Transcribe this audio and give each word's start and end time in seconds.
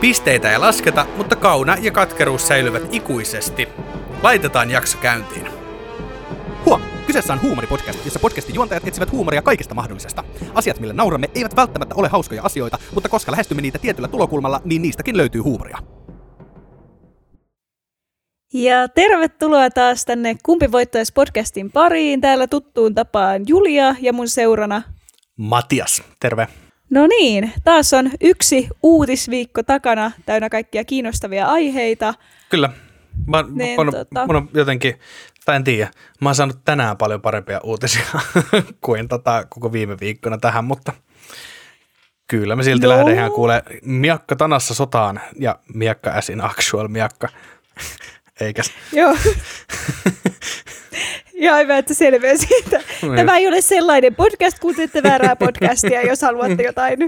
Pisteitä 0.00 0.52
ei 0.52 0.58
lasketa, 0.58 1.06
mutta 1.16 1.36
kauna 1.36 1.76
ja 1.80 1.90
katkeruus 1.90 2.48
säilyvät 2.48 2.82
ikuisesti. 2.94 3.68
Laitetaan 4.22 4.70
jakso 4.70 4.98
käyntiin. 4.98 5.46
Huom! 6.64 6.82
Kyseessä 7.06 7.32
on 7.32 7.42
huumoripodcast, 7.42 8.04
jossa 8.04 8.20
podcastin 8.20 8.54
juontajat 8.54 8.88
etsivät 8.88 9.12
huumoria 9.12 9.42
kaikesta 9.42 9.74
mahdollisesta. 9.74 10.24
Asiat, 10.54 10.80
millä 10.80 10.94
nauramme, 10.94 11.30
eivät 11.34 11.56
välttämättä 11.56 11.94
ole 11.94 12.08
hauskoja 12.08 12.42
asioita, 12.42 12.78
mutta 12.94 13.08
koska 13.08 13.32
lähestymme 13.32 13.62
niitä 13.62 13.78
tietyllä 13.78 14.08
tulokulmalla, 14.08 14.60
niin 14.64 14.82
niistäkin 14.82 15.16
löytyy 15.16 15.40
huumoria. 15.40 15.78
Ja 18.52 18.88
tervetuloa 18.88 19.70
taas 19.70 20.04
tänne 20.04 20.36
Kumpi 20.42 20.72
voittaisi 20.72 21.12
podcastin 21.12 21.72
pariin. 21.72 22.20
Täällä 22.20 22.46
tuttuun 22.46 22.94
tapaan 22.94 23.42
Julia 23.46 23.94
ja 24.00 24.12
mun 24.12 24.28
seurana. 24.28 24.82
Matias, 25.36 26.02
terve. 26.20 26.48
No 26.90 27.06
niin, 27.06 27.52
taas 27.64 27.92
on 27.92 28.10
yksi 28.20 28.68
uutisviikko 28.82 29.62
takana 29.62 30.12
täynnä 30.26 30.48
kaikkia 30.48 30.84
kiinnostavia 30.84 31.46
aiheita. 31.46 32.14
Kyllä. 32.50 32.70
Mä, 33.26 33.44
niin, 33.50 33.80
mun, 33.80 33.92
tota... 33.92 34.26
mun 34.26 34.36
on 34.36 34.48
jotenkin, 34.54 35.00
tai 35.44 35.56
en 35.56 35.64
tiedä, 35.64 35.90
mä 36.20 36.28
oon 36.28 36.34
saanut 36.34 36.64
tänään 36.64 36.96
paljon 36.96 37.22
parempia 37.22 37.60
uutisia 37.64 38.04
kuin 38.84 39.08
tota, 39.08 39.46
koko 39.48 39.72
viime 39.72 39.96
viikkona 40.00 40.38
tähän, 40.38 40.64
mutta 40.64 40.92
kyllä 42.26 42.56
me 42.56 42.62
silti 42.62 42.86
no. 42.86 42.92
lähden 42.92 43.14
ihan 43.14 43.32
kuule 43.32 43.62
miakka 43.82 44.36
tanassa 44.36 44.74
sotaan 44.74 45.20
ja 45.38 45.58
miakka 45.74 46.10
as 46.10 46.30
in 46.30 46.44
actual 46.44 46.88
miakka. 46.88 47.28
Eikäs? 48.40 48.70
Joo. 48.92 49.16
Ja 51.38 51.56
hyvä, 51.56 51.78
että 51.78 51.94
selviää 51.94 52.36
siitä. 52.36 52.80
No 53.02 53.14
Tämä 53.16 53.36
ei 53.36 53.48
ole 53.48 53.60
sellainen 53.60 54.14
podcast, 54.14 54.58
kun 54.58 54.74
teette 54.74 55.02
väärää 55.02 55.36
podcastia, 55.36 56.02
jos 56.02 56.22
haluatte 56.22 56.62
jotain 56.62 56.98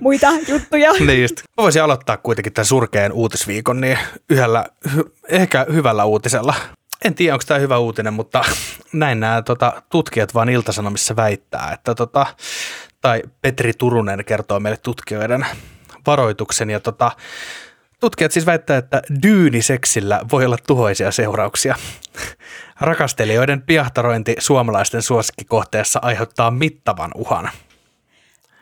muita 0.00 0.32
juttuja. 0.48 0.92
Niin 0.92 1.22
just. 1.22 1.36
Mä 1.36 1.62
voisin 1.62 1.82
aloittaa 1.82 2.16
kuitenkin 2.16 2.52
tämän 2.52 2.66
surkeen 2.66 3.12
uutisviikon 3.12 3.80
niin 3.80 3.98
yhdellä, 4.30 4.66
ehkä 5.28 5.66
hyvällä 5.72 6.04
uutisella. 6.04 6.54
En 7.04 7.14
tiedä, 7.14 7.34
onko 7.34 7.44
tämä 7.46 7.60
hyvä 7.60 7.78
uutinen, 7.78 8.12
mutta 8.14 8.44
näin 8.92 9.20
nämä 9.20 9.42
tota, 9.42 9.82
tutkijat 9.90 10.34
vaan 10.34 10.48
Iltasanomissa 10.48 11.16
väittää, 11.16 11.70
että 11.72 11.94
tota, 11.94 12.26
tai 13.00 13.22
Petri 13.42 13.72
Turunen 13.78 14.24
kertoo 14.24 14.60
meille 14.60 14.78
tutkijoiden 14.82 15.46
varoituksen 16.06 16.70
ja 16.70 16.80
tota, 16.80 17.10
Tutkijat 18.00 18.32
siis 18.32 18.46
väittää, 18.46 18.78
että 18.78 19.02
dyyniseksillä 19.22 20.20
voi 20.32 20.44
olla 20.44 20.56
tuhoisia 20.66 21.10
seurauksia. 21.10 21.76
Rakastelijoiden 22.80 23.62
piahtarointi 23.62 24.34
suomalaisten 24.38 25.02
suosikkikohteessa 25.02 25.98
aiheuttaa 26.02 26.50
mittavan 26.50 27.10
uhan. 27.14 27.50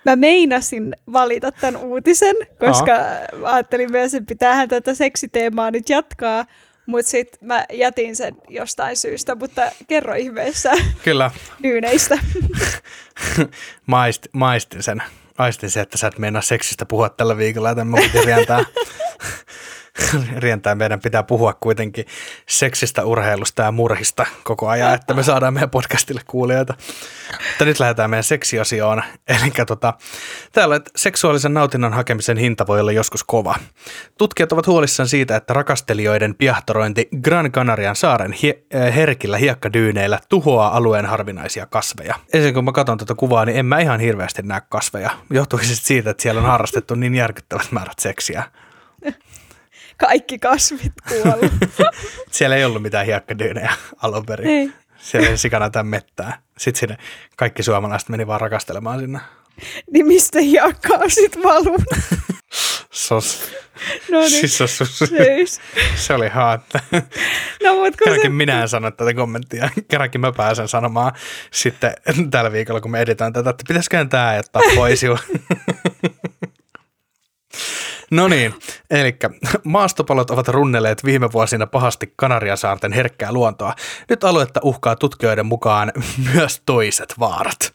Mä 0.05 0.17
meinasin 0.17 0.97
valita 1.13 1.53
tämän 1.53 1.77
uutisen, 1.77 2.37
koska 2.59 2.93
Aha. 2.95 3.55
ajattelin 3.55 3.93
myös, 3.93 4.15
että 4.15 4.29
pitäähän 4.29 4.69
tätä 4.69 4.95
seksiteemaa 4.95 5.71
nyt 5.71 5.89
jatkaa, 5.89 6.45
mutta 6.87 7.11
sitten 7.11 7.49
mä 7.49 7.65
jätin 7.73 8.17
sen 8.17 8.37
jostain 8.49 8.97
syystä, 8.97 9.35
mutta 9.35 9.63
kerro 9.89 10.15
ihmeessä 10.15 10.73
Kyllä. 11.05 11.31
dyyneistä. 11.63 12.19
Maist, 13.87 14.27
maistin 14.33 14.83
sen. 14.83 15.03
Aistin 15.39 15.71
se, 15.71 15.81
että 15.81 15.99
sä 15.99 16.07
et 16.07 16.19
meinaa 16.19 16.43
seksistä 16.43 16.87
puhua 16.87 17.09
tällä 17.09 17.37
viikolla, 17.37 17.69
joten 17.69 17.87
mä 17.87 17.97
rientää 18.25 18.65
rientää. 20.37 20.75
Meidän 20.75 21.01
pitää 21.01 21.23
puhua 21.23 21.53
kuitenkin 21.53 22.07
seksistä, 22.49 23.05
urheilusta 23.05 23.63
ja 23.63 23.73
murhista 23.73 24.27
koko 24.45 24.69
ajan, 24.69 24.95
että 24.95 25.15
me 25.15 25.23
saadaan 25.23 25.55
meidän 25.55 25.71
podcastille 25.71 26.21
kuulijoita. 26.27 26.75
Mutta 27.31 27.65
nyt 27.65 27.81
lähdetään 27.81 28.11
meidän 28.11 28.25
seksiosioon. 28.25 29.03
Eli 29.29 29.53
tota, 29.67 29.95
täällä 30.53 30.77
että 30.77 30.91
seksuaalisen 30.97 31.55
nautinnon 31.55 31.93
hakemisen 31.93 32.37
hinta 32.37 32.67
voi 32.67 32.81
olla 32.81 32.93
joskus 32.93 33.25
kova. 33.25 33.55
Tutkijat 34.19 34.53
ovat 34.53 34.67
huolissaan 34.67 35.09
siitä, 35.09 35.37
että 35.37 35.55
rakastelijoiden 35.55 36.35
piahtorointi 36.35 37.09
Gran 37.23 37.53
Canarian 37.53 37.97
saaren 37.97 38.33
hie- 38.33 38.65
äh, 38.75 38.95
herkillä 38.95 39.39
hiekkadyyneillä 39.39 40.19
tuhoaa 40.29 40.77
alueen 40.77 41.07
harvinaisia 41.07 41.67
kasveja. 41.67 42.15
Ensin 42.33 42.55
kun 42.55 42.65
mä 42.65 42.73
katson 42.73 42.99
tätä 42.99 43.15
kuvaa, 43.15 43.45
niin 43.45 43.59
en 43.59 43.67
mä 43.67 43.79
ihan 43.79 44.01
hirveästi 44.01 44.43
näe 44.43 44.63
kasveja. 44.69 45.11
Johtuisi 45.31 45.77
siitä, 45.77 46.11
että 46.11 46.23
siellä 46.23 46.41
on 46.41 46.47
harrastettu 46.47 46.95
niin 46.95 47.15
järkyttävät 47.15 47.73
määrät 47.73 47.99
seksiä 47.99 48.45
kaikki 49.99 50.39
kasvit 50.39 50.93
kuollut. 51.09 51.53
Siellä 52.31 52.57
ei 52.57 52.65
ollut 52.65 52.83
mitään 52.83 53.07
hiekkadyynejä 53.07 53.73
alun 54.03 54.27
perin. 54.27 54.49
Ei. 54.49 54.73
Siellä 54.97 55.29
ei 55.29 55.39
sikana 55.39 55.71
tämän 55.71 55.87
mettää. 55.87 56.39
Sitten 56.59 56.81
sinne 56.81 56.97
kaikki 57.37 57.63
suomalaiset 57.63 58.09
meni 58.09 58.27
vaan 58.27 58.41
rakastelemaan 58.41 59.01
sinne. 59.01 59.21
Niin 59.91 60.07
mistä 60.07 60.41
hiekkaa 60.41 61.09
sit 61.09 61.43
valunut? 61.43 61.85
Sos. 62.91 63.51
No 64.11 64.19
niin. 64.19 64.31
Siis 64.31 64.59
sos, 64.59 64.79
siis. 64.99 65.61
Se 65.97 66.15
oli 66.15 66.29
haatta. 66.29 66.81
No, 67.63 67.75
mutta 67.75 67.99
Kerrankin 68.05 68.31
se... 68.31 68.35
minä 68.35 68.63
en 68.63 68.69
sano 68.69 68.91
tätä 68.91 69.15
kommenttia. 69.15 69.71
Kerrankin 69.89 70.21
mä 70.21 70.33
pääsen 70.33 70.69
sanomaan 70.69 71.13
sitten 71.51 71.95
tällä 72.31 72.53
viikolla, 72.53 72.81
kun 72.81 72.91
me 72.91 73.01
editään 73.01 73.33
tätä, 73.33 73.51
että 73.51 73.65
pitäisikö 73.69 74.07
tämä 74.11 74.35
jättää 74.35 74.63
pois 74.77 75.03
No 78.11 78.29
niin, 78.29 78.55
eli 78.91 79.17
maastopalot 79.65 80.31
ovat 80.31 80.49
runnelleet 80.49 81.05
viime 81.05 81.33
vuosina 81.33 81.67
pahasti 81.67 82.13
Kanariasaarten 82.17 82.93
herkkää 82.93 83.33
luontoa. 83.33 83.75
Nyt 84.09 84.25
aluetta 84.25 84.61
uhkaa 84.63 84.97
tutkijoiden 84.97 85.47
mukaan 85.47 85.93
myös 86.35 86.63
toiset 86.67 87.15
vaarat. 87.19 87.75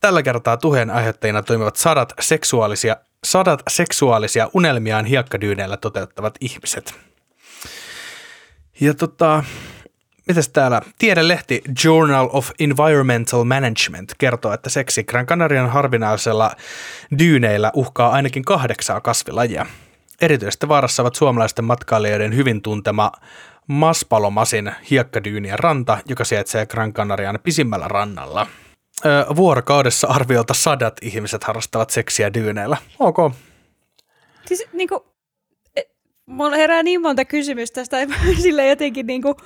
Tällä 0.00 0.22
kertaa 0.22 0.56
tuheen 0.56 0.90
aiheuttajina 0.90 1.42
toimivat 1.42 1.76
sadat 1.76 2.12
seksuaalisia, 2.20 2.96
sadat 3.24 3.62
seksuaalisia 3.68 4.50
unelmiaan 4.54 5.04
hiekkadyyneillä 5.04 5.76
toteuttavat 5.76 6.34
ihmiset. 6.40 6.94
Ja 8.80 8.94
tota, 8.94 9.44
Mitäs 10.30 10.48
täällä? 10.48 10.82
Tiedelehti 10.98 11.62
Journal 11.84 12.28
of 12.32 12.50
Environmental 12.58 13.44
Management 13.44 14.14
kertoo, 14.18 14.52
että 14.52 14.70
seksi 14.70 15.04
Gran 15.04 15.26
Canarian 15.26 15.70
harvinaisella 15.70 16.50
dyyneillä 17.18 17.72
uhkaa 17.74 18.10
ainakin 18.10 18.44
kahdeksaa 18.44 19.00
kasvilajia. 19.00 19.66
Erityisesti 20.20 20.68
vaarassa 20.68 21.02
ovat 21.02 21.14
suomalaisten 21.14 21.64
matkailijoiden 21.64 22.36
hyvin 22.36 22.62
tuntema 22.62 23.12
Maspalomasin 23.66 24.72
hiekkadyynien 24.90 25.58
ranta, 25.58 25.98
joka 26.08 26.24
sijaitsee 26.24 26.66
Gran 26.66 26.92
Canarian 26.92 27.38
pisimmällä 27.42 27.88
rannalla. 27.88 28.46
Öö, 29.06 29.24
vuorokaudessa 29.36 30.08
arviolta 30.08 30.54
sadat 30.54 30.96
ihmiset 31.02 31.44
harrastavat 31.44 31.90
seksiä 31.90 32.34
dyyneillä. 32.34 32.76
Ok. 32.98 33.16
Siis 34.46 34.66
niinku, 34.72 35.06
e, 35.76 35.82
mulla 36.26 36.56
herää 36.56 36.82
niin 36.82 37.00
monta 37.02 37.24
kysymystä 37.24 37.74
tästä, 37.74 37.96
sillä 38.42 38.64
jotenkin 38.64 39.06
niinku, 39.06 39.36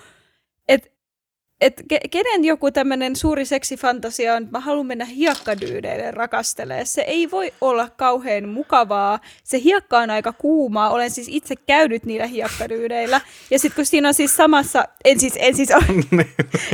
et 1.64 1.82
kenen 2.10 2.44
joku 2.44 2.70
tämmöinen 2.70 3.16
suuri 3.16 3.44
seksifantasia 3.44 4.34
on, 4.34 4.42
että 4.42 4.52
mä 4.52 4.60
haluan 4.60 4.86
mennä 4.86 5.04
hiekkadyydeille 5.04 6.10
rakastelee. 6.10 6.84
Se 6.84 7.02
ei 7.02 7.30
voi 7.30 7.52
olla 7.60 7.88
kauhean 7.96 8.48
mukavaa. 8.48 9.20
Se 9.44 9.60
hiekka 9.60 9.98
on 9.98 10.10
aika 10.10 10.32
kuumaa. 10.32 10.90
Olen 10.90 11.10
siis 11.10 11.28
itse 11.30 11.56
käynyt 11.56 12.04
niillä 12.04 12.26
hiekkadyydeillä. 12.26 13.20
Ja 13.50 13.58
sitten 13.58 13.76
kun 13.76 13.86
siinä 13.86 14.08
on 14.08 14.14
siis 14.14 14.36
samassa, 14.36 14.84
en 15.04 15.20
siis, 15.20 15.34
en 15.36 15.56
siis 15.56 15.70
ole, 15.70 15.84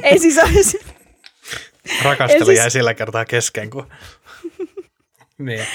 en 0.03 0.21
siis 0.21 0.39
ole, 0.39 0.51
Rakastelu 2.05 2.45
siis, 2.45 2.59
jäi 2.59 2.71
sillä 2.71 2.95
kertaa 2.95 3.25
kesken, 3.25 3.71
kun... 3.71 3.87
niin, 5.39 5.67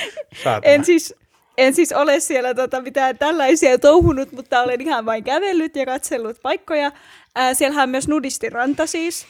en 0.63 0.85
siis, 0.85 1.15
en 1.57 1.75
siis 1.75 1.91
ole 1.91 2.19
siellä 2.19 2.53
tota, 2.53 2.81
mitään 2.81 3.17
tällaisia 3.17 3.79
touhunut, 3.79 4.31
mutta 4.31 4.61
olen 4.61 4.81
ihan 4.81 5.05
vain 5.05 5.23
kävellyt 5.23 5.75
ja 5.75 5.85
katsellut 5.85 6.41
paikkoja. 6.41 6.91
Ää, 7.35 7.53
siellähän 7.53 7.83
on 7.83 7.89
myös 7.89 8.07
nudistiranta 8.07 8.85
siis 8.85 9.27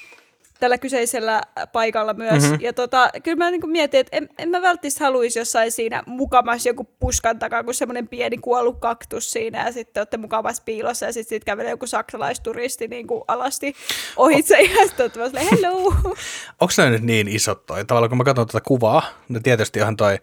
tällä 0.59 0.77
kyseisellä 0.77 1.41
paikalla 1.71 2.13
myös. 2.13 2.43
Mm-hmm. 2.43 2.57
Ja 2.61 2.73
tota, 2.73 3.09
kyllä 3.23 3.37
mä 3.37 3.51
niin 3.51 3.69
mietin, 3.69 3.99
että 3.99 4.17
en, 4.17 4.29
en 4.37 4.49
mä 4.49 4.61
välttämättä 4.61 5.03
haluaisi 5.03 5.39
jossain 5.39 5.71
siinä 5.71 6.03
mukamassa 6.05 6.69
joku 6.69 6.83
puskan 6.83 7.39
takaa, 7.39 7.63
kun 7.63 7.73
semmoinen 7.73 8.07
pieni 8.07 8.37
kuollut 8.37 8.79
kaktus 8.79 9.31
siinä, 9.31 9.65
ja 9.65 9.71
sitten 9.71 10.01
olette 10.01 10.17
mukavassa 10.17 10.63
piilossa, 10.65 11.05
ja 11.05 11.13
sitten 11.13 11.35
sit 11.35 11.43
kävelee 11.43 11.71
joku 11.71 11.87
saksalaisturisti 11.87 12.87
niin 12.87 13.07
kuin 13.07 13.23
alasti 13.27 13.75
ohitse, 14.17 14.55
oh. 14.55 14.69
ja 14.69 14.87
sitten 14.87 15.11
olette 15.23 15.39
hello! 15.51 15.93
Onko 16.61 16.73
nyt 16.89 17.03
niin 17.03 17.27
isot 17.27 17.65
toi? 17.65 17.85
Tavallaan 17.85 18.09
kun 18.09 18.17
mä 18.17 18.23
katson 18.23 18.47
tätä 18.47 18.61
kuvaa, 18.61 19.03
no 19.29 19.39
tietysti 19.39 19.79
ihan 19.79 19.97
toi 19.97 20.13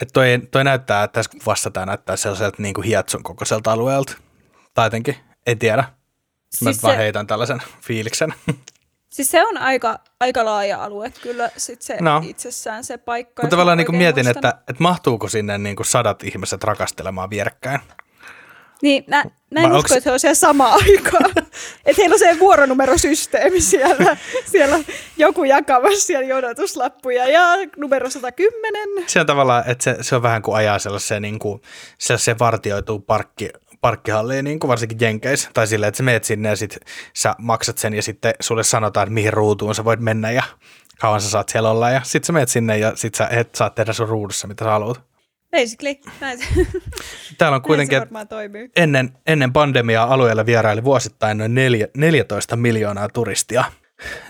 Että 0.00 0.12
toi, 0.12 0.26
toi 0.50 0.64
näyttää, 0.64 1.04
että 1.04 1.14
tässä 1.14 1.38
kuvassa 1.38 1.70
tämä 1.70 1.86
näyttää 1.86 2.16
sellaiselta 2.16 2.62
niin 2.62 2.74
kuin 2.74 2.84
Hiatsun 2.84 3.22
kokoiselta 3.22 3.72
alueelta. 3.72 4.12
Tai 4.74 4.86
jotenkin, 4.86 5.16
en 5.46 5.58
tiedä. 5.58 5.95
Mä 6.60 6.72
Siis 6.72 6.82
vaan 6.82 6.94
se- 6.94 6.98
heitän 6.98 7.26
tällaisen 7.26 7.62
fiiliksen. 7.86 8.34
Siis 9.10 9.28
se 9.30 9.42
on 9.46 9.58
aika, 9.58 9.98
aika 10.20 10.44
laaja 10.44 10.84
alue 10.84 11.12
kyllä 11.22 11.50
sit 11.56 11.82
se 11.82 11.96
No. 12.00 12.22
itsessään 12.26 12.84
se 12.84 12.98
paikka. 12.98 13.42
Mutta 13.42 13.56
tavallaan 13.56 13.78
mä 13.78 13.82
niin 13.82 13.96
mietin, 13.96 14.28
että, 14.28 14.48
että 14.48 14.82
mahtuuko 14.82 15.28
sinne 15.28 15.58
niin 15.58 15.76
kuin 15.76 15.86
sadat 15.86 16.24
ihmiset 16.24 16.64
rakastelemaan 16.64 17.30
vierekkäin. 17.30 17.80
Niin, 18.82 19.04
mä, 19.08 19.24
mä 19.50 19.60
en 19.60 19.70
Vai 19.70 19.78
usko, 19.78 19.94
onks- 19.94 19.96
että 19.96 20.04
se 20.04 20.12
on 20.12 20.20
siellä 20.20 20.34
samaan 20.34 20.72
aikaan. 20.86 21.30
että 21.86 21.98
heillä 22.02 22.14
on 22.14 22.18
se 22.18 22.36
vuoronumerosysteemi 22.38 23.60
siellä. 23.72 24.16
siellä 24.46 24.78
joku 25.16 25.44
jakamassa 25.44 26.06
siellä 26.06 26.26
jonotuslappuja. 26.26 27.26
Ja 27.28 27.42
numero 27.76 28.10
110. 28.10 28.80
Se 29.06 29.20
on 29.20 29.26
tavallaan, 29.26 29.64
että 29.66 29.84
se, 29.84 29.96
se 30.00 30.16
on 30.16 30.22
vähän 30.22 30.42
kuin 30.42 30.56
ajaa 30.56 30.78
sellaiseen, 30.78 31.22
niin 31.22 31.38
kuin, 31.38 31.62
sellaiseen 31.98 32.38
vartioituu 32.38 32.98
parkki, 33.00 33.48
parkkihalliin, 33.86 34.44
niin 34.44 34.58
kuin 34.58 34.68
varsinkin 34.68 34.98
Jenkeissä. 35.00 35.50
Tai 35.54 35.66
silleen, 35.66 35.88
että 35.88 35.96
sä 35.96 36.02
meet 36.02 36.24
sinne 36.24 36.48
ja 36.48 36.56
sit 36.56 36.76
sä 37.14 37.34
maksat 37.38 37.78
sen 37.78 37.94
ja 37.94 38.02
sitten 38.02 38.34
sulle 38.40 38.64
sanotaan, 38.64 39.04
että 39.04 39.14
mihin 39.14 39.32
ruutuun 39.32 39.74
sä 39.74 39.84
voit 39.84 40.00
mennä 40.00 40.30
ja 40.30 40.42
kauan 41.00 41.20
sä 41.20 41.30
saat 41.30 41.48
siellä 41.48 41.70
olla. 41.70 41.90
Ja 41.90 42.00
sit 42.04 42.24
sä 42.24 42.32
meet 42.32 42.48
sinne 42.48 42.78
ja 42.78 42.92
sit 42.96 43.14
sä 43.14 43.28
et 43.30 43.54
saa 43.54 43.70
tehdä 43.70 43.92
sun 43.92 44.08
ruudussa, 44.08 44.48
mitä 44.48 44.64
sä 44.64 44.70
haluat. 44.70 45.00
Basically, 45.50 45.94
näin 46.20 46.38
se, 46.38 46.44
Täällä 47.38 47.56
on 47.56 47.60
näin 47.60 47.62
kuitenkin, 47.62 48.02
toimii. 48.28 48.70
ennen, 48.76 49.12
ennen 49.26 49.52
pandemiaa 49.52 50.14
alueella 50.14 50.46
vieraili 50.46 50.84
vuosittain 50.84 51.38
noin 51.38 51.54
neljä, 51.54 51.88
14 51.96 52.56
miljoonaa 52.56 53.08
turistia. 53.08 53.64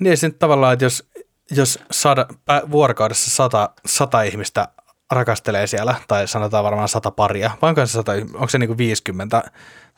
Niin 0.00 0.16
se 0.16 0.28
nyt 0.28 0.38
tavallaan, 0.38 0.72
että 0.72 0.84
jos, 0.84 1.08
jos 1.50 1.78
sada, 1.90 2.26
vuorokaudessa 2.70 3.30
sata, 3.30 3.70
sata 3.86 4.22
ihmistä 4.22 4.68
rakastelee 5.10 5.66
siellä, 5.66 5.94
tai 6.08 6.28
sanotaan 6.28 6.64
varmaan 6.64 6.88
sata 6.88 7.10
paria, 7.10 7.50
vai 7.62 7.68
onko 7.68 7.86
se, 7.86 7.92
sata, 7.92 8.12
onko 8.12 8.48
se 8.48 8.58
niin 8.58 8.68
kuin 8.68 8.78
50 8.78 9.42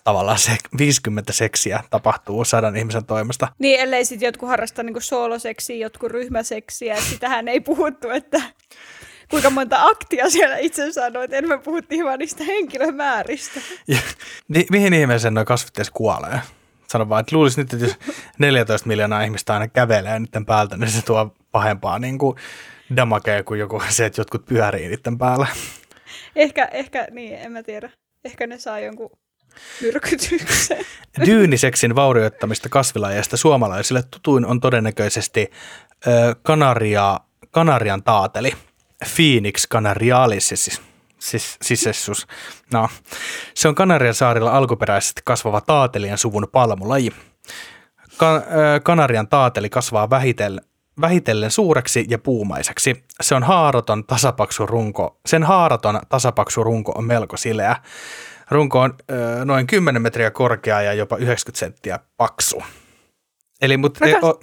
tavallaan 0.05 0.39
se, 0.39 0.57
50 0.79 1.33
seksiä 1.33 1.85
tapahtuu 1.91 2.45
sadan 2.45 2.77
ihmisen 2.77 3.05
toimesta. 3.05 3.49
Niin, 3.59 3.81
ellei 3.81 4.05
sitten 4.05 4.27
jotkut 4.27 4.49
harrasta 4.49 4.83
niinku 4.83 5.01
sooloseksiä, 5.01 5.77
jotkut 5.77 6.11
ryhmäseksiä. 6.11 7.01
Sitähän 7.01 7.49
ei 7.49 7.61
puhuttu, 7.61 8.11
että 8.11 8.43
kuinka 9.31 9.51
monta 9.51 9.83
aktia 9.83 10.31
siellä 10.31 10.57
itse 10.57 10.93
sanoi. 10.93 11.25
Että 11.25 11.37
enemmän 11.37 11.61
puhuttiin 11.61 12.05
vaan 12.05 12.19
niistä 12.19 12.45
henkilömääristä. 12.45 13.61
Ja, 13.89 13.99
niin, 14.49 14.67
mihin 14.71 14.95
ihmeeseen 14.95 15.35
noin 15.35 15.47
kasvit 15.47 15.79
edes 15.79 15.91
kuolee? 15.91 16.41
Sano 16.89 17.09
vaan, 17.09 17.21
että 17.21 17.37
luulisi 17.37 17.61
nyt, 17.61 17.73
että 17.73 17.87
jos 17.87 17.97
14 18.39 18.89
miljoonaa 18.89 19.23
ihmistä 19.23 19.53
aina 19.53 19.69
kävelee 19.69 20.19
niiden 20.19 20.47
päältä, 20.47 20.77
niin 20.77 20.91
se 20.91 21.03
tuo 21.03 21.35
pahempaa 21.53 21.99
niin 21.99 22.19
kuin 22.19 22.37
damakea 22.97 23.45
kuin 23.45 23.61
joku 23.61 23.83
se, 23.89 24.07
että 24.07 24.21
jotkut 24.21 24.47
pyörii 24.47 24.89
niiden 24.89 25.19
päällä. 25.19 25.47
Ehkä, 26.37 26.65
ehkä, 26.65 27.07
niin, 27.11 27.35
en 27.35 27.53
mä 27.53 27.63
tiedä. 27.63 27.91
Ehkä 28.25 28.47
ne 28.47 28.59
saa 28.59 28.81
jonkun 28.81 29.11
myrkytyksen. 29.83 30.79
Dyyniseksin 31.27 31.95
vaurioittamista 31.95 32.69
kasvilajeista 32.69 33.37
suomalaisille 33.37 34.03
tutuin 34.11 34.47
on 34.47 34.61
todennäköisesti 34.61 35.51
ö, 36.07 36.37
kanaria, 36.43 37.21
kanarian 37.51 38.03
taateli, 38.03 38.53
Phoenix 39.17 39.69
canarialis, 39.69 40.49
siis, 40.49 40.83
siis, 41.19 41.57
sisessus. 41.63 42.27
No, 42.73 42.89
se 43.55 43.69
on 43.69 43.75
Kanarian 43.75 44.15
saarilla 44.15 44.51
alkuperäisesti 44.51 45.23
kasvava 45.25 45.61
taatelien 45.61 46.19
suvun 46.19 46.49
palmulaji. 46.53 47.11
Ka- 48.17 48.35
ö, 48.37 48.81
Kanarian 48.83 49.29
taateli 49.29 49.71
kasvaa 49.71 50.11
vähitellen, 50.11 50.65
vähitellen 51.01 51.51
suureksi 51.51 52.05
ja 52.09 52.19
puumaiseksi. 52.19 53.05
Se 53.21 53.35
on 53.35 53.43
haaraton 53.43 54.05
tasapaksu 54.05 54.67
runko. 54.67 55.21
Sen 55.27 55.43
haaraton 55.43 56.01
tasapaksu 56.09 56.65
runko 56.65 56.93
on 56.95 57.05
melko 57.05 57.37
sileä. 57.37 57.77
Runko 58.51 58.81
on 58.81 58.95
ö, 59.11 59.45
noin 59.45 59.67
10 59.67 60.03
metriä 60.03 60.31
korkea 60.31 60.83
ja 60.83 60.93
jopa 60.95 61.17
90 61.17 61.59
senttiä 61.59 61.99
paksu. 62.17 62.63
Eli 63.63 63.77
mutta 63.77 64.05
Rakas- 64.05 64.25
o, 64.25 64.41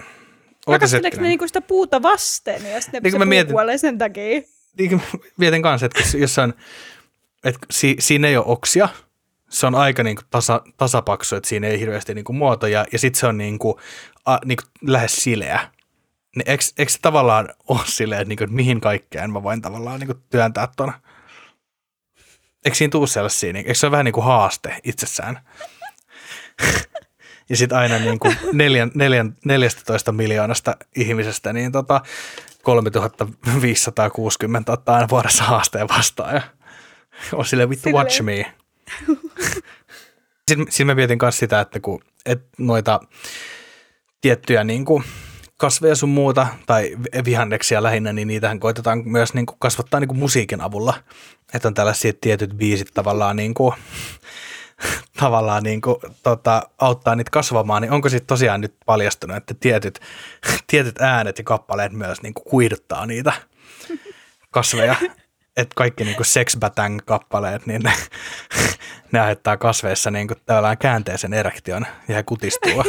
Rakasteleeko 0.68 1.18
ne 1.18 1.28
niinku 1.28 1.48
sitä 1.48 1.62
puuta 1.62 2.02
vasten 2.02 2.66
ja 2.72 2.82
sitten 2.82 3.04
Niin 3.04 3.12
se 3.12 3.18
mä 3.20 3.26
mietin- 3.26 3.52
kuolee 3.52 3.78
sen 3.78 3.98
takia? 3.98 4.42
niin 4.80 5.02
mietin 5.38 5.62
kanssa, 5.62 5.86
että 5.86 6.00
jos- 6.00 6.14
jos 6.16 6.38
on, 6.40 6.54
että 7.44 7.60
si, 7.72 7.96
siinä 8.00 8.28
ei 8.28 8.38
ole 8.38 8.46
oksia, 8.48 8.90
se 9.50 9.68
on 9.68 9.76
aika 9.76 10.04
niin 10.04 10.16
kuin 10.16 10.26
tasa, 10.30 10.62
tasapaksu, 10.78 11.36
että 11.36 11.50
siinä 11.50 11.68
ei 11.68 11.80
hirveästi 11.80 12.14
niin 12.14 12.26
kuin 12.26 12.36
muotoja, 12.38 12.86
ja 12.92 13.00
sitten 13.00 13.20
se 13.20 13.28
on 13.28 13.38
niin 13.38 13.60
kuin, 13.60 13.76
a, 14.26 14.38
niin 14.46 14.58
kuin 14.58 14.92
lähes 14.92 15.16
sileä. 15.16 15.60
Niin 16.36 16.50
eikö, 16.50 16.64
eikö 16.78 16.92
se 16.92 17.00
tavallaan 17.02 17.50
ole 17.68 17.80
silleen, 17.86 18.22
että, 18.22 18.30
niin 18.30 18.38
kuin, 18.38 18.46
että 18.46 18.56
mihin 18.56 18.82
kaikkeen 18.82 19.32
mä 19.32 19.44
voin 19.44 19.62
tavallaan 19.62 20.00
niin 20.00 20.08
kuin 20.08 20.24
työntää 20.30 20.68
tuona? 20.78 21.02
Eikö 22.66 22.78
siinä 22.78 22.92
tuu 22.92 23.08
sellaisia, 23.08 23.54
niin, 23.54 23.66
eikö 23.66 23.76
se 23.76 23.86
ole 23.86 23.92
vähän 23.92 24.06
niin 24.06 24.14
kuin 24.14 24.26
haaste 24.26 24.80
itsessään? 24.84 25.40
ja 27.50 27.58
sitten 27.58 27.78
aina 27.78 28.00
niin 28.00 28.20
kuin 28.20 28.38
neljän, 28.54 28.92
neljän, 28.94 29.36
14 29.46 30.12
miljoonasta 30.12 30.78
ihmisestä, 30.96 31.54
niin 31.54 31.72
tota, 31.72 32.02
3560 32.64 34.72
ottaa 34.72 34.96
aina 34.96 35.10
vuodessa 35.10 35.44
haasteen 35.44 35.88
vastaan 35.88 36.36
ja 36.36 36.42
on 37.34 37.46
silleen 37.46 37.70
vittu 37.70 37.84
Silleen. 37.84 38.06
watch 38.06 38.22
me. 38.22 38.54
Sitten, 40.48 40.68
sitten 40.70 40.88
mä 40.88 40.96
mietin 40.96 41.18
myös 41.22 41.40
sitä, 41.40 41.60
että 41.60 41.80
kun 41.80 42.02
et 42.26 42.44
noita 42.58 43.00
tiettyjä 44.22 44.64
niin 44.64 44.86
kuin 44.86 45.04
kasveja 45.58 45.96
sun 45.96 46.10
muuta, 46.10 46.48
tai 46.66 46.98
vihanneksia 47.26 47.84
lähinnä, 47.84 48.14
niin 48.14 48.28
niitähän 48.28 48.60
koitetaan 48.60 49.02
myös 49.06 49.34
niin 49.34 49.46
kuin 49.46 49.60
kasvattaa 49.60 50.00
niin 50.00 50.08
kuin 50.08 50.20
musiikin 50.20 50.62
avulla. 50.62 50.94
Että 51.54 51.68
on 51.68 51.74
tällaisia 51.74 52.14
tietyt 52.22 52.54
biisit 52.58 52.88
tavallaan 52.94 53.36
niin 53.36 53.54
kuin, 53.54 53.74
tavallaan 55.20 55.64
niin 55.64 55.82
kuin, 55.82 55.96
tota, 56.24 56.70
auttaa 56.78 57.16
niitä 57.16 57.32
kasvamaan, 57.32 57.82
niin 57.82 57.92
onko 57.92 58.10
sitten 58.10 58.28
tosiaan 58.28 58.62
nyt 58.62 58.76
paljastunut, 58.86 59.38
että 59.38 59.54
tietyt, 59.60 60.00
tietyt 60.72 61.02
äänet 61.02 61.38
ja 61.38 61.44
kappaleet 61.44 61.92
myös 61.92 62.22
niin 62.22 62.34
kuin 62.34 62.46
kuiduttaa 62.50 63.06
niitä 63.06 63.34
kasveja. 64.52 64.96
Että 65.58 65.76
kaikki 65.76 66.04
niin 66.04 66.16
kuin 66.16 66.26
sex 66.26 66.60
batang 66.60 67.00
kappaleet, 67.06 67.66
niin 67.66 67.82
ne, 67.82 67.94
ne 69.12 69.20
aiheuttaa 69.20 69.58
kasveissa 69.58 70.12
niin 70.12 70.28
kuin 70.28 70.38
tavallaan 70.46 70.78
käänteisen 70.78 71.34
erektion 71.34 71.86
ja 72.08 72.16
he 72.16 72.24
kutistuu. 72.24 72.84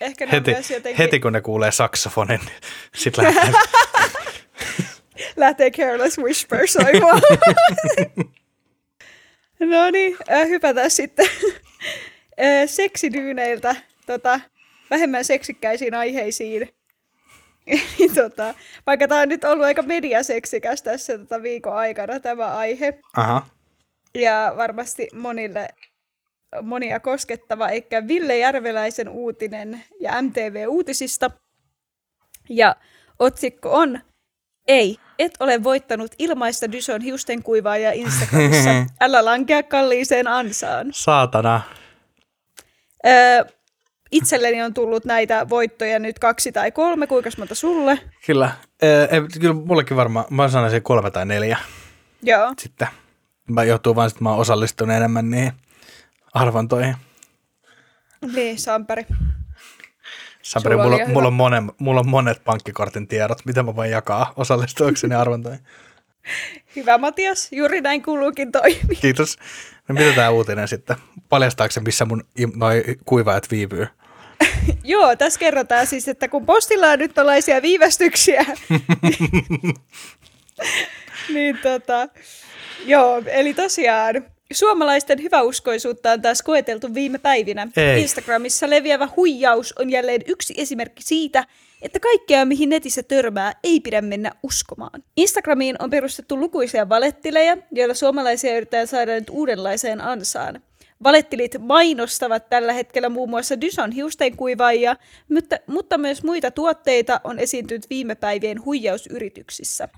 Ehkä 0.00 0.26
ne 0.26 0.32
Heti, 0.32 0.50
jotenkin 0.50 0.96
heti 0.98 1.20
kun 1.20 1.32
ne 1.32 1.40
kuulee 1.40 1.72
saksofonin, 1.72 2.40
niin 2.40 2.60
sitten 2.94 3.24
lähtee 3.24 3.52
lähtee 5.36 5.70
Careless 5.70 6.18
Whisper 6.18 6.66
soimaan. 6.66 7.22
no 9.70 9.90
niin, 9.90 10.16
äh, 10.30 10.48
hypätään 10.48 10.90
sitten 10.90 11.28
äh, 12.40 12.66
seksidyyneiltä 12.66 13.76
tota, 14.06 14.40
vähemmän 14.90 15.24
seksikkäisiin 15.24 15.94
aiheisiin. 15.94 16.68
Eli 17.66 18.08
tota, 18.14 18.54
vaikka 18.86 19.08
tämä 19.08 19.20
on 19.20 19.28
nyt 19.28 19.44
ollut 19.44 19.64
aika 19.64 19.82
mediaseksikäs 19.82 20.82
tässä 20.82 21.18
tota 21.18 21.42
viikon 21.42 21.76
aikana 21.76 22.20
tämä 22.20 22.56
aihe, 22.56 22.98
Aha. 23.16 23.46
ja 24.14 24.52
varmasti 24.56 25.08
monille 25.14 25.68
monia 26.62 27.00
koskettava, 27.00 27.68
eikä 27.68 28.08
Ville 28.08 28.38
Järveläisen 28.38 29.08
uutinen 29.08 29.84
ja 30.00 30.22
MTV-uutisista. 30.22 31.30
Ja 32.48 32.76
otsikko 33.18 33.72
on 33.72 34.00
Ei, 34.68 34.98
et 35.18 35.32
ole 35.40 35.64
voittanut 35.64 36.10
ilmaista 36.18 36.72
Dyson 36.72 37.00
hiusten 37.00 37.42
kuivaajaa 37.42 37.92
Instagramissa. 37.92 38.70
Älä 39.00 39.24
lankea 39.24 39.62
kalliiseen 39.62 40.28
ansaan. 40.28 40.88
Saatana. 40.92 41.60
Öö, 43.06 43.44
itselleni 44.10 44.62
on 44.62 44.74
tullut 44.74 45.04
näitä 45.04 45.48
voittoja 45.48 45.98
nyt 45.98 46.18
kaksi 46.18 46.52
tai 46.52 46.72
kolme. 46.72 47.06
Kuinka 47.06 47.30
monta 47.38 47.54
sulle? 47.54 47.98
Kyllä. 48.26 48.50
Ei, 48.82 49.40
kyllä 49.40 49.54
mullekin 49.54 49.96
varmaan, 49.96 50.24
mä 50.30 50.48
sanoisin 50.48 50.82
kolme 50.82 51.10
tai 51.10 51.26
neljä 51.26 51.58
Joo. 52.22 52.54
sitten. 52.58 52.88
Mä 53.50 53.64
johtuu 53.64 53.94
vaan, 53.96 54.08
että 54.08 54.24
mä 54.24 54.30
oon 54.30 54.38
osallistunut 54.38 54.96
enemmän 54.96 55.30
niihin 55.30 55.52
arvontoihin. 56.34 56.96
Niin, 58.34 58.58
Samperi. 58.58 59.06
Samperi, 60.42 60.76
mulla, 60.76 60.98
mulla, 61.06 61.28
on 61.28 61.34
monen, 61.34 61.72
mulla 61.78 62.00
on 62.00 62.08
monet 62.08 62.44
pankkikortin 62.44 63.08
tiedot, 63.08 63.44
mitä 63.44 63.62
mä 63.62 63.76
voin 63.76 63.90
jakaa 63.90 64.32
osallistuakseni 64.36 65.14
arvontoihin. 65.14 65.60
Hyvä 66.76 66.98
Matias, 66.98 67.48
juuri 67.52 67.80
näin 67.80 68.02
kuuluukin 68.02 68.52
toimia. 68.52 69.00
Kiitos. 69.00 69.38
No 69.88 69.94
mitä 69.94 70.12
tää 70.12 70.30
uutinen 70.30 70.68
sitten? 70.68 70.96
Paljastaako 71.28 71.72
se, 71.72 71.80
missä 71.80 72.04
mun 72.04 72.24
noi 72.56 72.84
kuivaajat 73.04 73.50
viipyy? 73.50 73.86
Joo, 74.84 75.16
tässä 75.16 75.40
kerrotaan 75.40 75.86
siis, 75.86 76.08
että 76.08 76.28
kun 76.28 76.46
postilla 76.46 76.86
on 76.86 76.98
nyt 76.98 77.14
tällaisia 77.14 77.62
viivästyksiä, 77.62 78.44
niin 81.34 81.58
tota, 81.62 82.08
joo, 82.84 83.22
eli 83.26 83.54
tosiaan 83.54 84.14
Suomalaisten 84.52 85.22
hyväuskoisuutta 85.22 86.12
on 86.12 86.22
taas 86.22 86.42
koeteltu 86.42 86.94
viime 86.94 87.18
päivinä. 87.18 87.68
Ei. 87.76 88.02
Instagramissa 88.02 88.70
leviävä 88.70 89.08
huijaus 89.16 89.74
on 89.78 89.90
jälleen 89.90 90.20
yksi 90.26 90.54
esimerkki 90.56 91.02
siitä, 91.02 91.44
että 91.82 92.00
kaikkea, 92.00 92.44
mihin 92.44 92.68
netissä 92.68 93.02
törmää, 93.02 93.52
ei 93.64 93.80
pidä 93.80 94.00
mennä 94.00 94.32
uskomaan. 94.42 95.02
Instagramiin 95.16 95.76
on 95.78 95.90
perustettu 95.90 96.40
lukuisia 96.40 96.88
valettileja, 96.88 97.56
joilla 97.72 97.94
suomalaisia 97.94 98.56
yritetään 98.56 98.86
saada 98.86 99.14
nyt 99.14 99.30
uudenlaiseen 99.30 100.00
ansaan. 100.00 100.62
Valettilit 101.04 101.54
mainostavat 101.58 102.48
tällä 102.50 102.72
hetkellä 102.72 103.08
muun 103.08 103.30
muassa 103.30 103.60
Dyson 103.60 103.92
hiustenkuivaajia, 103.92 104.96
mutta, 105.28 105.56
mutta 105.66 105.98
myös 105.98 106.22
muita 106.22 106.50
tuotteita 106.50 107.20
on 107.24 107.38
esiintynyt 107.38 107.90
viime 107.90 108.14
päivien 108.14 108.64
huijausyrityksissä. 108.64 109.88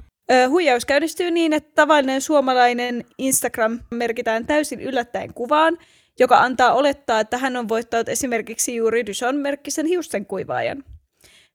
Huijaus 0.48 0.84
käynnistyy 0.84 1.30
niin, 1.30 1.52
että 1.52 1.70
tavallinen 1.74 2.20
suomalainen 2.20 3.04
Instagram 3.18 3.80
merkitään 3.90 4.46
täysin 4.46 4.80
yllättäen 4.80 5.34
kuvaan, 5.34 5.78
joka 6.18 6.38
antaa 6.38 6.72
olettaa, 6.72 7.20
että 7.20 7.38
hän 7.38 7.56
on 7.56 7.68
voittanut 7.68 8.08
esimerkiksi 8.08 8.76
juuri 8.76 9.06
Dyson-merkkisen 9.06 9.86
hiustenkuivaajan. 9.86 10.84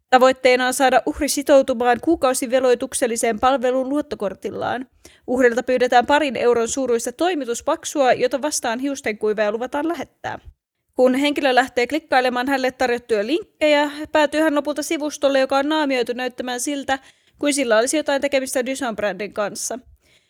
Tavoitteena 0.10 0.68
on 0.68 0.74
saada 0.74 1.02
uhri 1.06 1.30
sitoutumaan 1.30 1.98
kuukausiveloitukselliseen 2.02 3.40
palveluun 3.40 3.90
luottokortillaan. 3.90 4.88
Uhrilta 5.28 5.64
pyydetään 5.64 6.06
parin 6.06 6.36
euron 6.36 6.68
suuruista 6.68 7.12
toimituspaksua, 7.12 8.14
jota 8.14 8.42
vastaan 8.42 8.80
hiustenkuivaaja 8.80 9.52
luvataan 9.52 9.88
lähettää. 9.88 10.40
Kun 10.94 11.16
henkilö 11.16 11.56
lähtee 11.56 11.88
klikkailemaan 11.88 12.48
hänelle 12.48 12.72
tarjottuja 12.72 13.28
linkkejä, 13.28 13.92
päätyy 14.12 14.42
hän 14.42 14.56
lopulta 14.56 14.84
sivustolle, 14.84 15.40
joka 15.40 15.58
on 15.58 15.70
naamioitu 15.70 16.14
näyttämään 16.14 16.60
siltä, 16.60 17.00
kuin 17.40 17.54
sillä 17.54 17.78
olisi 17.78 17.98
jotain 17.98 18.22
tekemistä 18.22 18.62
Dyson-brändin 18.66 19.34
kanssa. 19.34 19.80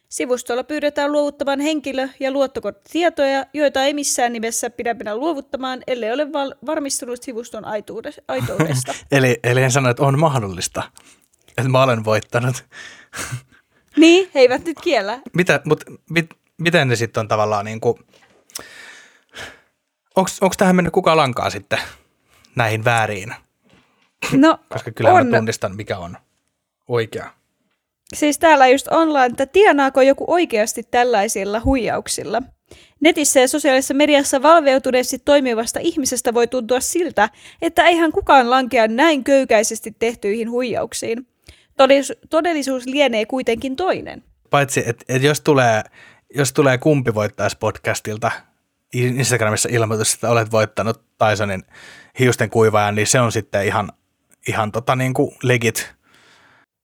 Sivustolla 0.09 0.63
pyydetään 0.63 1.11
luovuttamaan 1.11 1.59
henkilö- 1.59 2.09
ja 2.19 2.31
luottokorttitietoja, 2.31 3.45
joita 3.53 3.83
ei 3.83 3.93
missään 3.93 4.33
nimessä 4.33 4.69
pidä 4.69 4.93
mennä 4.93 5.15
luovuttamaan, 5.15 5.83
ellei 5.87 6.11
ole 6.11 6.33
val- 6.33 6.55
varmistunut 6.65 7.23
sivuston 7.23 7.65
aitoudesta. 7.65 8.93
Eli, 9.11 9.39
eli 9.43 9.63
en 9.63 9.71
sano, 9.71 9.89
että 9.89 10.03
on 10.03 10.19
mahdollista, 10.19 10.83
että 11.47 11.69
mä 11.69 11.83
olen 11.83 12.05
voittanut. 12.05 12.65
niin, 13.97 14.29
he 14.35 14.39
eivät 14.39 14.65
nyt 14.65 14.77
kiellä. 14.81 15.19
Mitä, 15.33 15.61
mut, 15.65 15.83
mit, 16.09 16.29
miten 16.57 16.87
ne 16.87 16.95
sitten 16.95 17.21
on 17.21 17.27
tavallaan 17.27 17.65
niin 17.65 17.81
kuin, 17.81 17.99
onko 20.15 20.55
tähän 20.57 20.75
mennyt 20.75 20.93
kukaan 20.93 21.17
lankaa 21.17 21.49
sitten 21.49 21.79
näihin 22.55 22.85
vääriin? 22.85 23.33
No, 24.31 24.59
Koska 24.69 24.91
kyllä 24.91 25.13
on. 25.13 25.27
mä 25.27 25.37
tunnistan, 25.37 25.75
mikä 25.75 25.97
on 25.97 26.17
oikea. 26.87 27.33
Siis 28.13 28.39
täällä 28.39 28.67
just 28.67 28.87
ollaan, 28.87 29.31
että 29.31 29.45
tienaako 29.45 30.01
joku 30.01 30.25
oikeasti 30.27 30.83
tällaisilla 30.83 31.61
huijauksilla. 31.65 32.41
Netissä 32.99 33.39
ja 33.39 33.47
sosiaalisessa 33.47 33.93
mediassa 33.93 34.41
valveutuneesti 34.41 35.19
toimivasta 35.19 35.79
ihmisestä 35.79 36.33
voi 36.33 36.47
tuntua 36.47 36.79
siltä, 36.79 37.29
että 37.61 37.85
eihän 37.85 38.11
kukaan 38.11 38.49
lankea 38.49 38.87
näin 38.87 39.23
köykäisesti 39.23 39.95
tehtyihin 39.99 40.51
huijauksiin. 40.51 41.27
Todellis- 41.77 42.27
todellisuus 42.29 42.85
lienee 42.85 43.25
kuitenkin 43.25 43.75
toinen. 43.75 44.23
Paitsi, 44.49 44.83
että 44.85 45.05
et 45.09 45.23
jos, 45.23 45.41
tulee, 45.41 45.83
jos 46.35 46.53
tulee 46.53 46.77
kumpi 46.77 47.13
voittaisi 47.13 47.57
podcastilta 47.59 48.31
Instagramissa 48.93 49.69
ilmoitus, 49.71 50.13
että 50.13 50.29
olet 50.29 50.51
voittanut 50.51 51.01
Tysonin 51.17 51.63
hiusten 52.19 52.49
kuivaajan, 52.49 52.95
niin 52.95 53.07
se 53.07 53.19
on 53.19 53.31
sitten 53.31 53.65
ihan, 53.65 53.91
ihan 54.47 54.71
tota 54.71 54.95
niin 54.95 55.13
kuin 55.13 55.35
legit. 55.43 55.96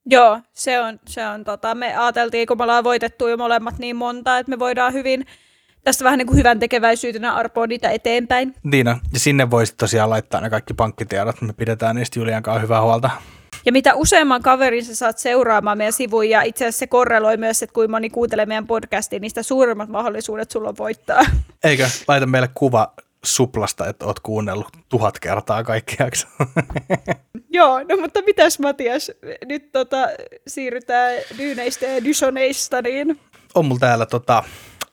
Joo, 0.06 0.40
se 0.54 0.80
on, 0.80 1.00
se 1.08 1.28
on 1.28 1.44
tota, 1.44 1.76
me 1.76 1.96
ajateltiin, 1.96 2.48
kun 2.48 2.58
me 2.58 2.64
ollaan 2.64 2.84
voitettu 2.84 3.28
jo 3.28 3.38
molemmat 3.38 3.78
niin 3.80 3.96
monta, 3.96 4.38
että 4.38 4.50
me 4.50 4.60
voidaan 4.60 4.94
hyvin 4.94 5.26
tästä 5.84 6.04
vähän 6.04 6.18
niin 6.18 6.28
kuin 6.28 6.38
hyvän 6.38 6.60
tekeväisyytenä 6.60 7.34
arpoa 7.34 7.68
niitä 7.68 7.90
eteenpäin. 7.90 8.56
Niin 8.64 8.88
on. 8.88 9.00
ja 9.14 9.20
sinne 9.20 9.52
voisi 9.52 9.74
tosiaan 9.78 10.10
laittaa 10.10 10.42
ne 10.42 10.50
kaikki 10.50 10.74
pankkitiedot, 10.74 11.42
me 11.42 11.54
pidetään 11.54 11.96
niistä 11.96 12.20
Julian 12.20 12.44
kanssa 12.44 12.62
hyvää 12.62 12.82
huolta. 12.82 13.10
Ja 13.66 13.72
mitä 13.72 13.96
useamman 13.96 14.42
kaverin 14.42 14.86
sä 14.86 14.96
saat 14.96 15.18
seuraamaan 15.18 15.78
meidän 15.78 15.94
sivuja, 15.94 16.30
ja 16.30 16.42
itse 16.42 16.66
asiassa 16.66 16.80
se 16.80 16.88
korreloi 16.88 17.38
myös, 17.38 17.64
että 17.64 17.74
kuinka 17.74 17.92
moni 17.92 18.10
kuuntelee 18.10 18.46
meidän 18.46 18.68
podcastia, 18.68 19.20
niin 19.20 19.32
sitä 19.32 19.44
suuremmat 19.44 19.90
mahdollisuudet 19.90 20.52
sulla 20.52 20.70
on 20.70 20.78
voittaa. 20.78 21.22
Eikö? 21.64 21.88
Laita 22.08 22.26
meille 22.26 22.50
kuva 22.54 22.94
suplasta, 23.26 23.88
että 23.88 24.06
oot 24.06 24.20
kuunnellut 24.20 24.68
tuhat 24.90 25.20
kertaa 25.20 25.64
kaikki 25.64 25.96
jakso. 26.00 26.28
Joo, 27.50 27.80
no 27.80 27.98
mutta 28.02 28.22
mitäs 28.26 28.60
Matias, 28.60 29.12
nyt 29.46 29.72
tota, 29.72 30.08
siirrytään 30.48 31.14
dyyneistä 31.38 31.86
ja 31.86 32.04
dysoneista, 32.04 32.82
niin 32.82 33.20
on 33.56 33.66
mulla 33.66 33.80
täällä 33.80 34.06
tota, 34.06 34.44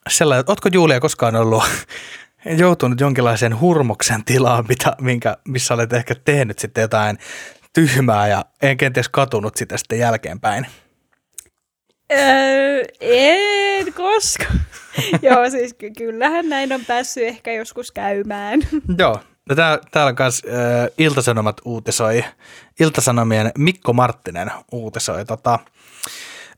sellainen, 0.09 0.41
että 0.41 0.53
ootko 0.53 0.69
Julia 0.73 1.01
koskaan 1.01 1.37
ollut 1.37 1.65
joutunut 2.57 3.01
jonkinlaiseen 3.01 3.61
hurmoksen 3.61 4.25
tilaan, 4.25 4.65
mitä, 4.69 4.97
minkä, 5.01 5.37
missä 5.49 5.75
olet 5.75 5.93
ehkä 5.93 6.15
tehnyt 6.15 6.59
sitten 6.59 6.83
jotain 6.83 7.19
tyhmää 7.73 8.29
ja 8.29 8.45
en 8.63 8.77
kenties 8.77 9.09
katunut 9.09 9.57
sitä 9.57 9.77
sitten 9.77 9.99
jälkeenpäin. 9.99 10.67
Öö, 12.13 12.83
en 13.01 13.93
koska. 13.93 14.45
Joo, 15.23 15.51
siis 15.51 15.75
ky- 15.75 15.91
kyllähän 15.91 16.49
näin 16.49 16.73
on 16.73 16.85
päässyt 16.85 17.25
ehkä 17.25 17.53
joskus 17.53 17.93
käymään. 17.93 18.61
Joo. 18.99 19.21
No 19.49 19.57
tää, 19.57 19.79
täällä 19.91 20.11
on 20.11 20.17
myös 20.19 20.43
äh, 20.49 20.89
Iltasanomat 20.99 21.61
uutisoi, 21.65 22.25
Iltasanomien 22.81 23.53
Mikko 23.59 23.93
Marttinen 23.93 24.51
uutisoi 24.73 25.25
tota, 25.25 25.59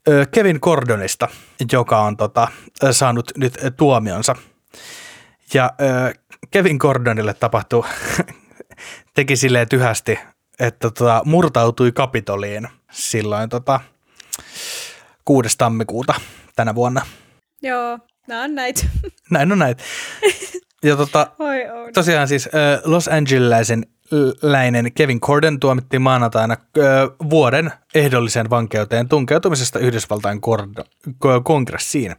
äh, 0.08 0.28
Kevin 0.30 0.58
Gordonista, 0.62 1.28
joka 1.72 2.00
on 2.00 2.16
tota, 2.16 2.48
saanut 2.90 3.32
nyt 3.36 3.58
tuomionsa. 3.76 4.36
Ja 5.54 5.64
äh, 5.64 6.14
Kevin 6.50 6.76
Gordonille 6.76 7.34
tapahtui, 7.34 7.84
teki 9.14 9.36
silleen 9.36 9.68
tyhästi, 9.68 10.18
että 10.60 10.90
tota, 10.90 11.22
murtautui 11.24 11.92
Kapitoliin 11.92 12.68
silloin 12.90 13.48
tota, 13.48 13.80
6. 15.24 15.58
tammikuuta 15.58 16.14
tänä 16.56 16.74
vuonna. 16.74 17.06
Joo, 17.62 17.98
nämä 18.28 18.42
on 18.42 18.54
näitä. 18.54 18.86
Näin 19.30 19.52
on 19.52 19.58
näitä. 19.58 19.82
Ja 20.82 20.96
tota, 20.96 21.26
Oi, 21.38 21.70
on. 21.70 21.92
Tosiaan 21.92 22.28
siis 22.28 22.48
Los 22.84 23.08
Angelesin 23.08 23.86
läinen 24.42 24.92
Kevin 24.92 25.20
Corden 25.20 25.60
tuomittiin 25.60 26.02
maanantaina 26.02 26.56
vuoden 27.30 27.72
ehdollisen 27.94 28.50
vankeuteen 28.50 29.08
tunkeutumisesta 29.08 29.78
Yhdysvaltain 29.78 30.40
kongressiin. 31.44 32.16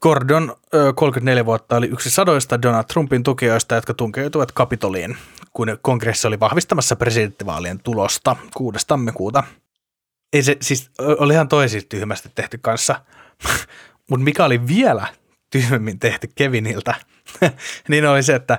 Gordon, 0.00 0.56
äh, 0.74 0.94
34 0.94 1.46
vuotta, 1.46 1.76
oli 1.76 1.86
yksi 1.86 2.10
sadoista 2.10 2.62
Donald 2.62 2.84
Trumpin 2.84 3.22
tukijoista, 3.22 3.74
jotka 3.74 3.94
tunkeutuivat 3.94 4.52
Kapitoliin, 4.52 5.16
kun 5.52 5.78
kongressi 5.82 6.26
oli 6.26 6.40
vahvistamassa 6.40 6.96
presidenttivaalien 6.96 7.80
tulosta 7.82 8.36
6. 8.54 8.86
tammikuuta. 8.86 9.44
Ei 10.32 10.42
se, 10.42 10.56
siis 10.60 10.90
oli 10.98 11.32
ihan 11.32 11.48
toisin 11.48 11.88
tyhmästi 11.88 12.28
tehty 12.34 12.58
kanssa, 12.58 13.02
mutta 14.10 14.24
mikä 14.24 14.44
oli 14.44 14.66
vielä 14.66 15.06
tyhmemmin 15.50 15.98
tehty 15.98 16.28
Keviniltä, 16.34 16.94
niin 17.88 18.06
oli 18.06 18.22
se, 18.22 18.34
että, 18.34 18.58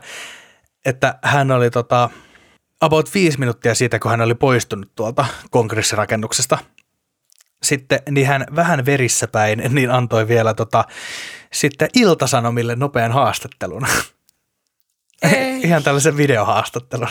että 0.86 1.20
hän 1.24 1.52
oli 1.52 1.72
tota, 1.72 2.10
about 2.82 3.14
viisi 3.14 3.40
minuuttia 3.40 3.76
siitä, 3.76 4.00
kun 4.00 4.12
hän 4.12 4.22
oli 4.22 4.36
poistunut 4.36 4.92
tuolta 4.96 5.26
kongressirakennuksesta. 5.52 6.58
Sitten 7.64 8.00
niin 8.10 8.28
hän 8.28 8.46
vähän 8.56 8.86
verissä 8.86 9.28
päin, 9.28 9.62
niin 9.70 9.92
antoi 9.92 10.28
vielä 10.28 10.54
tota, 10.54 10.86
sitten 11.54 11.90
Iltasanomille 11.96 12.76
nopean 12.76 13.12
haastattelun. 13.12 13.88
Ei. 15.22 15.62
Ihan 15.68 15.84
tällaisen 15.84 16.18
videohaastattelun, 16.18 17.08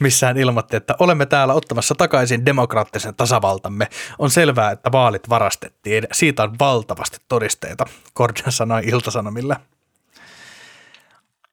missä 0.00 0.26
hän 0.26 0.38
ilmoitti, 0.38 0.76
että 0.76 0.94
olemme 0.98 1.26
täällä 1.26 1.54
ottamassa 1.54 1.94
takaisin 1.94 2.46
demokraattisen 2.46 3.14
tasavaltamme. 3.14 3.88
On 4.18 4.30
selvää, 4.30 4.70
että 4.70 4.92
vaalit 4.92 5.28
varastettiin. 5.28 6.06
Siitä 6.12 6.42
on 6.42 6.58
valtavasti 6.58 7.18
todisteita, 7.28 7.84
Gordon 8.14 8.52
sanoi 8.52 8.82
Iltasanomille. 8.84 9.56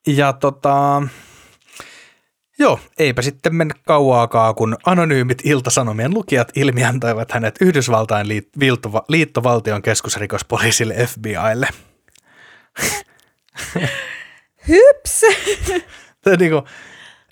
Ja 0.08 0.34
tota, 0.34 1.04
joo, 2.60 2.80
eipä 2.98 3.22
sitten 3.22 3.56
mennyt 3.56 3.78
kauaakaan, 3.86 4.56
kun 4.56 4.78
anonyymit 4.86 5.42
Iltasanomien 5.46 6.14
lukijat 6.14 6.52
ilmiantoivat 6.56 7.32
hänet 7.32 7.56
Yhdysvaltain 7.62 8.28
liit- 8.28 8.50
liittova- 8.60 9.06
liittovaltion 9.10 9.82
keskusrikospoliisille 9.82 10.94
FBIlle. 11.08 11.68
Hyps! 14.68 15.22
Tämä 16.22 16.36
niinku, 16.36 16.64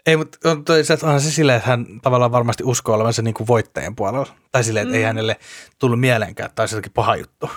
ei, 0.06 0.18
mutta 0.18 0.50
on, 0.50 0.66
toi, 0.66 0.84
se- 0.84 0.98
onhan 1.04 1.22
se 1.22 1.32
silleen, 1.32 1.58
että 1.58 1.70
hän 1.70 1.86
tavallaan 2.02 2.32
varmasti 2.32 2.64
uskoo 2.64 2.96
olevansa 2.96 3.22
niinku 3.22 3.48
voittajien 3.48 3.96
puolella. 3.96 4.36
Tai 4.52 4.64
silleen, 4.64 4.84
että 4.88 4.94
mm. 4.94 5.00
ei 5.00 5.04
hänelle 5.04 5.38
tullut 5.80 6.00
mieleenkään, 6.00 6.50
että 6.50 6.62
olisi 6.62 6.76
jotakin 6.76 6.92
paha 6.92 7.16
juttu 7.16 7.50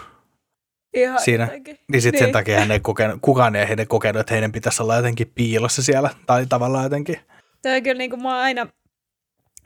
Ihan 0.94 1.20
siinä. 1.20 1.44
jotenkin. 1.44 1.78
Niin 1.92 2.02
sitten 2.02 2.18
sen 2.18 2.32
takia 2.32 2.58
hän 2.58 2.70
ei 2.70 2.80
kokenut, 2.80 3.18
kukaan 3.26 3.56
ei 3.56 3.68
heidän 3.68 3.86
kokenut, 3.86 4.20
että 4.20 4.34
heidän 4.34 4.52
pitäisi 4.52 4.82
olla 4.82 4.96
jotenkin 4.96 5.32
piilossa 5.34 5.82
siellä. 5.82 6.10
Tai 6.26 6.46
tavallaan 6.46 6.84
jotenkin. 6.84 7.20
Tämä 7.62 7.74
on 7.74 7.82
kyllä 7.82 7.98
niin 7.98 8.10
kuin 8.10 8.22
mä 8.22 8.40
aina, 8.40 8.66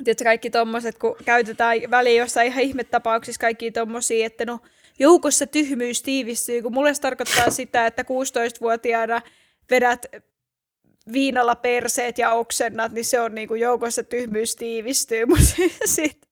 tiedätkö, 0.05 0.25
kaikki 0.25 0.51
tommoset, 0.51 0.99
kun 0.99 1.17
käytetään 1.25 1.77
väliin 1.91 2.19
jossain 2.19 2.47
ihan 2.47 2.63
ihmetapauksissa 2.63 3.41
kaikki 3.41 3.71
tommosia, 3.71 4.27
että 4.27 4.45
no 4.45 4.61
joukossa 4.99 5.47
tyhmyys 5.47 6.03
tiivistyy, 6.03 6.63
kun 6.63 6.73
mulle 6.73 6.95
se 6.95 7.01
tarkoittaa 7.01 7.51
sitä, 7.51 7.87
että 7.87 8.03
16-vuotiaana 8.03 9.23
vedät 9.71 10.07
viinalla 11.13 11.55
perseet 11.55 12.19
ja 12.19 12.33
oksennat, 12.33 12.93
niin 12.93 13.05
se 13.05 13.21
on 13.21 13.35
niin 13.35 13.49
kuin 13.49 13.61
joukossa 13.61 14.03
tyhmyys 14.03 14.57
tiivistyy, 14.57 15.27
mutta 15.27 15.45
sit, 15.85 16.29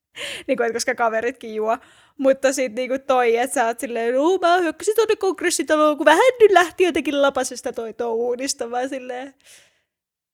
niin 0.46 0.56
kuin, 0.56 0.72
koska 0.72 0.94
kaveritkin 0.94 1.54
juo. 1.54 1.78
Mutta 2.18 2.52
sitten 2.52 2.74
niinku 2.74 3.04
toi, 3.06 3.36
että 3.36 3.54
sä 3.54 3.66
oot 3.66 3.80
silleen, 3.80 4.14
no 4.14 4.38
mä 4.40 4.56
hyökkäsin 4.56 4.94
tuonne 4.94 5.16
kongressitaloon, 5.16 5.96
kun 5.96 6.04
vähän 6.04 6.32
nyt 6.40 6.50
lähti 6.50 6.84
jotenkin 6.84 7.22
lapasesta 7.22 7.72
toi 7.72 7.92
touhunista, 7.94 8.70
vaan 8.70 8.88
silleen, 8.88 9.34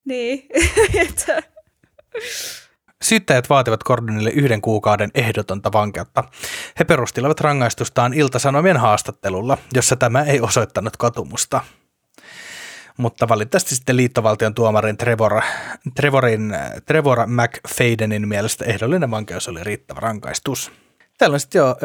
niin, 0.05 0.47
että... 1.09 1.43
Syyttäjät 3.03 3.51
vaativat 3.51 3.83
Gordonille 3.83 4.31
yhden 4.31 4.61
kuukauden 4.61 5.11
ehdotonta 5.15 5.73
vankeutta. 5.73 6.25
He 6.79 6.85
perustivat 6.85 7.41
rangaistustaan 7.41 8.15
iltasanomien 8.15 8.77
haastattelulla, 8.77 9.59
jossa 9.75 9.97
tämä 9.97 10.23
ei 10.23 10.41
osoittanut 10.41 10.97
katumusta. 10.97 11.61
Mutta 12.99 13.29
valitettavasti 13.29 13.75
sitten 13.75 13.97
liittovaltion 13.97 14.55
tuomarin 14.55 14.97
Trevor, 14.97 15.41
Trevorin, 15.95 16.57
Trevor 16.87 17.19
McFadenin 17.27 18.29
mielestä 18.29 18.65
ehdollinen 18.65 19.11
vankeus 19.11 19.49
oli 19.49 19.65
riittävä 19.65 20.01
rangaistus. 20.01 20.73
Tällöin 21.19 21.41
sitten 21.41 21.59
jo 21.59 21.77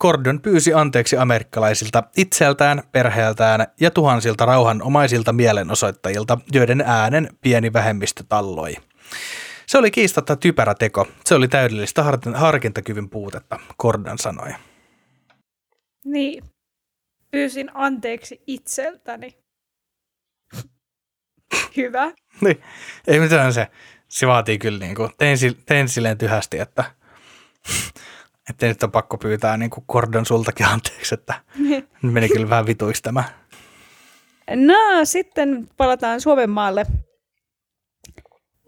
Gordon 0.00 0.40
pyysi 0.40 0.74
anteeksi 0.74 1.16
amerikkalaisilta 1.16 2.02
itseltään, 2.16 2.82
perheeltään 2.92 3.66
ja 3.80 3.90
tuhansilta 3.90 4.44
rauhanomaisilta 4.44 5.32
mielenosoittajilta, 5.32 6.38
joiden 6.52 6.80
äänen 6.86 7.28
pieni 7.40 7.72
vähemmistö 7.72 8.24
talloi. 8.28 8.76
Se 9.66 9.78
oli 9.78 9.90
kiistatta 9.90 10.36
typerä 10.36 10.74
teko. 10.74 11.06
Se 11.24 11.34
oli 11.34 11.48
täydellistä 11.48 12.04
harkintakyvyn 12.34 13.10
puutetta, 13.10 13.60
Gordon 13.78 14.18
sanoi. 14.18 14.48
Niin. 16.04 16.44
Pyysin 17.30 17.70
anteeksi 17.74 18.42
itseltäni. 18.46 19.37
Hyvä. 21.76 22.12
niin. 22.40 22.62
Ei 23.06 23.20
mitään 23.20 23.52
se. 23.52 23.66
Se 24.08 24.26
vaatii 24.26 24.58
kyllä 24.58 24.78
niin 24.78 24.94
kuin, 24.94 25.10
tein, 25.18 25.38
tein 25.66 25.88
silleen 25.88 26.18
tyhästi, 26.18 26.58
että 26.58 26.84
että 28.50 28.66
nyt 28.66 28.82
on 28.82 28.92
pakko 28.92 29.18
pyytää 29.18 29.56
niin 29.56 29.70
kuin 29.70 29.84
Gordon 29.88 30.26
sultakin 30.26 30.66
anteeksi, 30.66 31.14
että 31.14 31.34
meni 32.02 32.28
kyllä 32.28 32.50
vähän 32.50 32.66
vituiksi 32.66 33.02
tämä. 33.02 33.24
No, 34.54 35.04
sitten 35.04 35.68
palataan 35.76 36.20
Suomen 36.20 36.50
maalle. 36.50 36.86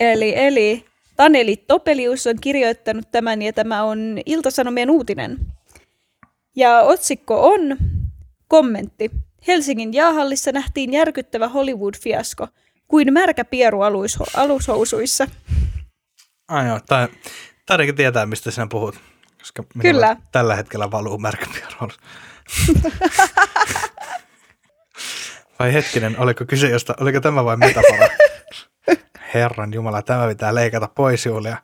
Eli, 0.01 0.37
eli 0.37 0.85
Taneli 1.17 1.57
Topelius 1.57 2.27
on 2.27 2.37
kirjoittanut 2.41 3.11
tämän 3.11 3.43
ja 3.43 3.53
tämä 3.53 3.83
on 3.83 4.19
Iltasanomien 4.27 4.91
uutinen. 4.91 5.39
Ja 6.57 6.81
otsikko 6.81 7.49
on 7.49 7.77
kommentti. 8.49 9.11
Helsingin 9.47 9.95
jaahallissa 9.95 10.53
nähtiin 10.53 10.93
järkyttävä 10.93 11.49
Hollywood-fiasko, 11.49 12.49
kuin 12.91 13.13
märkä 13.13 13.45
pieru 13.45 13.81
alushousuissa. 14.35 15.27
Ai 16.49 16.67
joo, 16.69 16.81
tai, 16.87 17.09
tai 17.67 17.93
tietää, 17.93 18.27
mistä 18.27 18.51
sinä 18.51 18.67
puhut. 18.71 19.01
Koska 19.39 19.65
Kyllä. 19.83 20.17
tällä 20.33 20.57
hetkellä 20.57 20.91
valuu 20.91 21.19
märkäpierroon. 21.19 21.91
vai 25.59 25.73
hetkinen, 25.73 26.19
oliko 26.19 26.45
kyse 26.45 26.69
josta, 26.69 26.95
oliko 27.01 27.21
tämä 27.21 27.45
vain 27.45 27.59
metafora? 27.59 28.09
Herran 29.35 29.75
Jumala, 29.75 30.03
tämä 30.03 30.29
pitää 30.29 30.55
leikata 30.55 30.89
pois, 30.95 31.27
Julia. 31.27 31.57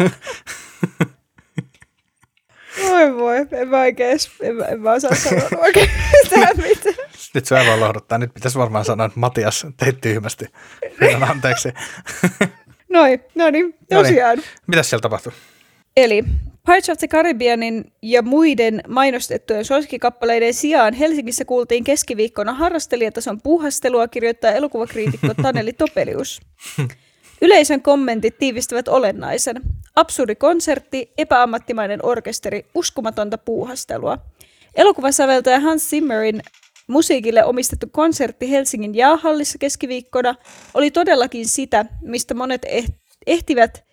Voi 2.88 3.16
voi, 3.16 3.46
en 3.52 3.68
mä 3.68 3.80
oikein, 3.80 4.18
en, 4.42 4.56
mä, 4.56 4.64
en 4.64 4.80
mä 4.80 4.92
osaa 4.92 5.14
sanoa 5.14 5.48
oikein 5.64 5.90
mitään. 6.56 6.56
Nyt 7.34 7.46
se 7.46 7.58
aivan 7.58 7.80
lohduttaa. 7.80 8.18
Nyt 8.18 8.34
pitäisi 8.34 8.58
varmaan 8.58 8.84
sanoa, 8.84 9.06
että 9.06 9.20
Matias, 9.20 9.66
teit 9.76 10.00
tyhmästi. 10.00 10.46
Pyydän 10.98 11.24
anteeksi. 11.24 11.68
Noin, 12.88 13.20
no 13.34 13.50
niin, 13.50 13.74
tosiaan. 13.88 14.38
Mitäs 14.66 14.90
siellä 14.90 15.02
tapahtui? 15.02 15.32
Eli 15.96 16.24
Pirates 16.66 16.90
of 16.90 16.98
the 16.98 17.08
Caribbeanin 17.08 17.92
ja 18.02 18.22
muiden 18.22 18.82
mainostettujen 18.88 19.64
suosikkikappaleiden 19.64 20.54
sijaan 20.54 20.94
Helsingissä 20.94 21.44
kuultiin 21.44 21.84
keskiviikkona 21.84 22.52
harrastelijatason 22.52 23.40
puuhastelua, 23.42 24.08
kirjoittaa 24.08 24.50
elokuvakriitikko 24.50 25.34
Taneli 25.42 25.72
Topelius. 25.72 26.40
Yleisön 27.42 27.82
kommentit 27.82 28.38
tiivistävät 28.38 28.88
olennaisen. 28.88 29.62
Absurdi 29.96 30.34
konsertti, 30.34 31.12
epäammattimainen 31.18 32.04
orkesteri, 32.04 32.66
uskomatonta 32.74 33.38
puuhastelua. 33.38 34.18
Elokuvasäveltäjä 34.74 35.60
Hans 35.60 35.90
Zimmerin 35.90 36.42
musiikille 36.86 37.44
omistettu 37.44 37.86
konsertti 37.92 38.50
Helsingin 38.50 38.94
jaahallissa 38.94 39.58
keskiviikkona 39.58 40.34
oli 40.74 40.90
todellakin 40.90 41.48
sitä, 41.48 41.84
mistä 42.02 42.34
monet 42.34 42.66
ehtivät 43.26 43.84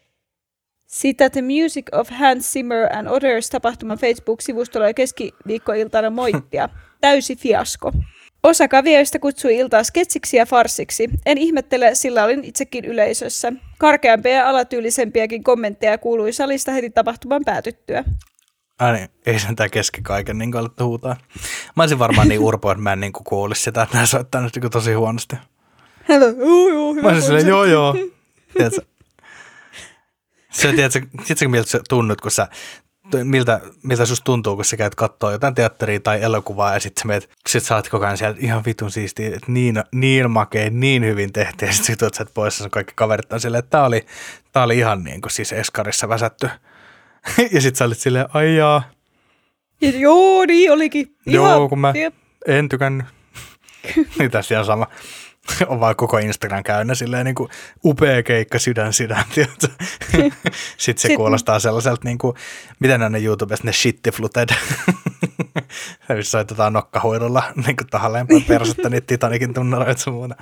sitä 0.88 1.30
The 1.30 1.42
Music 1.42 1.86
of 1.92 2.10
Hans 2.10 2.54
Zimmer 2.54 2.96
and 2.96 3.08
Others 3.08 3.50
tapahtuman 3.50 3.98
Facebook-sivustolla 3.98 4.94
keskiviikkoiltana 4.94 6.10
moittia. 6.10 6.70
Täysi 7.02 7.36
fiasko. 7.36 7.92
Osa 8.46 8.68
kavioista 8.68 9.20
kutsui 9.20 9.56
iltaa 9.56 9.84
sketsiksi 9.84 10.38
ja 10.38 10.46
farsiksi. 10.46 11.10
En 11.26 11.38
ihmettele, 11.38 11.96
sillä 11.96 12.24
olin 12.24 12.44
itsekin 12.44 12.86
yleisössä. 12.86 13.54
Karkeampia 13.78 14.32
ja 14.32 14.50
alatyylisempiäkin 14.50 15.44
kommentteja 15.44 15.98
kuului 15.98 16.34
salista 16.34 16.72
heti 16.72 16.90
tapahtuman 16.90 17.42
päätyttyä. 17.46 18.04
Ai 18.80 18.94
niin, 18.94 19.10
ei 19.26 19.40
sen 19.40 19.56
tää 19.56 19.70
keski 19.70 20.02
kaiken 20.02 20.38
niin 20.38 20.56
alettu 20.56 20.86
huutaa. 20.86 21.16
Mä 21.76 21.84
olisin 21.84 22.00
varmaan 22.00 22.28
niin 22.28 22.40
urpo, 22.40 22.72
että 22.72 22.84
mä 22.84 22.94
en 22.94 23.00
niin 23.00 23.14
kuulisi 23.14 23.62
sitä, 23.62 23.82
että 23.82 23.98
nää 23.98 24.06
soittaa 24.06 24.42
nyt 24.42 24.56
niin 24.56 24.72
tosi 24.72 24.94
huonosti. 24.94 25.36
Hello, 26.10 26.26
joo, 26.26 26.68
joo, 26.68 26.94
hyvä 26.94 27.02
Mä 27.02 27.08
olisin 27.08 27.26
silleen, 27.26 27.48
joo, 27.48 27.66
joo. 27.66 27.96
Tiedätkö, 28.54 28.82
se, 30.52 30.74
tiedätkö, 30.74 31.02
tiedätkö, 31.26 31.48
miltä 31.48 31.70
sä 31.70 31.80
tunnut, 31.90 32.22
kun 32.22 32.32
sä 32.32 32.48
miltä, 33.24 33.62
miltä 33.84 34.06
susta 34.06 34.24
tuntuu, 34.24 34.56
kun 34.56 34.66
sä 34.66 34.78
käyt 34.78 34.96
katsoa 34.96 35.32
jotain 35.32 35.56
teatteria 35.56 36.00
tai 36.00 36.24
elokuvaa 36.24 36.74
ja 36.74 36.80
sitten 36.80 37.02
sä, 37.02 37.08
meet, 37.08 37.30
sit 37.48 37.64
sä 37.64 37.76
oot 37.76 37.90
koko 37.90 38.06
ajan 38.06 38.18
sieltä 38.18 38.40
ihan 38.42 38.66
vitun 38.66 38.92
siistiä, 38.92 39.28
että 39.28 39.52
niin, 39.52 39.84
niin 39.92 40.32
makea, 40.32 40.70
niin 40.70 41.06
hyvin 41.06 41.34
tehtiin 41.34 41.68
ja 41.68 41.74
sitten 41.74 42.08
sit 42.08 42.14
sä 42.14 42.26
pois 42.34 42.60
ja 42.60 42.70
kaikki 42.70 42.94
kaverit 42.96 43.34
on 43.34 43.40
silleen, 43.40 43.60
että 43.60 43.70
tää 43.70 43.86
oli, 43.86 44.06
tää 44.52 44.64
oli 44.64 44.78
ihan 44.78 45.04
niin 45.04 45.22
kuin 45.22 45.32
siis 45.32 45.54
Eskarissa 45.54 46.10
väsätty. 46.10 46.50
ja 47.54 47.62
sitten 47.62 47.76
sä 47.76 47.86
olit 47.86 48.00
silleen, 48.00 48.26
ai 48.34 48.56
jaa. 48.56 48.84
Ja, 49.82 49.90
joo, 49.90 50.46
niin 50.46 50.72
olikin. 50.72 51.16
Ihan, 51.26 51.52
joo, 51.52 51.70
kun 51.70 51.80
mä 51.80 51.94
jep. 51.96 52.14
en 52.48 52.70
tykännyt. 52.70 53.06
niin 54.20 54.32
tässä 54.32 54.56
ihan 54.56 54.66
sama. 54.66 54.88
on 55.68 55.80
vaan 55.80 55.96
koko 55.96 56.18
Instagram 56.18 56.64
käynnä 56.64 56.96
silleen 56.96 57.26
niin 57.26 57.36
kuin 57.36 57.50
upea 57.86 58.24
keikka 58.24 58.60
sydän 58.60 58.94
sydän. 58.94 59.24
Sitten 60.78 61.02
se 61.10 61.16
kuulostaa 61.16 61.60
sellaiselta, 61.60 62.02
niin 62.04 62.18
kuin, 62.18 62.36
miten 62.80 63.12
ne 63.12 63.20
YouTubesta 63.20 63.68
ne 63.68 63.74
shittifluted. 63.74 64.50
Missä 66.16 66.32
soitetaan 66.32 66.74
nokkahuidulla 66.74 67.44
niin 67.66 67.76
kuin 67.76 67.88
tahalleen 67.88 68.28
persettä 68.48 68.90
niitä 68.90 69.08
Titanikin 69.08 69.54
tunnaroita 69.54 70.02
sun 70.02 70.14
muuta. 70.14 70.36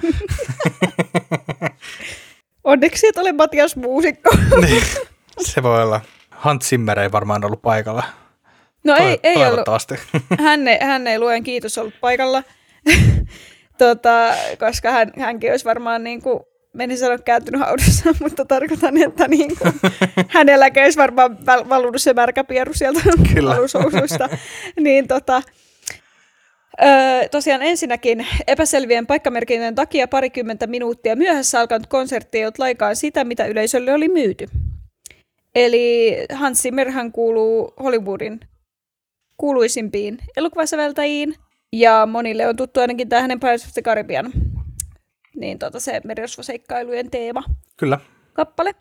Onneksi 2.63 3.07
et 3.07 3.17
ole 3.17 3.31
Matias 3.31 3.75
muusikko. 3.75 4.29
niin, 4.61 4.83
se 5.39 5.63
voi 5.63 5.83
olla. 5.83 6.01
Hans 6.29 6.69
Zimmer 6.69 6.99
ei 6.99 7.11
varmaan 7.11 7.45
ollut 7.45 7.61
paikalla. 7.61 8.03
No 8.83 8.95
ei, 8.95 9.19
ei 9.23 9.35
ollut. 9.35 9.67
Hän 10.39 10.67
ei, 10.67 10.77
hän 10.81 11.07
ei 11.07 11.19
luen 11.19 11.43
kiitos 11.43 11.77
ollut 11.77 11.93
paikalla 12.01 12.43
tota, 13.77 14.33
koska 14.59 14.91
hän, 14.91 15.11
hänkin 15.19 15.51
olisi 15.51 15.65
varmaan 15.65 16.03
niin 16.03 16.21
kuin, 16.21 16.39
menin 16.73 16.97
sanoa 16.97 17.17
kääntynyt 17.17 17.61
haudassa, 17.61 18.09
mutta 18.23 18.45
tarkoitan, 18.45 18.97
että 18.97 19.27
niin 19.27 19.51
kuin, 19.57 19.73
hänelläkin 20.27 20.83
olisi 20.83 20.99
varmaan 20.99 21.37
valunut 21.45 22.01
se 22.01 22.13
märkä 22.13 22.43
pieru 22.43 22.73
sieltä 22.73 22.99
alusousuista. 23.55 24.29
niin 24.79 25.07
tota, 25.07 25.41
Öö, 26.81 27.29
tosiaan 27.29 27.61
ensinnäkin 27.61 28.27
epäselvien 28.47 29.07
paikkamerkintöjen 29.07 29.75
takia 29.75 30.07
parikymmentä 30.07 30.67
minuuttia 30.67 31.15
myöhässä 31.15 31.59
alkanut 31.59 31.87
konsertti 31.87 32.37
ei 32.37 32.43
ollut 32.43 32.59
laikaan 32.59 32.95
sitä, 32.95 33.23
mitä 33.23 33.45
yleisölle 33.45 33.93
oli 33.93 34.07
myyty. 34.09 34.47
Eli 35.55 36.17
Hans 36.33 36.61
Zimmerhan 36.61 37.11
kuuluu 37.11 37.73
Hollywoodin 37.83 38.39
kuuluisimpiin 39.37 40.17
elokuvasäveltäjiin, 40.37 41.35
ja 41.73 42.05
monille 42.05 42.47
on 42.47 42.55
tuttu 42.55 42.79
ainakin 42.79 43.09
tämä 43.09 43.21
hänen 43.21 43.39
Pirates 43.39 43.65
of 43.65 43.73
the 43.73 43.81
Caribbean, 43.81 44.31
niin 45.35 45.59
tota 45.59 45.79
se 45.79 46.01
merirosvoseikkailujen 46.03 47.11
teema. 47.11 47.43
Kyllä. 47.77 47.99
Kappale. 48.33 48.75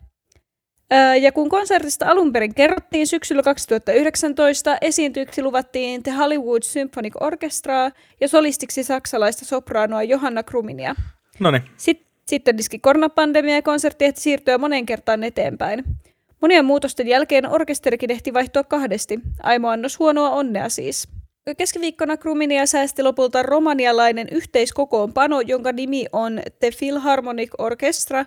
Ja 1.21 1.31
kun 1.31 1.49
konsertista 1.49 2.05
alun 2.05 2.33
perin 2.33 2.55
kerrottiin 2.55 3.07
syksyllä 3.07 3.43
2019, 3.43 4.77
esiintyjiksi 4.81 5.43
luvattiin 5.43 6.03
The 6.03 6.11
Hollywood 6.11 6.63
Symphonic 6.63 7.13
Orchestra 7.21 7.91
ja 8.21 8.27
solistiksi 8.27 8.83
saksalaista 8.83 9.45
sopraanoa 9.45 10.03
Johanna 10.03 10.43
Kruminia. 10.43 10.95
Noniin. 11.39 11.63
Sitten, 11.77 12.07
sitten 12.25 12.57
diski 12.57 12.79
koronapandemia 12.79 13.55
ja 13.55 13.61
konsertti 13.61 14.05
ehti 14.05 14.21
siirtyä 14.21 14.57
moneen 14.57 14.85
kertaan 14.85 15.23
eteenpäin. 15.23 15.83
Monien 16.41 16.65
muutosten 16.65 17.07
jälkeen 17.07 17.49
orkesterikin 17.49 18.11
ehti 18.11 18.33
vaihtua 18.33 18.63
kahdesti. 18.63 19.19
Aimo 19.43 19.69
annos 19.69 19.99
huonoa 19.99 20.29
onnea 20.29 20.69
siis. 20.69 21.07
Keskiviikkona 21.57 22.17
Kruminia 22.17 22.65
säästi 22.65 23.03
lopulta 23.03 23.43
romanialainen 23.43 24.27
yhteiskokoonpano, 24.31 25.41
jonka 25.41 25.71
nimi 25.71 26.05
on 26.13 26.41
The 26.59 26.71
Philharmonic 26.79 27.51
Orchestra 27.57 28.25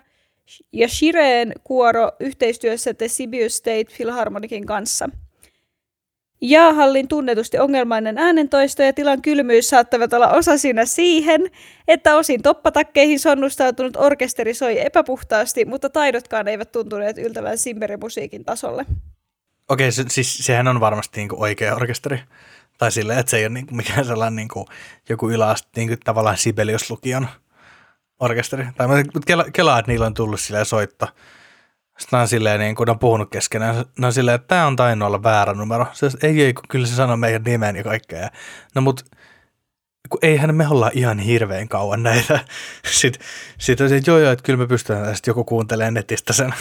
ja 0.73 0.87
Shireen 0.87 1.53
kuoro 1.63 2.11
yhteistyössä 2.19 2.93
The 2.93 3.07
Sibiu 3.07 3.49
State 3.49 3.85
Philharmonicin 3.97 4.65
kanssa. 4.65 5.09
Jaahallin 6.41 7.07
tunnetusti 7.07 7.59
ongelmainen 7.59 8.17
äänentoisto 8.17 8.83
ja 8.83 8.93
tilan 8.93 9.21
kylmyys 9.21 9.69
saattavat 9.69 10.13
olla 10.13 10.27
osa 10.27 10.57
siinä 10.57 10.85
siihen, 10.85 11.51
että 11.87 12.15
osin 12.15 12.41
toppatakkeihin 12.41 13.19
sonnustautunut 13.19 13.95
orkesteri 13.95 14.53
soi 14.53 14.85
epäpuhtaasti, 14.85 15.65
mutta 15.65 15.89
taidotkaan 15.89 16.47
eivät 16.47 16.71
tuntuneet 16.71 17.17
yltävän 17.17 17.57
simberimusiikin 17.57 18.45
tasolle. 18.45 18.85
Okei, 19.69 19.91
se, 19.91 20.03
siis 20.09 20.37
sehän 20.37 20.67
on 20.67 20.79
varmasti 20.79 21.19
niinku 21.19 21.35
oikea 21.39 21.75
orkesteri. 21.75 22.19
Tai 22.77 22.91
silleen, 22.91 23.19
että 23.19 23.29
se 23.29 23.37
ei 23.37 23.45
ole 23.45 23.53
niinku 23.53 23.75
mikään 23.75 24.05
sellainen 24.05 24.35
niinku 24.35 24.65
joku 25.09 25.29
yläaste, 25.29 25.69
niinku 25.75 25.95
tavallaan 26.03 26.37
Sibelius-lukion 26.37 27.27
orkesteri. 28.19 28.67
Tai 28.77 28.87
mutta 28.87 29.19
kela, 29.25 29.45
kelaa, 29.53 29.79
että 29.79 29.91
niillä 29.91 30.05
on 30.05 30.13
tullut 30.13 30.39
silleen 30.39 30.65
soitto. 30.65 31.07
Sitten 31.97 32.19
on 32.19 32.27
silleen, 32.27 32.59
niin 32.59 32.75
kun 32.75 32.89
on 32.89 32.99
puhunut 32.99 33.29
keskenään, 33.31 33.85
ne 33.99 34.07
on 34.07 34.13
silleen, 34.13 34.35
että 34.35 34.47
tämä 34.47 34.67
on 34.67 34.75
tainnut 34.75 35.07
olla 35.07 35.23
väärä 35.23 35.53
numero. 35.53 35.85
Se, 35.93 36.09
ei, 36.23 36.41
ei, 36.41 36.53
kyllä 36.69 36.87
se 36.87 36.95
sanoo 36.95 37.17
meidän 37.17 37.43
nimen 37.43 37.75
ja 37.75 37.83
kaikkea. 37.83 38.29
No 38.75 38.81
mut 38.81 39.05
kun 40.09 40.19
eihän 40.21 40.55
me 40.55 40.67
olla 40.67 40.91
ihan 40.93 41.19
hirveän 41.19 41.67
kauan 41.67 42.03
näitä. 42.03 42.39
Sitten 42.85 43.27
sit 43.57 43.81
on 43.81 43.89
se, 43.89 43.95
että 43.95 44.11
joo 44.11 44.19
joo, 44.19 44.31
että 44.31 44.43
kyllä 44.43 44.57
me 44.57 44.67
pystytään, 44.67 45.15
sitten 45.15 45.31
joku 45.31 45.43
kuuntelee 45.43 45.91
netistä 45.91 46.33
sen, 46.33 46.53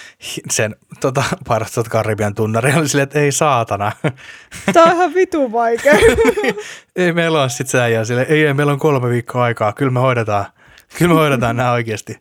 sen 0.50 0.76
tota, 1.00 1.24
Pirates 1.48 1.88
Karibian 1.88 2.34
tunnari, 2.34 2.74
oli 2.76 2.88
silleen, 2.88 3.02
että 3.02 3.20
ei 3.20 3.32
saatana. 3.32 3.92
Tämä 4.72 4.86
on 4.86 4.92
ihan 4.92 5.14
vitu 5.14 5.52
vaikea. 5.52 5.94
ei 6.96 7.12
meillä 7.12 7.40
ole 7.40 7.48
sitten 7.48 7.66
se 7.66 7.80
äijä 7.80 8.04
silleen, 8.04 8.26
ei, 8.30 8.46
ei, 8.46 8.54
meillä 8.54 8.72
on 8.72 8.78
kolme 8.78 9.08
viikkoa 9.08 9.42
aikaa, 9.42 9.72
kyllä 9.72 9.92
me 9.92 10.00
hoidetaan, 10.00 10.46
kyllä 10.98 11.14
me 11.14 11.20
hoidetaan 11.20 11.56
nämä 11.56 11.72
oikeasti. 11.72 12.16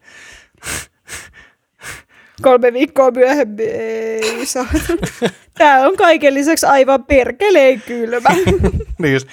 Kolme 2.42 2.74
viikkoa 2.74 3.12
myöhemmin 3.12 3.70
ei 3.70 4.46
saa. 4.46 4.66
Tämä 5.58 5.88
on 5.88 5.98
kaiken 5.98 6.34
lisäksi 6.34 6.66
aivan 6.66 7.06
perkeleen 7.06 7.82
kylmä. 7.82 8.30
niin 9.00 9.14
just, 9.14 9.28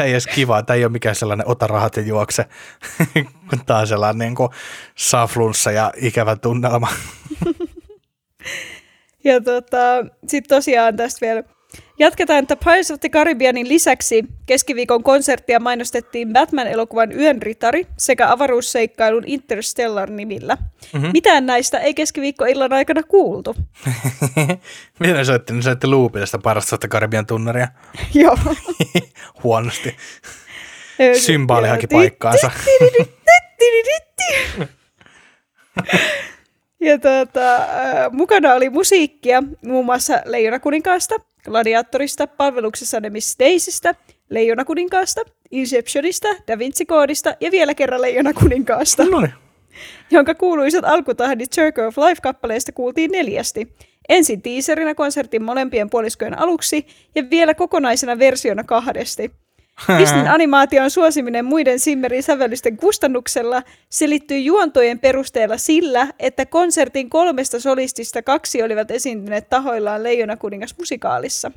tämä 0.00 0.06
ei 0.06 0.12
edes 0.12 0.26
kiva, 0.26 0.62
tämä 0.62 0.74
ei 0.74 0.84
ole 0.84 0.92
mikään 0.92 1.14
sellainen 1.14 1.48
ota 1.48 1.66
rahat 1.66 1.96
ja 1.96 2.02
juokse, 2.02 2.44
kun 3.50 3.64
tämä 3.66 3.78
on 3.78 3.86
sellainen 3.86 4.18
niin 4.18 4.34
kuin 4.34 4.50
saflunssa 4.96 5.70
ja 5.70 5.92
ikävä 5.96 6.36
tunnelma. 6.36 6.88
ja 9.24 9.40
tota, 9.40 9.78
sitten 10.26 10.56
tosiaan 10.56 10.96
tästä 10.96 11.26
vielä 11.26 11.42
Jatketaan, 11.98 12.38
että 12.38 12.56
Pirates 12.56 12.90
of 12.90 13.00
the 13.00 13.08
Caribbeanin 13.08 13.68
lisäksi 13.68 14.24
keskiviikon 14.46 15.02
konserttia 15.02 15.60
mainostettiin 15.60 16.32
Batman-elokuvan 16.32 17.12
Yön 17.12 17.42
ritari 17.42 17.86
sekä 17.96 18.32
avaruusseikkailun 18.32 19.24
Interstellar 19.26 20.10
nimillä. 20.10 20.56
Mm-hmm. 20.92 21.10
Mitään 21.12 21.46
näistä 21.46 21.78
ei 21.78 21.94
keskiviikkoillan 21.94 22.72
aikana 22.72 23.02
kuultu. 23.02 23.56
Miten 25.00 25.16
ne 25.16 25.24
soitti? 25.24 25.52
Ne 25.52 25.62
soitti 25.62 25.86
loopin 25.86 26.20
tästä 26.20 26.38
Pirates 26.38 26.72
of 26.72 26.80
the 26.80 26.88
Caribbean 26.88 27.26
tunnaria. 27.26 27.68
Joo. 28.14 28.38
Huonosti. 29.42 29.96
Symbaali 31.18 31.68
haki 31.68 31.86
paikkaansa. 31.86 32.50
Ja 36.80 36.98
tuota, 36.98 37.66
mukana 38.12 38.54
oli 38.54 38.70
musiikkia 38.70 39.42
muun 39.66 39.84
muassa 39.84 40.22
Leijona 40.24 40.58
kuninkaasta, 40.58 41.14
Gladiatorista, 41.44 42.26
palveluksessa 42.26 43.00
Miss 43.10 43.36
Daisystä, 43.38 43.94
Leijona 44.30 44.64
kuninkaasta, 44.64 45.20
Inceptionista, 45.50 46.28
Da 46.48 46.58
Vinci-koodista 46.58 47.34
ja 47.40 47.50
vielä 47.50 47.74
kerran 47.74 48.02
Leijona 48.02 48.32
kuninkaasta. 48.32 49.04
No 49.04 49.20
niin. 49.20 49.34
Jonka 50.10 50.34
kuuluisat 50.34 50.84
alkutahdit 50.84 51.50
Circle 51.50 51.86
of 51.86 51.98
Life-kappaleista 51.98 52.72
kuultiin 52.72 53.10
neljästi. 53.10 53.68
Ensin 54.08 54.42
teaserinä 54.42 54.94
konsertin 54.94 55.42
molempien 55.42 55.90
puoliskojen 55.90 56.38
aluksi 56.38 56.86
ja 57.14 57.30
vielä 57.30 57.54
kokonaisena 57.54 58.18
versiona 58.18 58.64
kahdesti. 58.64 59.32
Disneyn 59.98 60.28
animaation 60.28 60.90
suosiminen 60.90 61.44
muiden 61.44 61.80
Simmerin 61.80 62.22
sävellysten 62.22 62.76
kustannuksella 62.76 63.62
selittyy 63.88 64.38
juontojen 64.38 64.98
perusteella 64.98 65.56
sillä, 65.56 66.06
että 66.18 66.46
konsertin 66.46 67.10
kolmesta 67.10 67.60
solistista 67.60 68.22
kaksi 68.22 68.62
olivat 68.62 68.90
esiintyneet 68.90 69.48
tahoillaan 69.48 70.02
Leijona 70.02 70.36
kuningas 70.36 70.74
musikaalissa. 70.78 71.50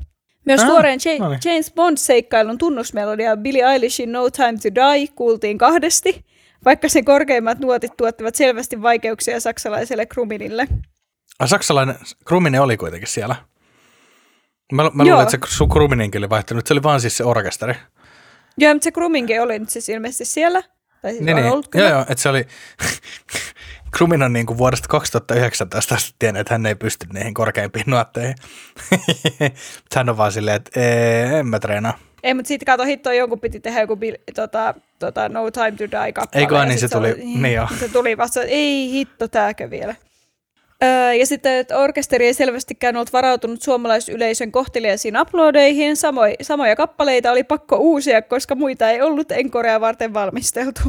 Myös 0.45 0.61
ah, 0.61 0.67
tuoreen 0.67 0.99
J- 1.05 1.19
no 1.19 1.29
niin. 1.29 1.39
James 1.45 1.73
Bond-seikkailun 1.75 2.57
tunnusmelodia 2.57 3.37
Billie 3.37 3.73
Eilishin 3.73 4.11
No 4.11 4.29
Time 4.29 4.57
to 4.57 4.75
Die 4.75 5.07
kuultiin 5.15 5.57
kahdesti, 5.57 6.25
vaikka 6.65 6.89
sen 6.89 7.05
korkeimmat 7.05 7.59
nuotit 7.59 7.97
tuottavat 7.97 8.35
selvästi 8.35 8.81
vaikeuksia 8.81 9.39
saksalaiselle 9.39 10.05
Kruminille. 10.05 10.67
A, 11.39 11.47
saksalainen 11.47 11.95
Kruminen 12.25 12.61
oli 12.61 12.77
kuitenkin 12.77 13.07
siellä. 13.07 13.35
Mä, 14.71 14.91
mä 14.93 15.03
luulen, 15.03 15.21
että 15.21 15.47
se 15.47 15.55
sun 15.55 15.69
Krumininkin 15.69 16.19
oli 16.19 16.29
vaihtunut. 16.29 16.67
Se 16.67 16.73
oli 16.73 16.83
vaan 16.83 17.01
siis 17.01 17.17
se 17.17 17.23
orkesteri. 17.23 17.73
Joo, 18.57 18.73
mutta 18.73 18.83
se 18.83 18.91
Kruminkin 18.91 19.41
oli 19.41 19.59
nyt 19.59 19.69
siis 19.69 19.89
ilmeisesti 19.89 20.25
siellä. 20.25 20.63
Tai 21.01 21.11
siis 21.11 21.23
niin, 21.23 21.35
niin. 21.35 21.63
Joo, 21.75 21.89
joo, 21.89 22.01
että 22.01 22.21
se 22.21 22.29
oli, 22.29 22.47
Krumin 23.97 24.23
on 24.23 24.33
niin 24.33 24.45
kuin 24.45 24.57
vuodesta 24.57 24.87
2019 24.87 25.95
asti 25.95 26.15
tiennyt, 26.19 26.41
että 26.41 26.53
hän 26.53 26.65
ei 26.65 26.75
pysty 26.75 27.07
niihin 27.13 27.33
korkeimpiin 27.33 27.85
nuotteihin. 27.87 28.35
hän 29.95 30.09
on 30.09 30.17
vaan 30.17 30.31
silleen, 30.31 30.55
että 30.55 30.79
en 31.39 31.47
mä 31.47 31.59
treenaa. 31.59 31.97
Ei, 32.23 32.33
mutta 32.33 32.47
sitten 32.47 32.65
kato 32.65 32.83
hittoa, 32.83 33.13
jonkun 33.13 33.39
piti 33.39 33.59
tehdä 33.59 33.81
joku 33.81 33.97
tota, 34.35 34.73
tota, 34.99 35.29
No 35.29 35.51
Time 35.51 35.71
to 35.71 35.77
Die 35.77 36.11
kappale. 36.11 36.41
Eikö 36.41 36.65
niin 36.65 36.79
se 36.79 36.87
tuli, 36.87 37.11
oli, 37.11 37.25
niin 37.25 37.53
joo. 37.53 37.67
Se 37.79 37.89
tuli 37.89 38.17
vasta, 38.17 38.43
ei 38.43 38.91
hitto, 38.91 39.27
tääkö 39.27 39.69
vielä. 39.69 39.95
Ja 41.19 41.25
sitten, 41.25 41.53
että 41.57 41.77
orkesteri 41.77 42.25
ei 42.25 42.33
selvästikään 42.33 42.95
ollut 42.95 43.13
varautunut 43.13 43.61
suomalaisyleisön 43.61 44.51
kohteliaisiin 44.51 45.21
uploadeihin. 45.21 45.97
Samoja, 45.97 46.35
samoja 46.41 46.75
kappaleita 46.75 47.31
oli 47.31 47.43
pakko 47.43 47.75
uusia, 47.75 48.21
koska 48.21 48.55
muita 48.55 48.89
ei 48.89 49.01
ollut 49.01 49.31
Enkorea 49.31 49.81
varten 49.81 50.13
valmisteltu. 50.13 50.81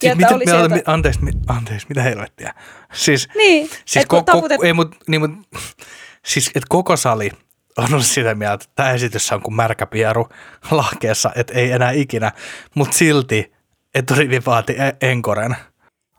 Siis 0.00 0.16
mitä, 0.16 0.34
oli 0.34 0.44
sieltä... 0.44 0.82
anteeksi, 0.86 1.20
anteeksi, 1.46 1.86
mitä 1.88 2.02
helvettiä? 2.02 2.54
Siis, 2.92 3.28
niin, 3.36 3.70
siis 3.84 4.06
ko, 4.06 4.22
taputet... 4.22 4.58
ko, 4.58 4.66
ei, 4.66 4.72
mut, 4.72 4.96
niin, 5.08 5.20
mut, 5.20 5.30
siis, 6.26 6.46
että 6.46 6.66
koko 6.68 6.96
sali 6.96 7.30
on 7.76 7.86
ollut 7.92 8.06
sitä 8.06 8.34
mieltä, 8.34 8.54
että 8.54 8.66
tämä 8.74 8.92
esitys 8.92 9.32
on 9.32 9.42
kuin 9.42 9.54
märkä 9.54 9.86
pieru 9.86 10.28
lahkeessa, 10.70 11.30
että 11.36 11.54
ei 11.54 11.70
enää 11.72 11.90
ikinä, 11.90 12.32
mutta 12.74 12.96
silti 12.96 13.52
eturivi 13.94 14.40
vaati 14.46 14.76
Enkoren. 15.00 15.56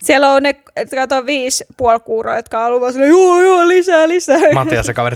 Siellä 0.05 0.31
on 0.31 0.43
ne, 0.43 0.53
kato, 0.95 1.25
viisi 1.25 1.65
puolikuuroa, 1.77 2.35
jotka 2.35 2.59
on 2.59 2.65
ollut 2.65 2.81
vaan 2.81 3.07
joo, 3.09 3.41
joo, 3.41 3.67
lisää, 3.67 4.07
lisää. 4.07 4.39
Matias 4.53 4.85
se 4.85 4.93
kaveri, 4.93 5.15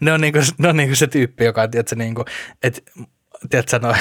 ne 0.00 0.12
on, 0.12 0.20
niinku, 0.20 0.38
ne 0.58 0.68
on 0.68 0.76
niinku 0.76 0.96
se 0.96 1.06
tyyppi, 1.06 1.44
joka 1.44 1.62
on, 1.62 1.70
tiedätkö, 1.70 1.96
niinku, 1.96 2.24
että 2.62 2.80
tiedätkö, 3.50 3.78
no, 3.78 3.94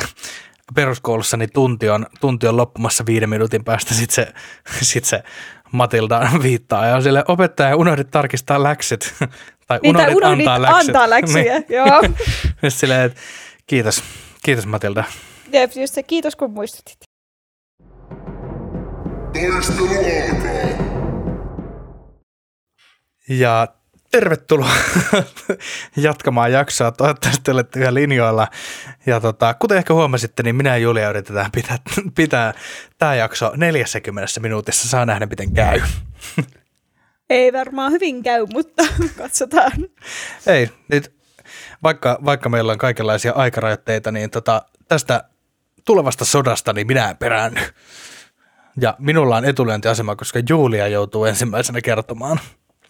peruskoulussa 0.76 1.38
niin 1.38 1.50
tunti 1.54 1.90
on, 1.90 2.06
tunti 2.22 2.48
on 2.48 2.58
loppumassa 2.58 3.06
viiden 3.06 3.30
minuutin 3.30 3.64
päästä, 3.64 3.94
sitten 3.94 4.16
se, 4.16 4.34
sit 4.82 5.06
se 5.06 5.24
Matilda 5.72 6.30
viittaa 6.44 6.86
ja 6.86 6.96
on 6.96 7.04
sille 7.04 7.24
opettaja 7.28 7.76
unohdit 7.76 8.12
tarkistaa 8.12 8.64
läksyt. 8.64 9.14
tai 9.68 9.80
niin, 9.84 9.96
unohdit, 9.96 10.16
unohdit 10.16 10.48
antaa 10.48 10.62
läksyt. 10.62 10.90
Antaa 10.90 11.10
läksyjä, 11.16 11.60
niin. 11.60 11.66
joo. 11.70 12.02
silleen, 12.70 13.02
että 13.02 13.20
kiitos, 13.68 14.04
kiitos 14.44 14.66
Matilda. 14.66 15.04
Jep, 15.52 15.72
just 15.76 15.94
se, 15.94 16.04
kiitos 16.04 16.36
kun 16.36 16.52
muistutit. 16.52 17.07
Taistelu 19.42 19.88
alkaa. 19.88 20.88
Ja 23.30 23.68
tervetuloa 24.12 24.72
jatkamaan 25.98 26.52
jaksoa. 26.52 26.92
Toivottavasti 26.92 27.52
olette 27.52 27.80
vielä 27.80 27.94
linjoilla. 27.94 28.48
Ja 29.06 29.20
tota, 29.20 29.54
kuten 29.54 29.78
ehkä 29.78 29.94
huomasitte, 29.94 30.44
niin 30.44 30.56
minä 30.56 30.70
ja 30.70 30.78
Julia 30.78 31.10
yritetään 31.10 31.52
pitää, 31.52 31.78
pitää 32.16 32.54
tämä 32.98 33.16
jakso 33.16 33.52
40 33.56 34.40
minuutissa. 34.40 34.88
Saa 34.88 35.06
nähdä, 35.06 35.26
miten 35.26 35.54
käy. 35.54 35.82
Ei 37.30 37.54
varmaan 37.54 37.92
hyvin 37.92 38.24
käy, 38.24 38.46
mutta 38.54 38.84
katsotaan. 39.18 39.72
Ei, 40.48 40.70
nyt 40.88 41.14
vaikka, 41.84 42.20
vaikka 42.26 42.50
meillä 42.50 42.72
on 42.72 42.78
kaikenlaisia 42.78 43.32
aikarajoitteita, 43.32 44.12
niin 44.12 44.30
tota, 44.30 44.62
tästä 44.88 45.24
tulevasta 45.86 46.26
sodasta 46.26 46.74
niin 46.74 46.88
minä 46.88 47.16
perään 47.20 47.54
ja 48.82 48.96
minulla 49.00 49.38
on 49.38 49.46
etulyöntiasema, 49.46 50.16
koska 50.16 50.40
Julia 50.50 50.88
joutuu 50.88 51.26
ensimmäisenä 51.26 51.82
kertomaan, 51.82 52.40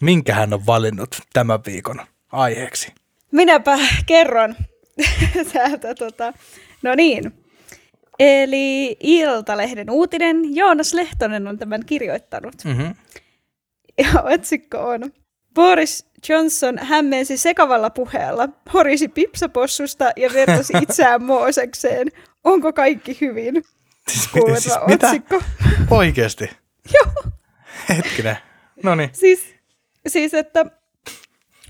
minkä 0.01 0.33
hän 0.33 0.53
on 0.53 0.65
valinnut 0.65 1.15
tämän 1.33 1.59
viikon 1.65 2.01
aiheeksi. 2.31 2.93
Minäpä 3.31 3.77
kerron 4.05 4.55
täältä. 5.53 5.95
Tota. 5.95 6.33
No 6.81 6.95
niin. 6.95 7.33
Eli 8.19 8.97
Iltalehden 8.99 9.89
uutinen. 9.89 10.55
Joonas 10.55 10.93
Lehtonen 10.93 11.47
on 11.47 11.57
tämän 11.57 11.85
kirjoittanut. 11.85 12.55
Mm-hmm. 12.65 12.95
Ja 13.97 14.21
otsikko 14.21 14.77
on 14.77 15.11
Boris 15.53 16.05
Johnson 16.29 16.77
hämmensi 16.77 17.37
sekavalla 17.37 17.89
puheella, 17.89 18.49
horisi 18.73 19.07
pipsapossusta 19.07 20.11
ja 20.15 20.29
vertasi 20.33 20.73
itseään 20.83 21.23
Moosekseen. 21.23 22.07
Onko 22.43 22.73
kaikki 22.73 23.17
hyvin? 23.21 23.63
Siis, 24.11 24.27
Kuuleva 24.27 24.59
siis 24.59 24.75
mitä? 24.87 25.07
otsikko. 25.07 25.41
Oikeesti? 25.97 26.49
Joo. 26.93 27.31
Hetkinen. 27.89 28.37
No 28.83 28.95
niin. 28.95 29.09
Siis, 29.13 29.55
siis, 30.07 30.33
että 30.33 30.65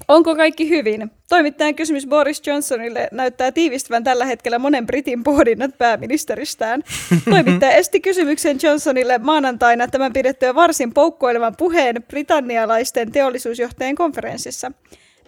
onko 0.08 0.36
kaikki 0.36 0.69
hyvin? 0.69 1.12
Toimittajan 1.30 1.76
kysymys 1.76 2.08
Boris 2.08 2.47
Johnsonille 2.47 3.08
näyttää 3.12 3.52
tiivistävän 3.52 4.04
tällä 4.04 4.26
hetkellä 4.26 4.60
monen 4.60 4.86
britin 4.86 5.23
pohdinnat 5.23 5.78
pääministeristään. 5.78 6.84
Toimittaja 7.30 7.71
esti 7.71 8.00
kysymyksen 8.00 8.58
Johnsonille 8.63 9.17
maanantaina 9.17 9.88
tämän 9.88 10.13
pidettyä 10.13 10.56
varsin 10.56 10.93
poukkoilevan 10.93 11.56
puheen 11.58 12.04
britannialaisten 12.08 13.12
teollisuusjohtajien 13.12 13.95
konferenssissa. 13.95 14.71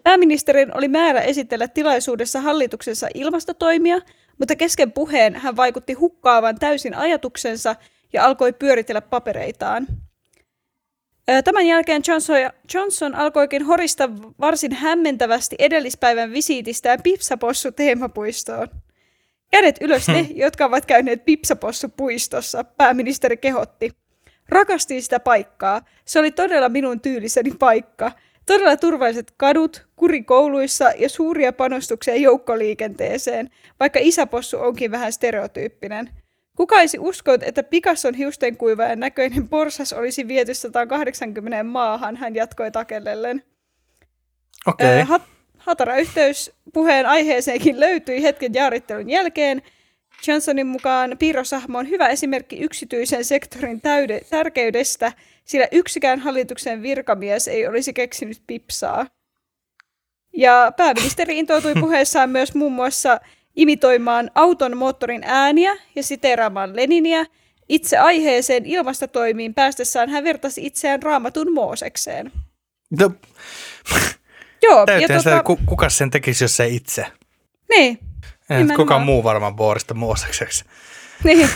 Pääministerin 0.03 0.77
oli 0.77 0.87
määrä 0.87 1.21
esitellä 1.21 1.67
tilaisuudessa 1.67 2.41
hallituksensa 2.41 3.07
ilmastotoimia, 3.13 4.01
mutta 4.39 4.55
kesken 4.55 4.91
puheen 4.91 5.35
hän 5.35 5.55
vaikutti 5.55 5.93
hukkaavan 5.93 6.59
täysin 6.59 6.95
ajatuksensa 6.95 7.75
ja 8.13 8.25
alkoi 8.25 8.53
pyöritellä 8.53 9.01
papereitaan. 9.01 9.87
Tämän 11.43 11.67
jälkeen 11.67 12.01
Johnson, 12.07 12.37
Johnson 12.73 13.15
alkoikin 13.15 13.65
horista 13.65 14.09
varsin 14.39 14.73
hämmentävästi 14.73 15.55
edellispäivän 15.59 16.31
visiitistään 16.31 17.03
Pipsapossu 17.03 17.71
teemapuistoon. 17.71 18.67
Kädet 19.51 19.75
ylös 19.81 20.07
ne, 20.07 20.27
jotka 20.35 20.65
ovat 20.65 20.85
käyneet 20.85 21.25
Pipsapossu 21.25 21.89
puistossa, 21.89 22.63
pääministeri 22.63 23.37
kehotti. 23.37 23.91
Rakastin 24.49 25.03
sitä 25.03 25.19
paikkaa. 25.19 25.81
Se 26.05 26.19
oli 26.19 26.31
todella 26.31 26.69
minun 26.69 27.01
tyyliseni 27.01 27.51
paikka. 27.59 28.11
Todella 28.49 28.77
turvalliset 28.77 29.33
kadut, 29.37 29.87
kuri 29.95 30.23
kouluissa 30.23 30.91
ja 30.97 31.09
suuria 31.09 31.53
panostuksia 31.53 32.15
joukkoliikenteeseen, 32.15 33.49
vaikka 33.79 33.99
isäpossu 34.01 34.59
onkin 34.59 34.91
vähän 34.91 35.13
stereotyyppinen. 35.13 36.09
Kuka 36.57 36.75
olisi 36.75 36.99
uskonut, 36.99 37.43
että 37.43 37.63
Picasson 37.63 38.13
hiustenkuivajan 38.13 38.99
näköinen 38.99 39.47
porsas 39.47 39.93
olisi 39.93 40.27
viety 40.27 40.53
180 40.53 41.63
maahan, 41.63 42.15
hän 42.15 42.35
jatkoi 42.35 42.71
takellellen. 42.71 43.43
Okei. 44.65 44.87
Okay. 44.87 45.03
hat, 45.03 45.21
hatara 45.57 45.97
yhteys 45.97 46.51
puheen 46.73 47.05
aiheeseenkin 47.05 47.79
löytyi 47.79 48.23
hetken 48.23 48.53
jaarittelun 48.53 49.09
jälkeen. 49.09 49.61
Johnsonin 50.27 50.67
mukaan 50.67 51.15
piirrosahmo 51.19 51.77
on 51.77 51.89
hyvä 51.89 52.07
esimerkki 52.07 52.59
yksityisen 52.59 53.25
sektorin 53.25 53.81
täyde, 53.81 54.21
tärkeydestä, 54.29 55.13
sillä 55.45 55.67
yksikään 55.71 56.19
hallituksen 56.19 56.81
virkamies 56.81 57.47
ei 57.47 57.67
olisi 57.67 57.93
keksinyt 57.93 58.41
pipsaa. 58.47 59.05
Ja 60.37 60.71
pääministeri 60.77 61.39
intoutui 61.39 61.73
puheessaan 61.81 62.29
myös 62.29 62.55
muun 62.55 62.73
muassa 62.73 63.19
imitoimaan 63.55 64.31
auton 64.35 64.77
moottorin 64.77 65.23
ääniä 65.25 65.75
ja 65.95 66.03
siteeraamaan 66.03 66.75
Leniniä. 66.75 67.25
Itse 67.69 67.97
aiheeseen 67.97 68.65
ilmastotoimiin 68.65 69.53
päästessään 69.53 70.09
hän 70.09 70.23
vertasi 70.23 70.65
itseään 70.65 71.03
raamatun 71.03 71.53
Moosekseen. 71.53 72.31
No, 72.99 73.11
Joo, 74.63 74.85
ja 75.27 75.43
ku, 75.43 75.59
kuka 75.65 75.89
sen 75.89 76.09
tekisi, 76.09 76.43
jos 76.43 76.59
ei 76.59 76.75
itse? 76.75 77.05
niin, 77.69 77.99
Ei 78.49 78.65
kukaan 78.75 79.01
muu 79.01 79.23
varmaan 79.23 79.55
Boorista 79.55 79.93
Moosekseksi. 79.93 80.65
niin. 81.23 81.49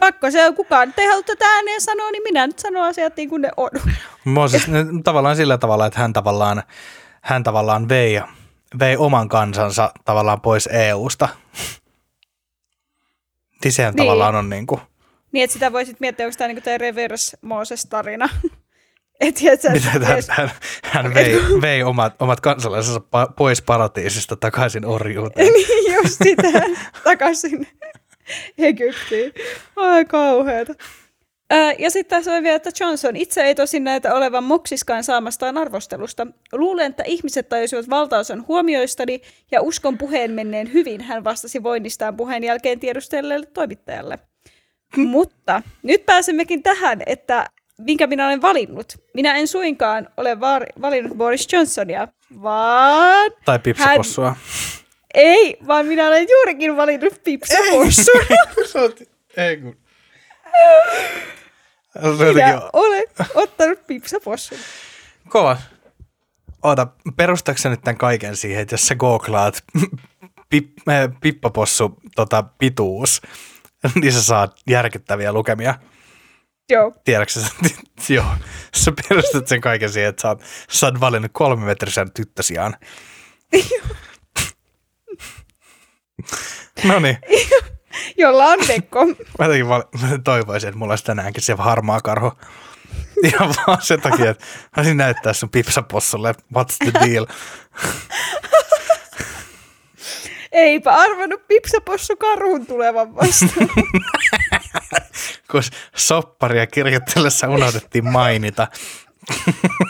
Pakko 0.00 0.30
se 0.30 0.46
on 0.46 0.54
kukaan. 0.54 0.88
Nyt 0.88 0.98
ei 0.98 1.06
halua 1.06 1.22
tätä 1.22 1.44
ääneen 1.46 1.80
sanoa, 1.80 2.10
niin 2.10 2.22
minä 2.22 2.46
nyt 2.46 2.58
sanon 2.58 2.82
asiat 2.84 3.16
niin 3.16 3.28
kuin 3.28 3.42
ne 3.42 3.50
on. 3.56 3.70
Mooses 4.24 4.68
ne- 4.68 4.84
tavallaan 5.04 5.36
sillä 5.36 5.58
tavalla, 5.58 5.86
että 5.86 6.00
hän 6.00 6.12
tavallaan, 6.12 6.62
hän 7.20 7.42
tavallaan 7.42 7.88
vei, 7.88 8.20
vei 8.78 8.96
oman 8.96 9.28
kansansa 9.28 9.92
tavallaan 10.04 10.40
pois 10.40 10.68
EUsta. 10.72 11.28
Niin 13.64 13.72
sehän 13.72 13.94
Niin. 13.94 13.96
tavallaan 14.06 14.34
on 14.34 14.50
niin 14.50 14.66
kuin, 14.66 14.80
Niin, 15.32 15.44
että 15.44 15.52
sitä 15.52 15.72
voisit 15.72 16.00
miettiä, 16.00 16.26
onko 16.26 16.36
tämä 16.38 16.48
niin 16.48 16.80
reverse 16.80 17.36
Mooses-tarina. 17.42 18.28
Et 19.20 19.34
tiedät, 19.34 19.60
sä, 19.60 19.70
mitä 19.70 19.90
hän, 19.90 20.22
hän, 20.28 20.50
hän 20.84 21.14
vei, 21.14 21.36
vei 21.60 21.82
omat, 21.82 22.22
omat 22.22 22.40
kansalaisensa 22.40 23.00
pois 23.36 23.62
paratiisista 23.62 24.36
takaisin 24.36 24.86
orjuuteen. 24.86 25.52
niin 25.52 25.94
just 25.94 26.16
sitä 26.24 26.62
takaisin 27.04 27.66
Egyptiin. 28.58 29.32
Ai 29.76 30.04
kauheeta. 30.04 30.74
Ja 31.78 31.90
sitten 31.90 32.18
tässä 32.18 32.32
on 32.32 32.42
vielä, 32.42 32.56
että 32.56 32.70
Johnson 32.80 33.16
itse 33.16 33.42
ei 33.42 33.54
tosin 33.54 33.84
näytä 33.84 34.14
olevan 34.14 34.44
moksiskaan 34.44 35.04
saamastaan 35.04 35.58
arvostelusta. 35.58 36.26
Luulen, 36.52 36.90
että 36.90 37.02
ihmiset 37.06 37.48
tajusivat 37.48 37.90
valtaosan 37.90 38.44
huomioistani 38.48 39.20
ja 39.50 39.62
uskon 39.62 39.98
puheen 39.98 40.30
menneen 40.30 40.72
hyvin, 40.72 41.00
hän 41.00 41.24
vastasi 41.24 41.62
voinnistaan 41.62 42.16
puheen 42.16 42.44
jälkeen 42.44 42.80
tiedustelleelle 42.80 43.46
toimittajalle. 43.46 44.18
Mutta 44.96 45.62
nyt 45.82 46.06
pääsemmekin 46.06 46.62
tähän, 46.62 47.02
että 47.06 47.46
minkä 47.84 48.06
minä 48.06 48.26
olen 48.26 48.42
valinnut. 48.42 48.92
Minä 49.14 49.34
en 49.34 49.48
suinkaan 49.48 50.08
ole 50.16 50.40
var- 50.40 50.66
valinnut 50.82 51.16
Boris 51.18 51.52
Johnsonia, 51.52 52.08
vaan 52.42 53.30
Tai 53.44 53.58
pipsapossua. 53.58 54.36
ei, 55.14 55.56
vaan 55.66 55.86
minä 55.86 56.06
olen 56.06 56.26
juurikin 56.30 56.76
valinnut 56.76 57.20
Pipsapossun. 57.24 58.20
Ei 59.36 59.56
kun. 59.56 59.76
Se 62.02 62.08
on 62.08 62.34
Minä 62.34 62.60
olen 62.72 63.04
ottanut 63.34 63.86
Pipsapossun. 63.86 64.58
kova. 65.28 65.56
Oota, 66.62 66.86
perustaako 67.16 67.58
sä 67.58 67.68
nyt 67.68 67.80
tämän 67.82 67.96
kaiken 67.98 68.36
siihen, 68.36 68.62
että 68.62 68.74
jos 68.74 68.86
sä 68.88 68.94
googlaat 68.94 69.64
pip, 70.50 70.66
äh, 70.88 71.10
pippapossu 71.20 71.94
tota, 72.16 72.42
pituus, 72.58 73.22
niin 74.00 74.12
sä 74.12 74.22
saat 74.22 74.60
järkyttäviä 74.68 75.32
lukemia. 75.32 75.74
Joo. 76.70 76.92
Tiedätkö 77.04 77.32
sä? 77.40 77.46
Joo. 78.14 78.26
Sä 78.74 78.92
perustat 79.08 79.48
sen 79.48 79.60
kaiken 79.60 79.92
siihen, 79.92 80.08
että 80.08 80.22
sä 80.22 80.28
oot, 80.28 80.42
sä 80.70 80.86
oot 80.86 81.00
valinnut 81.00 81.30
kolmimetrisen 81.34 82.12
tyttösiaan. 82.12 82.76
no 86.84 86.98
niin. 86.98 87.18
Jolla 88.16 88.44
on 88.44 88.58
dekko. 88.68 89.06
Mä 89.38 89.44
jotenkin 89.44 89.68
val- 89.68 89.84
mä 90.02 90.18
toivoisin, 90.24 90.68
että 90.68 90.78
mulla 90.78 90.92
olisi 90.92 91.04
tänäänkin 91.04 91.42
se 91.42 91.54
harmaa 91.58 92.00
karhu. 92.00 92.32
Ihan 93.24 93.54
vaan 93.66 93.82
sen 93.82 94.00
takia, 94.00 94.30
että 94.30 94.44
haluaisin 94.72 94.96
näyttää 94.96 95.32
sun 95.32 95.50
pipsapossulle, 95.50 96.32
what's 96.32 96.76
the 96.90 96.92
deal. 97.06 97.26
Eipä 100.52 100.92
arvannut 100.92 101.46
Pipsapossu 101.48 102.16
karhun 102.16 102.66
tulevan 102.66 103.14
vastaan. 103.14 103.68
Kun 105.50 105.62
sopparia 105.96 106.66
kirjoitellessa 106.66 107.48
unohdettiin 107.48 108.08
mainita. 108.08 108.68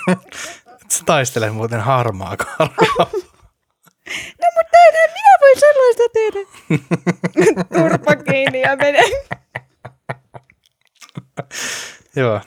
Se 0.89 1.05
taistelee 1.05 1.51
muuten 1.51 1.81
harmaa 1.81 2.37
karhua. 2.37 3.11
no 4.41 4.49
mutta 4.57 4.77
enhän 4.89 5.11
minä 5.13 5.37
voi 5.41 5.57
sellaista 5.57 6.03
tehdä. 6.13 6.41
Turpa 7.79 8.17
kiinni 8.17 8.61
ja 8.61 8.77
mene. 8.77 9.03
Joo. 12.17 12.41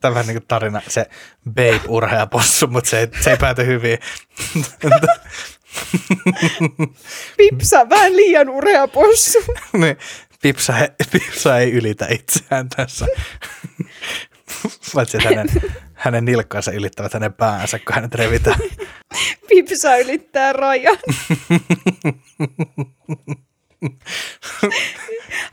Tämä 0.00 0.22
niin 0.22 0.42
tarina, 0.48 0.82
se 0.88 1.06
babe-urheapossu, 1.50 2.66
mutta 2.66 2.90
se 2.90 2.98
ei, 2.98 3.08
se 3.20 3.30
ei 3.30 3.36
pääty 3.36 3.66
hyvin. 3.66 3.98
Pipsa, 7.36 7.88
vähän 7.88 8.16
liian 8.16 8.48
urea 8.48 8.88
possu. 8.88 9.38
niin, 9.72 9.96
Pipsa, 10.42 10.74
Pipsa 11.12 11.58
ei 11.58 11.72
ylitä 11.72 12.06
itseään 12.10 12.68
tässä. 12.68 13.06
Paitsi 14.94 15.18
hänen, 15.24 15.48
hänen 15.94 16.24
nilkkansa 16.24 16.72
ylittävät 16.72 17.14
hänen 17.14 17.32
päänsä, 17.32 17.78
kun 17.78 17.94
hänet 17.94 18.14
revitään. 18.14 18.58
Pipsa 19.48 19.96
ylittää 19.96 20.52
rajan. 20.52 20.98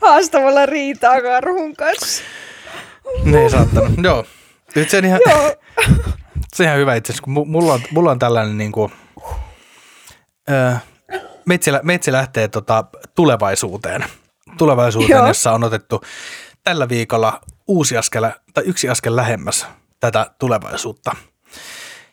Haastavalla 0.00 0.66
riitaa 0.66 1.22
karhun 1.22 1.76
kanssa. 1.76 2.22
Ne 3.24 3.42
ei 3.42 3.50
saattanut. 3.50 3.90
Joo. 4.02 4.26
Nyt 4.74 4.90
se 4.90 4.98
on 4.98 5.04
ihan, 5.04 5.20
Joo. 5.26 5.54
se 6.54 6.62
on 6.62 6.66
ihan 6.66 6.78
hyvä 6.78 6.94
itse 6.94 7.12
asiassa, 7.12 7.24
kun 7.24 7.36
mu- 7.36 7.48
mulla 7.48 7.74
on, 7.74 7.80
mulla 7.90 8.10
on 8.10 8.18
tällainen 8.18 8.58
niin 8.58 8.72
kuin, 8.72 8.92
öö, 10.50 10.74
meitsi, 11.46 11.72
lä- 11.72 11.80
meitsi 11.82 12.12
lähtee 12.12 12.48
tota, 12.48 12.84
tulevaisuuteen. 13.14 14.04
Tulevaisuuteen, 14.58 15.16
Joo. 15.18 15.26
jossa 15.26 15.52
on 15.52 15.64
otettu 15.64 16.02
tällä 16.64 16.88
viikolla 16.88 17.40
uusi 17.66 17.96
askel, 17.96 18.30
tai 18.54 18.64
yksi 18.64 18.88
askel 18.88 19.16
lähemmäs 19.16 19.66
tätä 20.00 20.30
tulevaisuutta. 20.38 21.16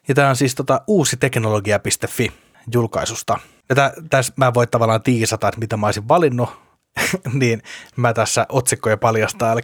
Ja 0.07 0.15
tämä 0.15 0.29
on 0.29 0.35
siis 0.35 0.55
tota, 0.55 0.81
uusi 0.87 1.17
teknologia.fi 1.17 2.31
julkaisusta. 2.73 3.39
Ja 3.69 3.75
tä, 3.75 3.93
tässä 4.09 4.33
mä 4.37 4.53
voin 4.53 4.69
tavallaan 4.69 5.01
tiisata, 5.01 5.47
että 5.47 5.59
mitä 5.59 5.77
mä 5.77 5.85
olisin 5.85 6.07
valinnut, 6.07 6.49
niin 7.33 7.63
mä 7.95 8.13
tässä 8.13 8.45
otsikkoja 8.49 8.97
paljastaa. 8.97 9.51
Eli 9.51 9.61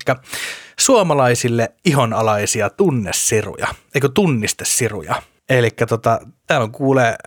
suomalaisille 0.79 1.73
ihonalaisia 1.85 2.69
tunnesiruja, 2.69 3.67
eikö 3.95 4.09
tunnistesiruja. 4.09 5.21
Eli 5.49 5.69
tota, 5.71 6.19
täällä 6.47 6.63
on 6.63 6.71
kuule 6.71 7.17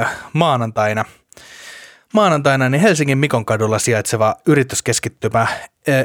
äh, 0.00 0.16
maanantaina, 0.32 1.04
maanantaina 2.14 2.68
niin 2.68 2.80
Helsingin 2.80 3.18
Mikon 3.18 3.44
kadulla 3.44 3.78
sijaitseva 3.78 4.36
yrityskeskittymä 4.46 5.40
äh, 5.40 5.56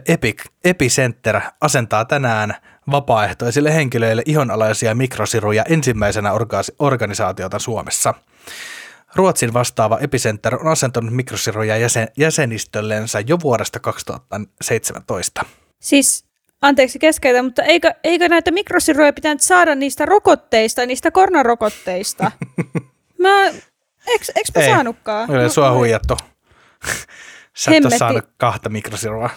Epic, 0.07 0.45
Epicenter 0.63 1.41
asentaa 1.61 2.05
tänään 2.05 2.55
vapaaehtoisille 2.91 3.73
henkilöille 3.73 4.23
ihonalaisia 4.25 4.95
mikrosiruja 4.95 5.63
ensimmäisenä 5.69 6.31
orga- 6.31 6.75
organisaatiota 6.79 7.59
Suomessa. 7.59 8.13
Ruotsin 9.15 9.53
vastaava 9.53 9.99
Epicenter 9.99 10.55
on 10.55 10.67
asentanut 10.67 11.13
mikrosiruja 11.13 11.77
jäsen, 11.77 12.07
jäsenistöllensä 12.17 13.19
jo 13.27 13.37
vuodesta 13.43 13.79
2017. 13.79 15.45
Siis, 15.79 16.25
anteeksi 16.61 16.99
keskeytä, 16.99 17.43
mutta 17.43 17.63
eikö, 17.63 17.93
eikö 18.03 18.29
näitä 18.29 18.51
mikrosiruja 18.51 19.13
pitänyt 19.13 19.41
saada 19.41 19.75
niistä 19.75 20.05
rokotteista, 20.05 20.85
niistä 20.85 21.11
koronarokotteista? 21.11 22.31
Mä, 23.17 23.45
eikö, 24.07 24.25
eikö 24.35 24.51
mä 24.55 24.61
Ei. 24.61 24.69
saanutkaan? 24.69 25.27
Kyllä 25.27 25.49
sua 25.49 25.71
on 25.71 25.77
huijattu. 25.77 26.17
Sä 27.57 27.71
et 27.71 27.85
ole 27.85 27.97
saanut 27.97 28.25
kahta 28.37 28.69
mikrosirua. 28.69 29.29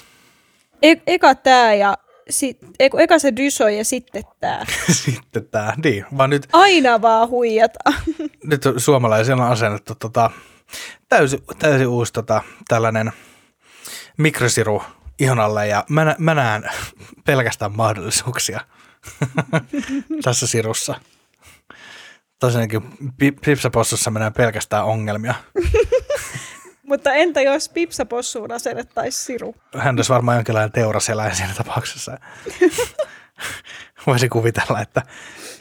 E- 0.83 1.03
eka 1.07 1.35
tää 1.35 1.75
ja 1.75 1.99
sit, 2.31 2.59
eiku, 2.81 2.99
eka 2.99 3.19
se 3.19 3.37
Dyso 3.37 3.69
ja 3.69 3.85
sitten 3.85 4.23
tää. 4.41 4.67
Sitten 5.05 5.49
tää, 5.49 5.75
niin, 5.85 6.07
vaan 6.19 6.31
nyt, 6.31 6.49
Aina 6.53 7.03
vaan 7.03 7.29
huijata. 7.29 7.93
nyt 8.51 8.63
suomalaisilla 8.77 9.45
on 9.45 9.53
asennettu 9.53 9.95
tota, 9.95 10.31
täysin, 11.09 11.41
täysin 11.59 11.87
uusi 11.87 12.13
tota, 12.13 12.43
tällainen 12.69 13.13
mikrosiru 14.17 14.83
ihon 15.19 15.41
alle 15.41 15.67
ja 15.67 15.85
mä, 15.89 16.17
mä 16.19 16.35
näen 16.35 16.71
pelkästään 17.27 17.77
mahdollisuuksia 17.77 18.61
tässä 20.25 20.47
sirussa. 20.47 20.95
Tosiaankin 22.41 22.83
pi- 23.19 23.33
Pipsapossussa 23.33 24.11
mä 24.11 24.19
näen 24.19 24.33
pelkästään 24.33 24.85
ongelmia. 24.85 25.35
mutta 26.89 27.13
entä 27.13 27.41
jos 27.41 27.69
pipsapossuun 27.69 28.53
asennettaisiin 28.53 29.25
siru? 29.25 29.55
Hän 29.77 29.97
olisi 29.97 30.13
varmaan 30.13 30.37
jonkinlainen 30.37 30.73
teuraseläin 30.73 31.37
siinä 31.37 31.55
tapauksessa. 31.55 32.19
Voisi 34.07 34.29
kuvitella, 34.29 34.81
että, 34.81 35.03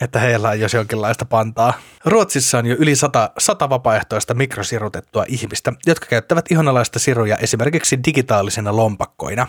että 0.01 0.19
heillä 0.19 0.49
on 0.49 0.59
jos 0.59 0.73
jonkinlaista 0.73 1.25
pantaa. 1.25 1.73
Ruotsissa 2.05 2.57
on 2.57 2.65
jo 2.65 2.75
yli 2.79 2.95
sata, 2.95 3.31
sata 3.37 3.69
vapaaehtoista 3.69 4.33
mikrosirutettua 4.33 5.25
ihmistä, 5.27 5.73
jotka 5.85 6.05
käyttävät 6.05 6.51
ihonalaista 6.51 6.99
siruja 6.99 7.37
esimerkiksi 7.37 7.99
digitaalisina 8.05 8.75
lompakkoina. 8.75 9.47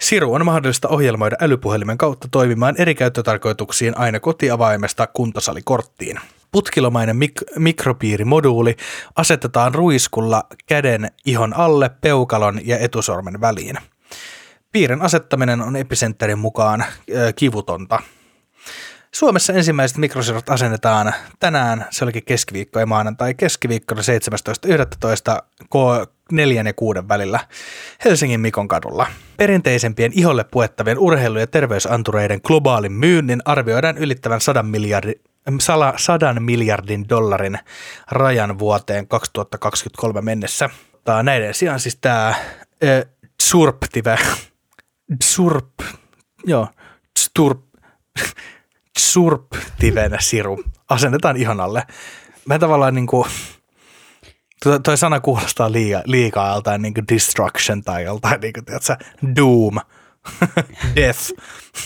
Siru 0.00 0.34
on 0.34 0.44
mahdollista 0.44 0.88
ohjelmoida 0.88 1.36
älypuhelimen 1.40 1.98
kautta 1.98 2.28
toimimaan 2.30 2.74
eri 2.78 2.94
käyttötarkoituksiin 2.94 3.98
aina 3.98 4.20
kotiavaimesta 4.20 5.06
kuntosalikorttiin. 5.06 6.20
Putkilomainen 6.52 7.16
mik- 7.16 7.58
mikropiirimoduuli 7.58 8.76
asetetaan 9.16 9.74
ruiskulla 9.74 10.44
käden 10.66 11.10
ihon 11.26 11.56
alle, 11.56 11.90
peukalon 12.00 12.60
ja 12.64 12.78
etusormen 12.78 13.40
väliin. 13.40 13.76
Piirin 14.72 15.02
asettaminen 15.02 15.60
on 15.60 15.76
Epicenterin 15.76 16.38
mukaan 16.38 16.84
ö, 17.14 17.32
kivutonta. 17.32 18.02
Suomessa 19.14 19.52
ensimmäiset 19.52 19.98
mikrosirut 19.98 20.50
asennetaan 20.50 21.14
tänään, 21.40 21.86
se 21.90 22.04
olikin 22.04 22.24
keskiviikko 22.24 22.80
ja 22.80 22.86
maanantai, 22.86 23.34
keskiviikkona 23.34 24.02
17.11. 25.36 25.42
K 25.70 25.74
4 26.32 26.62
ja 26.62 26.74
6 26.74 27.08
välillä 27.08 27.40
Helsingin 28.04 28.40
Mikon 28.40 28.68
kadulla. 28.68 29.06
Perinteisempien 29.36 30.12
iholle 30.14 30.44
puettavien 30.44 30.98
urheilu- 30.98 31.38
ja 31.38 31.46
terveysantureiden 31.46 32.40
globaalin 32.44 32.92
myynnin 32.92 33.42
arvioidaan 33.44 33.98
ylittävän 33.98 34.40
100 34.40 34.62
miljardin, 34.62 35.20
100 35.96 36.40
miljardin 36.40 37.08
dollarin 37.08 37.58
rajan 38.10 38.58
vuoteen 38.58 39.08
2023 39.08 40.20
mennessä. 40.20 40.70
Tää 41.04 41.22
näiden 41.22 41.54
sijaan 41.54 41.80
siis 41.80 41.96
tämä 41.96 42.34
Surptive, 43.42 44.18
Surp, 45.22 45.80
joo, 46.44 46.68
Sturp, 47.18 47.60
Surptiven 48.98 50.16
siru 50.20 50.64
asennetaan 50.88 51.36
ihan 51.36 51.60
alle. 51.60 51.82
Mä 52.44 52.58
tavallaan 52.58 52.94
niinku, 52.94 53.26
toi, 54.64 54.80
toi 54.80 54.96
sana 54.96 55.20
kuulostaa 55.20 55.72
liikaa, 55.72 56.02
liikaa 56.04 56.52
joltain 56.54 56.82
niinku 56.82 57.00
destruction 57.14 57.82
tai 57.82 58.04
joltain 58.04 58.40
niinku, 58.40 58.60
tiedätkö, 58.62 58.96
doom, 59.36 59.76
death. 60.96 61.32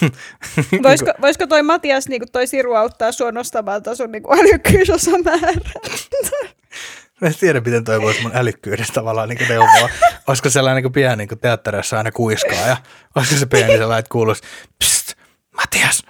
Voisiko, 0.83 1.13
voisiko 1.21 1.47
toi 1.47 1.63
Matias, 1.63 2.09
niin 2.09 2.23
toi 2.33 2.47
siru 2.47 2.75
auttaa 2.75 3.13
sua 3.13 3.33
nostamaan 3.33 3.83
tason 3.83 4.13
niin 4.13 4.23
älykkyysosamäärää? 4.41 5.53
Mä 7.21 7.29
en 7.29 7.35
tiedä, 7.41 7.61
miten 7.61 7.85
toi 7.85 8.03
voisi 8.03 8.23
mun 8.23 8.31
älykkyydestä 8.35 8.93
tavallaan 8.93 9.29
niin 9.29 9.49
neuvoa. 9.49 9.89
Olisiko 10.27 10.51
sellainen 10.51 10.83
niin 10.83 10.93
pieni 10.93 11.17
niin 11.17 11.39
teatterissa 11.39 11.99
aina 11.99 12.13
kuiskaa 12.13 12.67
ja 12.67 12.77
olisiko 13.15 13.41
se 13.41 13.47
pieni 13.47 13.73
sellainen, 13.73 13.99
että 13.99 14.13
kuuluisi, 14.13 14.43
pst, 14.79 15.13
Matias, 15.57 16.03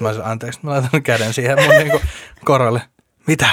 Mä 0.00 0.08
olisin, 0.08 0.24
anteeksi, 0.24 0.60
mä 0.62 0.70
laitan 0.70 1.02
käden 1.02 1.34
siihen 1.34 1.58
mun 1.62 1.74
niin 1.74 2.00
korolle. 2.44 2.82
Mitä? 3.26 3.48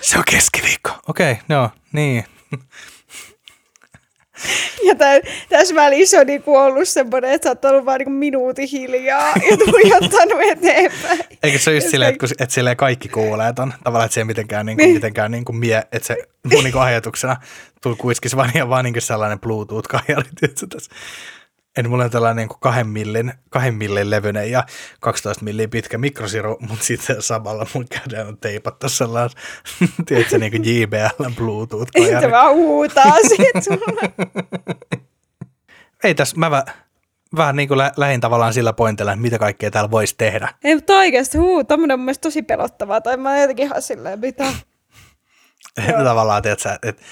Se 0.00 0.18
on 0.18 0.24
keskiviikko. 0.30 0.90
Okei, 1.08 1.32
okay, 1.32 1.44
no, 1.48 1.70
niin. 1.92 2.24
Ja 4.84 4.94
tä, 4.94 5.06
tässä 5.48 5.74
välissä 5.74 6.20
on 6.20 6.26
niinku 6.26 6.56
ollut 6.56 6.88
semmoinen, 6.88 7.30
että 7.30 7.46
sä 7.46 7.50
oot 7.50 7.64
ollut 7.64 7.84
vaan 7.84 7.98
niinku 7.98 8.10
minuutin 8.10 8.68
hiljaa 8.68 9.32
ja 9.50 9.56
tuijottanut 9.56 10.40
eteenpäin. 10.50 11.20
Eikö 11.42 11.58
se 11.58 11.70
ole 11.70 11.76
just 11.76 11.88
silleen, 11.88 12.12
että, 12.14 12.26
että 12.38 12.54
silleen 12.54 12.76
kaikki 12.76 13.08
kuulee 13.08 13.52
ton, 13.52 13.74
tavallaan, 13.84 14.06
että 14.06 14.14
se 14.14 14.20
ei 14.20 14.24
mitenkään, 14.24 14.66
niin 14.66 14.78
kuin, 14.78 14.92
mitenkään 14.92 15.30
niin 15.30 15.44
kuin 15.44 15.56
mie, 15.56 15.82
että 15.92 16.06
se 16.06 16.16
mun 16.52 16.64
niin 16.64 16.72
kuin 16.72 16.82
ajatuksena 16.90 17.36
tuli 17.82 17.96
kuiskisi 17.96 18.36
vaan, 18.36 18.50
ja 18.54 18.68
vaan 18.68 18.84
niin 18.84 18.94
kuin 18.94 19.02
sellainen 19.02 19.40
Bluetooth-kajari, 19.40 20.30
tässä. 20.68 20.90
En 21.78 21.90
mulla 21.90 22.04
on 22.04 22.10
tällainen 22.10 22.48
niin 22.48 22.58
kahden 22.60 22.86
millin, 22.86 23.32
kahden 23.50 23.74
millin 23.74 24.10
levyinen 24.10 24.50
ja 24.50 24.64
12 25.00 25.44
millin 25.44 25.70
pitkä 25.70 25.98
mikrosiru, 25.98 26.56
mutta 26.68 26.84
sitten 26.84 27.22
samalla 27.22 27.66
mun 27.74 27.86
käden 27.88 28.26
on 28.26 28.38
teipattu 28.38 28.88
sellainen, 28.88 29.30
tiedätkö, 30.06 30.38
niin 30.38 30.52
kuin 30.52 30.80
JBL 30.80 31.24
Bluetooth-kajari. 31.36 32.10
Sitten 32.10 32.30
vaan 32.30 32.54
huutaa. 32.54 33.14
Ei 36.04 36.14
tässä, 36.14 36.36
mä 36.36 36.50
vä, 36.50 36.64
vähän 37.36 37.56
niin 37.56 37.68
kuin 37.68 37.78
lä, 37.78 37.92
lähin 37.96 38.20
tavallaan 38.20 38.54
sillä 38.54 38.72
pointilla, 38.72 39.12
että 39.12 39.22
mitä 39.22 39.38
kaikkea 39.38 39.70
täällä 39.70 39.90
voisi 39.90 40.14
tehdä. 40.18 40.54
Ei, 40.64 40.74
mutta 40.74 40.92
oikeasti, 40.92 41.38
huu, 41.38 41.64
tommonen 41.64 41.94
on 41.94 42.00
mun 42.00 42.04
mielestä 42.04 42.22
tosi 42.22 42.42
pelottavaa. 42.42 43.00
Tai 43.00 43.16
mä 43.16 43.40
jotenkin 43.40 43.66
ihan 43.66 43.82
silleen, 43.82 44.20
mitä. 44.20 44.44
Tavallaan, 46.04 46.42
että 46.46 46.78
et, 46.82 47.02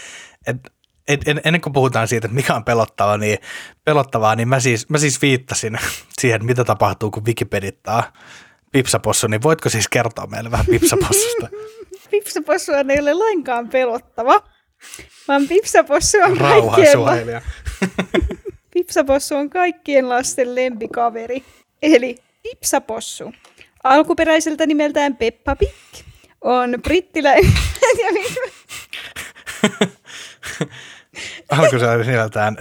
et, 0.47 0.73
et, 1.09 1.29
en, 1.29 1.41
ennen 1.45 1.61
kuin 1.61 1.73
puhutaan 1.73 2.09
siitä, 2.09 2.27
että 2.27 2.35
mikä 2.35 2.55
on 2.55 2.65
pelottavaa, 2.65 3.19
niin, 3.19 3.39
pelottavaa, 3.85 4.37
niin 4.37 4.49
mä 4.49 4.61
siis, 4.61 4.89
mä 4.89 4.99
siis 4.99 5.23
viittasin 5.23 5.79
siihen, 6.21 6.45
mitä 6.45 6.65
tapahtuu, 6.65 7.11
kun 7.11 7.25
Wikipedittaa 7.25 8.13
Pipsapossu, 8.73 9.27
niin 9.27 9.43
voitko 9.43 9.69
siis 9.69 9.89
kertoa 9.89 10.27
meille 10.27 10.51
vähän 10.51 10.67
Pipsapossusta? 10.67 11.49
Pipsapossu 12.11 12.73
ei 12.73 13.01
ole 13.01 13.15
lainkaan 13.15 13.69
pelottava, 13.69 14.43
vaan 15.29 15.49
pipsapossu 15.49 16.19
on 16.25 16.37
Rauha 16.37 16.77
kaikkien, 16.77 17.43
pipsapossu 18.75 19.37
on 19.37 19.51
kaikkien 19.51 20.09
lasten 20.09 20.55
lempikaveri. 20.55 21.45
Eli 21.83 22.17
pipsapossu, 22.43 23.33
alkuperäiseltä 23.85 24.67
nimeltään 24.67 25.17
Peppa 25.17 25.57
Pig, 25.57 26.05
on 26.41 26.79
brittiläinen... 26.83 27.53
ja 31.51 31.57
mit- 31.57 31.65
Alku 31.65 31.79
se 31.79 31.91
oli 31.91 32.07
nimeltään 32.07 32.57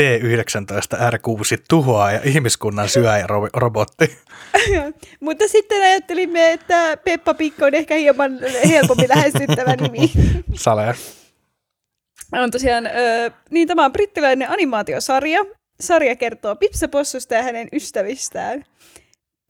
T19R6 0.00 1.62
tuhoaa 1.68 2.12
ja 2.12 2.20
ihmiskunnan 2.24 2.88
syöjä 2.88 3.26
ro- 3.26 3.50
robotti. 3.54 4.18
Mutta 5.20 5.44
sitten 5.48 5.82
ajattelimme, 5.82 6.52
että 6.52 6.96
Peppa 7.04 7.34
Pig 7.34 7.62
on 7.62 7.74
ehkä 7.74 7.94
hieman 7.94 8.38
helpommin 8.68 9.08
lähestyttävä 9.08 9.76
nimi. 9.76 10.12
Sale. 10.54 10.94
On 12.32 12.50
tosiaan, 12.50 12.88
niin 13.50 13.68
tämä 13.68 13.84
on 13.84 13.92
brittiläinen 13.92 14.50
animaatiosarja. 14.50 15.44
Sarja 15.80 16.16
kertoo 16.16 16.56
Pipsapossusta 16.56 17.34
ja 17.34 17.42
hänen 17.42 17.68
ystävistään. 17.72 18.64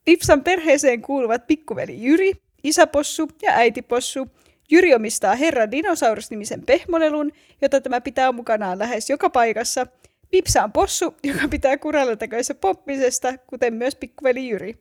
Pipsan 0.05 0.45
perheeseen 0.45 1.03
kuuluvat 1.03 1.47
pikkuveli 1.47 2.03
Jyri, 2.03 2.33
isäpossu 2.65 3.29
ja 3.43 3.53
äitipossu. 3.53 4.29
Jyri 4.71 4.95
omistaa 4.95 5.35
Herra 5.35 5.71
Dinosaurus-nimisen 5.71 6.63
pehmolelun, 6.67 7.33
jota 7.63 7.81
tämä 7.81 8.01
pitää 8.01 8.33
mukanaan 8.33 8.79
lähes 8.79 9.11
joka 9.11 9.31
paikassa. 9.31 9.87
Pipsa 10.31 10.65
on 10.65 10.73
possu, 10.73 11.15
joka 11.25 11.49
pitää 11.49 11.77
kuralla 11.77 12.17
tekoissa 12.17 12.55
poppisesta, 12.55 13.39
kuten 13.47 13.75
myös 13.75 13.97
pikkuveli 13.97 14.49
Jyri. 14.49 14.75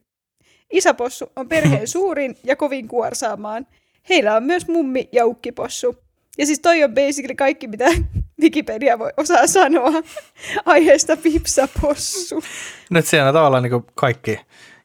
Isäpossu 0.71 1.31
on 1.35 1.49
perheen 1.49 1.87
suurin 1.97 2.35
ja 2.43 2.55
kovin 2.55 2.87
kuorsaamaan. 2.87 3.67
Heillä 4.09 4.35
on 4.35 4.43
myös 4.43 4.67
mummi 4.67 5.09
ja 5.11 5.25
ukkipossu. 5.25 5.97
Ja 6.37 6.45
siis 6.45 6.59
toi 6.59 6.83
on 6.83 6.93
basically 6.93 7.35
kaikki, 7.35 7.67
mitä 7.67 7.85
Wikipedia 8.41 8.99
voi 8.99 9.11
osaa 9.17 9.47
sanoa 9.47 9.91
aiheesta 10.65 11.17
pipsapossu. 11.17 12.43
Nyt 12.89 13.05
siinä 13.05 13.27
on 13.27 13.33
tavallaan 13.33 13.63
niin 13.63 13.85
kaikki. 13.95 14.39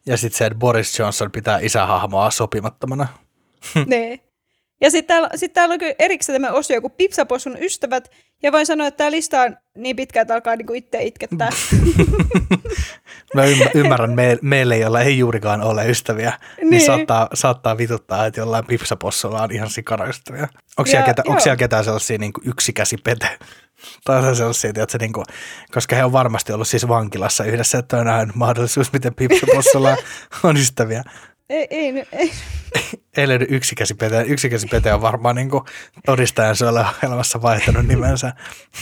Ja 0.07 0.17
sitten 0.17 0.39
se, 0.39 0.47
että 0.47 0.59
Boris 0.59 0.99
Johnson 0.99 1.33
pitää 1.33 1.59
isähahmoa 1.59 2.31
sopimattomana. 2.31 3.09
niin. 3.87 4.28
Ja 4.81 4.91
sitten 4.91 5.07
täällä, 5.15 5.29
sit 5.35 5.53
täällä 5.53 5.75
on 5.75 5.81
erikseen 5.99 6.43
tämä 6.43 6.53
osio 6.53 6.81
kuin 6.81 6.93
Pipsapossun 6.97 7.57
ystävät, 7.61 8.11
ja 8.43 8.53
voin 8.53 8.67
sanoa, 8.67 8.87
että 8.87 8.99
tämä 8.99 9.11
lista 9.11 9.41
on 9.41 9.57
niin 9.77 9.97
pitkä, 9.97 10.21
että 10.21 10.35
alkaa 10.35 10.57
niinku 10.57 10.75
itse 10.75 11.03
itkettää. 11.03 11.51
Mä 13.35 13.43
ymmärrän, 13.75 14.11
me, 14.11 14.39
meille, 14.43 14.79
joilla 14.79 15.01
ei 15.01 15.19
juurikaan 15.19 15.63
ole 15.63 15.89
ystäviä, 15.89 16.33
niin, 16.57 16.71
niin 16.71 16.87
saattaa, 16.87 17.29
saattaa 17.35 17.79
vituttaa, 17.79 18.27
että 18.27 18.41
jollain 18.41 18.67
Pipsapossulla 18.67 19.43
on 19.43 19.53
ihan 19.53 19.71
sikana 19.71 20.05
ystäviä. 20.05 20.49
Onko 20.79 20.91
siellä, 20.91 21.07
ketä, 21.07 21.23
onko 21.27 21.41
siellä 21.41 21.57
ketään 21.57 21.85
sellaisia 21.85 22.19
niin 22.19 22.33
yksikäsipete? 22.45 23.39
Tai 24.05 24.37
sellaisia, 24.37 24.71
että 24.77 24.99
niin 24.99 25.13
kuin, 25.13 25.25
koska 25.73 25.97
he 25.97 26.05
on 26.05 26.13
varmasti 26.13 26.53
ollut 26.53 26.69
siis 26.69 26.89
vankilassa 26.89 27.45
yhdessä, 27.45 27.79
että 27.79 27.97
on 27.97 28.07
nähnyt 28.07 28.37
mahdollisuus, 28.37 28.93
miten 28.93 29.15
Pipsapossulla 29.15 29.97
on 30.43 30.57
ystäviä. 30.57 31.03
Ei, 31.51 31.67
ei, 31.71 32.07
ei. 32.13 32.33
ei 33.17 33.29
löydy 33.29 33.47
yksikäsipete. 33.49 34.23
Yksikäsipete 34.23 34.95
on 34.95 35.03
varmaan 35.03 35.37
niin 35.37 35.51
todistajan 36.07 36.57
elämässä 37.03 37.43
vaihtanut 37.43 37.87
nimensä. 37.87 38.33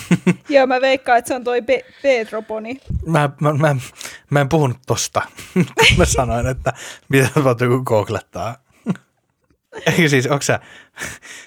Joo, 0.48 0.66
mä 0.66 0.80
veikkaan, 0.80 1.18
että 1.18 1.28
se 1.28 1.34
on 1.34 1.44
toi 1.44 1.62
Pe- 1.62 1.84
Petroponi. 2.02 2.80
Mä, 3.06 3.30
mä, 3.40 3.52
mä, 3.52 3.76
mä 4.30 4.40
en 4.40 4.48
puhunut 4.48 4.78
tosta. 4.86 5.22
mä 5.98 6.04
sanoin, 6.04 6.46
että 6.46 6.72
mitä 7.08 7.30
voit 7.44 7.60
joku 7.60 7.84
googlettaa. 7.84 8.56
Ei 9.86 10.08
siis, 10.08 10.26
onko 10.26 10.42
sä, 10.42 10.60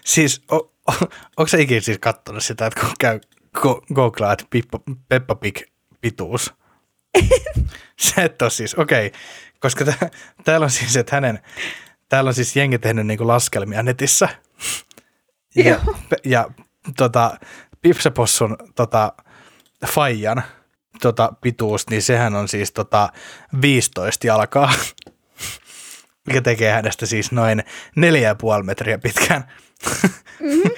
siis, 0.05 0.41
o, 0.51 0.55
o, 0.57 0.91
onko 1.37 1.47
sä 1.47 1.57
ikinä 1.57 1.81
siis 1.81 1.99
kattonut 1.99 2.43
sitä, 2.43 2.65
että 2.65 2.79
kun 2.79 2.89
käy 2.99 3.19
go, 3.53 3.81
googlaat 3.93 4.47
Peppa 5.09 5.35
Pig 5.35 5.57
pituus? 6.01 6.53
Se 7.99 8.23
et 8.23 8.41
ole 8.41 8.49
siis, 8.49 8.75
okei, 8.75 9.07
okay. 9.07 9.19
Koska 9.59 9.85
t- 9.85 10.13
täällä 10.43 10.63
on 10.63 10.69
siis, 10.69 10.97
että 10.97 11.15
hänen, 11.15 11.39
täällä 12.09 12.27
on 12.27 12.33
siis 12.33 12.55
jengi 12.55 12.79
tehnyt 12.79 13.07
niinku 13.07 13.27
laskelmia 13.27 13.83
netissä. 13.83 14.29
Ja, 15.55 15.79
ja 16.25 16.47
tota, 16.97 17.37
Pipsapossun 17.81 18.57
tota, 18.75 19.13
faijan 19.87 20.43
tota, 21.01 21.33
pituus, 21.41 21.89
niin 21.89 22.01
sehän 22.01 22.35
on 22.35 22.47
siis 22.47 22.71
tota, 22.71 23.09
15 23.61 24.27
jalkaa, 24.27 24.73
mikä 26.27 26.41
tekee 26.41 26.71
hänestä 26.71 27.05
siis 27.05 27.31
noin 27.31 27.63
4,5 28.59 28.63
metriä 28.63 28.97
pitkään. 28.97 29.43
Mm-hmm. 30.39 30.71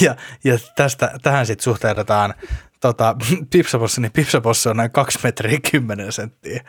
ja, 0.04 0.16
ja 0.44 0.58
tästä, 0.76 1.18
tähän 1.22 1.46
sitten 1.46 1.64
suhteutetaan 1.64 2.34
tota, 2.86 3.16
Pipsapossu, 3.52 4.00
niin 4.00 4.12
Pipsapossu 4.12 4.68
on 4.68 4.76
noin 4.76 4.90
2 4.90 5.18
metriä 5.22 5.58
10 5.70 6.12
senttiä 6.12 6.64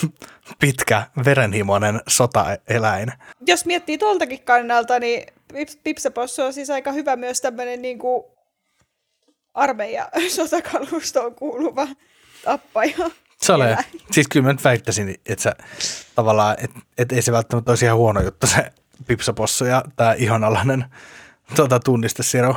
pitkä, 0.60 1.02
verenhimoinen 1.24 2.00
sotaeläin. 2.08 3.12
Jos 3.46 3.66
miettii 3.66 3.98
tuoltakin 3.98 4.42
kannalta, 4.42 4.98
niin 4.98 5.26
Pipsapossu 5.84 6.42
on 6.42 6.52
siis 6.52 6.70
aika 6.70 6.92
hyvä 6.92 7.16
myös 7.16 7.40
tämmöinen 7.40 7.82
niin 7.82 7.98
kuin 7.98 8.24
armeija 9.54 10.08
sotakalustoon 10.36 11.34
kuuluva 11.34 11.88
tappaja. 12.44 13.10
Se 13.40 13.52
ole, 13.52 13.78
siis 14.10 14.28
kyllä 14.28 14.46
mä 14.46 14.52
nyt 14.52 14.64
väittäisin, 14.64 15.14
että 15.26 15.42
se 15.42 15.52
tavallaan, 16.14 16.56
että, 16.58 16.80
että 16.98 17.14
ei 17.14 17.22
se 17.22 17.32
välttämättä 17.32 17.72
olisi 17.72 17.84
ihan 17.84 17.98
huono 17.98 18.20
juttu 18.20 18.46
se 18.46 18.72
Pipsapossu 19.06 19.64
ja 19.64 19.84
tämä 19.96 20.12
ihonalainen 20.12 20.84
tuota, 21.56 21.80
tunnistesiru. 21.80 22.56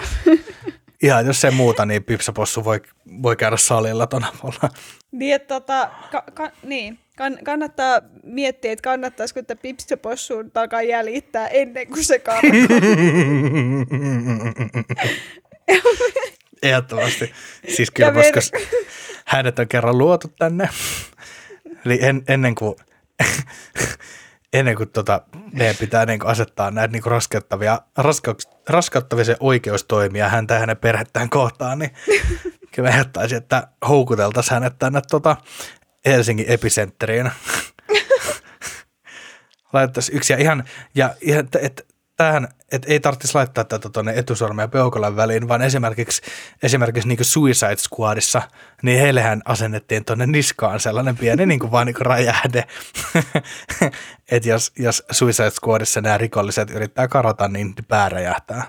Ihan 1.06 1.26
jos 1.26 1.42
se 1.42 1.52
muuta, 1.52 1.86
niin 1.86 2.04
Pipsapossu 2.04 2.64
voi, 2.64 2.82
voi 3.22 3.36
käydä 3.36 3.58
salilla 3.58 4.08
tuona 4.08 4.34
puolella. 4.42 4.70
Niin, 5.12 5.36
että 5.36 5.48
tota, 5.48 5.90
ka, 6.12 6.24
ka, 6.34 6.52
niin. 6.64 7.00
Kann, 7.18 7.38
kannattaa 7.44 8.02
miettiä, 8.24 8.72
että 8.72 8.84
kannattaisiko 8.84 9.40
että 9.40 9.56
Pipsapossuun 9.56 10.52
alkaa 10.56 10.82
jäljittää 10.82 11.48
ennen 11.48 11.88
kuin 11.88 12.04
se 12.04 12.20
karkaa. 12.20 12.52
Ehdottomasti. 16.64 17.34
Siis 17.76 17.92
kyllä, 17.92 18.14
koska 18.34 18.58
hänet 19.26 19.60
on 19.60 19.68
kerran 19.68 19.98
luotu 19.98 20.28
tänne. 20.40 20.70
Eli 21.86 22.00
en, 22.02 22.24
ennen 22.28 22.56
kuin 22.56 22.76
ennen 24.60 24.76
kuin 24.76 24.90
tota, 24.90 25.22
meidän 25.54 25.76
pitää 25.76 26.06
niin 26.06 26.20
kuin 26.20 26.32
asettaa 26.32 26.72
näitä 26.72 26.92
niin 26.92 27.04
kuin 27.04 27.12
raskauttavia, 27.12 27.82
raska, 27.98 28.36
raskauttavia 28.70 29.36
oikeustoimia 29.40 30.30
häntä 30.30 30.54
ja 30.54 30.60
hänen 30.60 30.78
perhettään 30.78 31.30
kohtaan, 31.30 31.80
niin 31.80 31.92
kyllä 32.76 32.90
ehdottaisin, 32.90 33.38
että 33.38 33.68
houkuteltaisiin 33.88 34.54
hänet 34.54 34.80
tänne 34.80 35.02
tota 35.10 35.36
Helsingin 36.06 36.46
epicentteriin. 36.50 37.32
Laitettaisiin 39.74 40.16
yksi 40.18 40.34
ja 40.34 40.40
ihan, 40.40 40.64
ja, 40.96 41.16
ja 41.28 41.44
että 41.62 41.84
tähän, 42.18 42.48
että 42.72 42.92
ei 42.92 43.00
tarvitsisi 43.00 43.36
laittaa 43.36 43.64
tätä 43.64 43.90
tuonne 43.90 44.14
etusormen 44.16 44.64
ja 44.64 44.68
peukalan 44.68 45.16
väliin, 45.16 45.48
vaan 45.48 45.62
esimerkiksi, 45.62 46.22
esimerkiksi 46.64 47.08
niin 47.08 47.26
Suicide 47.26 47.76
Squadissa, 47.76 48.42
niin 48.82 49.00
heillehän 49.00 49.42
asennettiin 49.46 50.06
tuonne 50.06 50.26
niskaan 50.26 50.80
sellainen 50.80 51.18
pieni 51.18 51.46
niin 51.56 51.60
kuin 51.60 51.72
vaan 51.72 51.88
niin 51.88 51.96
kuin 51.96 52.06
räjähde. 52.06 52.64
että 54.32 54.50
jos, 54.50 54.72
jos 54.80 55.04
Suicide 55.12 55.52
Squadissa 55.52 56.02
nämä 56.02 56.18
rikolliset 56.18 56.70
yrittää 56.70 57.08
karota, 57.08 57.48
niin 57.48 57.74
pää 57.88 58.10
räjähtää. 58.10 58.64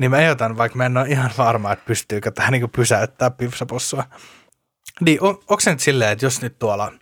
Niin 0.00 0.10
mä 0.10 0.18
ehdotan, 0.18 0.56
vaikka 0.56 0.76
mä 0.76 0.86
en 0.86 0.96
ole 0.96 1.08
ihan 1.08 1.30
varma, 1.38 1.72
että 1.72 1.84
pystyykö 1.86 2.30
tähän 2.30 2.52
niin 2.52 2.70
pysäyttää 2.70 3.30
pipsapossua. 3.30 4.04
Niin, 5.00 5.22
on, 5.22 5.28
onko 5.28 5.60
se 5.60 5.70
nyt 5.70 5.80
silleen, 5.80 6.12
että 6.12 6.26
jos 6.26 6.42
nyt 6.42 6.58
tuolla 6.58 6.92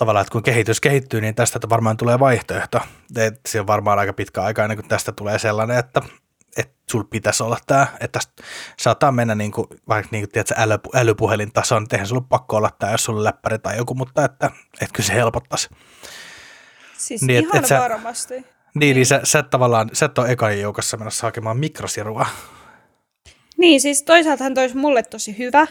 tavallaan, 0.00 0.22
että 0.22 0.32
kun 0.32 0.42
kehitys 0.42 0.80
kehittyy, 0.80 1.20
niin 1.20 1.34
tästä 1.34 1.60
varmaan 1.68 1.96
tulee 1.96 2.18
vaihtoehto. 2.18 2.80
Et 3.16 3.40
se 3.48 3.60
on 3.60 3.66
varmaan 3.66 3.98
aika 3.98 4.12
pitkä 4.12 4.42
aika 4.42 4.62
ennen 4.62 4.78
kuin 4.78 4.88
tästä 4.88 5.12
tulee 5.12 5.38
sellainen, 5.38 5.78
että, 5.78 6.02
että 6.56 6.74
sul 6.90 7.02
pitäisi 7.02 7.42
olla 7.42 7.58
tämä, 7.66 7.86
että 8.00 8.18
tästä 8.18 8.42
saattaa 8.78 9.12
mennä 9.12 9.34
niin 9.34 9.52
kuin, 9.52 9.66
vaikka 9.88 10.08
niin 10.12 10.22
kuin, 10.22 10.30
tiedätkö, 10.32 10.54
äly, 10.58 10.78
älypuhelintason, 10.94 11.82
että 11.82 11.96
eihän 11.96 12.06
sulla 12.06 12.26
pakko 12.28 12.56
olla 12.56 12.70
tämä, 12.78 12.92
jos 12.92 13.04
sulla 13.04 13.24
läppäri 13.24 13.58
tai 13.58 13.76
joku, 13.76 13.94
mutta 13.94 14.24
että, 14.24 14.50
että 14.72 14.92
kyllä 14.92 15.06
se 15.06 15.14
helpottaisi. 15.14 15.68
Siis 16.96 17.22
niin, 17.22 17.44
ihan 17.44 17.56
et, 17.56 17.62
et 17.62 17.68
sä, 17.68 17.80
varmasti. 17.80 18.34
Niin, 18.34 18.44
niin, 18.74 18.94
niin 18.94 19.06
sä, 19.06 19.20
sä, 19.24 19.42
tavallaan, 19.42 19.90
sä 19.92 20.06
et 20.06 20.18
ole 20.18 20.30
ekan 20.30 20.60
joukossa 20.60 20.96
menossa 20.96 21.26
hakemaan 21.26 21.56
mikrosirua. 21.56 22.26
Niin, 23.56 23.80
siis 23.80 24.02
toisaaltahan 24.02 24.54
toisi 24.54 24.76
mulle 24.76 25.02
tosi 25.02 25.38
hyvä, 25.38 25.66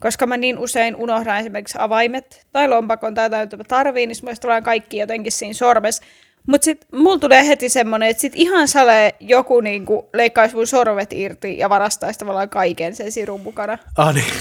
koska 0.00 0.26
mä 0.26 0.36
niin 0.36 0.58
usein 0.58 0.96
unohdan 0.96 1.40
esimerkiksi 1.40 1.78
avaimet 1.80 2.46
tai 2.52 2.68
lompakon 2.68 3.14
tai 3.14 3.24
jotain, 3.24 3.48
mä 3.56 3.64
tarviin, 3.64 4.08
niin 4.08 4.18
muista 4.22 4.42
tulee 4.42 4.62
kaikki 4.62 4.96
jotenkin 4.96 5.32
siinä 5.32 5.54
sormessa. 5.54 6.02
Mutta 6.46 6.64
sitten 6.64 7.00
mulla 7.00 7.18
tulee 7.18 7.46
heti 7.46 7.68
semmoinen, 7.68 8.08
että 8.08 8.20
sit 8.20 8.32
ihan 8.36 8.68
sale 8.68 9.14
joku 9.20 9.60
niinku 9.60 10.08
leikkaisi 10.14 10.54
mun 10.54 10.66
sorvet 10.66 11.12
irti 11.12 11.58
ja 11.58 11.68
varastaisi 11.68 12.18
tavallaan 12.18 12.48
kaiken 12.48 12.96
sen 12.96 13.12
sirun 13.12 13.40
mukana. 13.40 13.78
Ah 13.96 14.14
niin. 14.14 14.32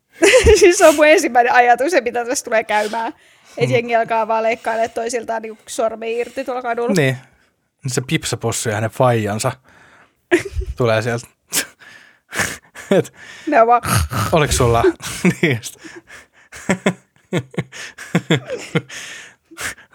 siis 0.60 0.78
se 0.78 0.86
on 0.86 0.94
mun 0.94 1.06
ensimmäinen 1.06 1.52
ajatus, 1.52 1.90
se 1.90 2.00
mitä 2.00 2.24
tässä 2.24 2.44
tulee 2.44 2.64
käymään. 2.64 3.08
Että 3.08 3.64
hmm. 3.64 3.72
jengi 3.72 3.96
alkaa 3.96 4.28
vaan 4.28 4.42
leikkailemaan 4.42 4.90
toisiltaan 4.90 5.42
niinku 5.42 5.62
sormi 5.66 6.18
irti 6.18 6.44
tuolla 6.44 6.62
kadulla. 6.62 6.94
Niin. 6.96 7.16
Se 7.86 8.00
pipsapossu 8.06 8.68
ja 8.68 8.74
hänen 8.74 8.90
faijansa 8.90 9.52
tulee 10.78 11.02
sieltä 11.02 11.26
et, 12.98 13.12
ne 13.46 13.60
on 13.60 13.66
vaan... 13.66 13.82
Oliko 14.32 14.52
sulla 14.52 14.82
niin 15.42 15.60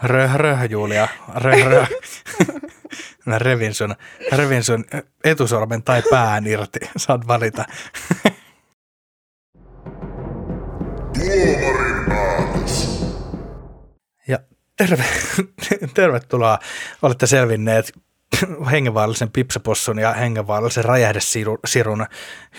Röh, 0.03 0.35
röh, 0.35 0.63
Julia. 0.69 1.07
Röh, 1.35 1.65
röh. 1.65 1.89
Mä 3.25 3.39
revin 3.39 3.73
sun, 3.73 3.95
revin 4.31 4.63
sun 4.63 4.85
etusormen 5.23 5.83
tai 5.83 6.01
pään 6.09 6.47
irti. 6.47 6.79
Saat 6.97 7.27
valita. 7.27 7.65
Ja 14.27 14.39
terve, 14.77 15.03
tervetuloa. 15.93 16.59
Olette 17.01 17.27
selvinneet 17.27 17.91
hengenvaarallisen 18.71 19.31
pipsapossun 19.31 19.99
ja 19.99 20.13
hengenvaarallisen 20.13 20.85
räjähdesirun 20.85 22.05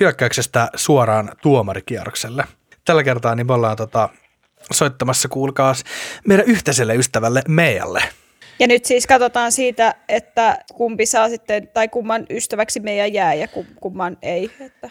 hyökkäyksestä 0.01 0.71
suoraan 0.77 1.31
tuomarikierrokselle. 1.43 2.45
Tällä 2.85 3.05
kertaa 3.05 3.35
niin 3.35 3.47
me 3.47 3.53
ollaan 3.53 3.77
tota, 3.77 4.09
soittamassa, 4.73 5.29
kuulkaa, 5.29 5.75
meidän 6.27 6.47
yhteiselle 6.47 6.95
ystävälle 6.95 7.43
Meijalle. 7.49 8.03
Ja 8.59 8.67
nyt 8.67 8.85
siis 8.85 9.07
katsotaan 9.07 9.53
siitä, 9.53 9.95
että 10.09 10.59
kumpi 10.75 11.07
saa 11.07 11.29
sitten, 11.29 11.69
tai 11.69 11.89
kumman 11.89 12.27
ystäväksi 12.31 12.81
meidän 12.81 13.13
jää 13.13 13.35
ja 13.35 13.49
kumman 13.81 14.17
ei. 14.23 14.51
Että. 14.61 14.91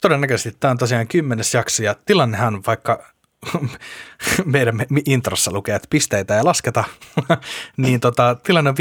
Todennäköisesti 0.00 0.56
tämä 0.60 0.70
on 0.70 0.78
tosiaan 0.78 1.08
kymmenes 1.08 1.54
jakso 1.54 1.82
ja 1.82 1.94
tilannehan 2.06 2.62
vaikka 2.66 3.13
meidän 4.44 4.86
introssa 5.06 5.52
lukee, 5.52 5.74
että 5.74 5.88
pisteitä 5.90 6.36
ei 6.36 6.42
lasketa, 6.42 6.84
niin 7.76 8.00
tota, 8.00 8.36
tilanne 8.42 8.70
on 8.70 8.76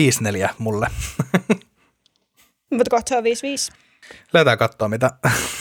5-4 0.49 0.53
mulle. 0.57 0.87
Mutta 2.69 2.89
kohta 2.89 3.09
se 3.09 3.17
on 3.17 3.23
5-5. 3.71 3.73
Lähdetään 4.33 4.57
katsoa, 4.57 4.87
mitä, 4.87 5.11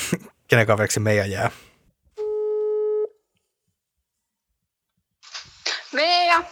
kenen 0.48 0.66
kaveriksi 0.66 1.00
meidän 1.00 1.30
jää. 1.30 1.50
Meija. 5.92 6.42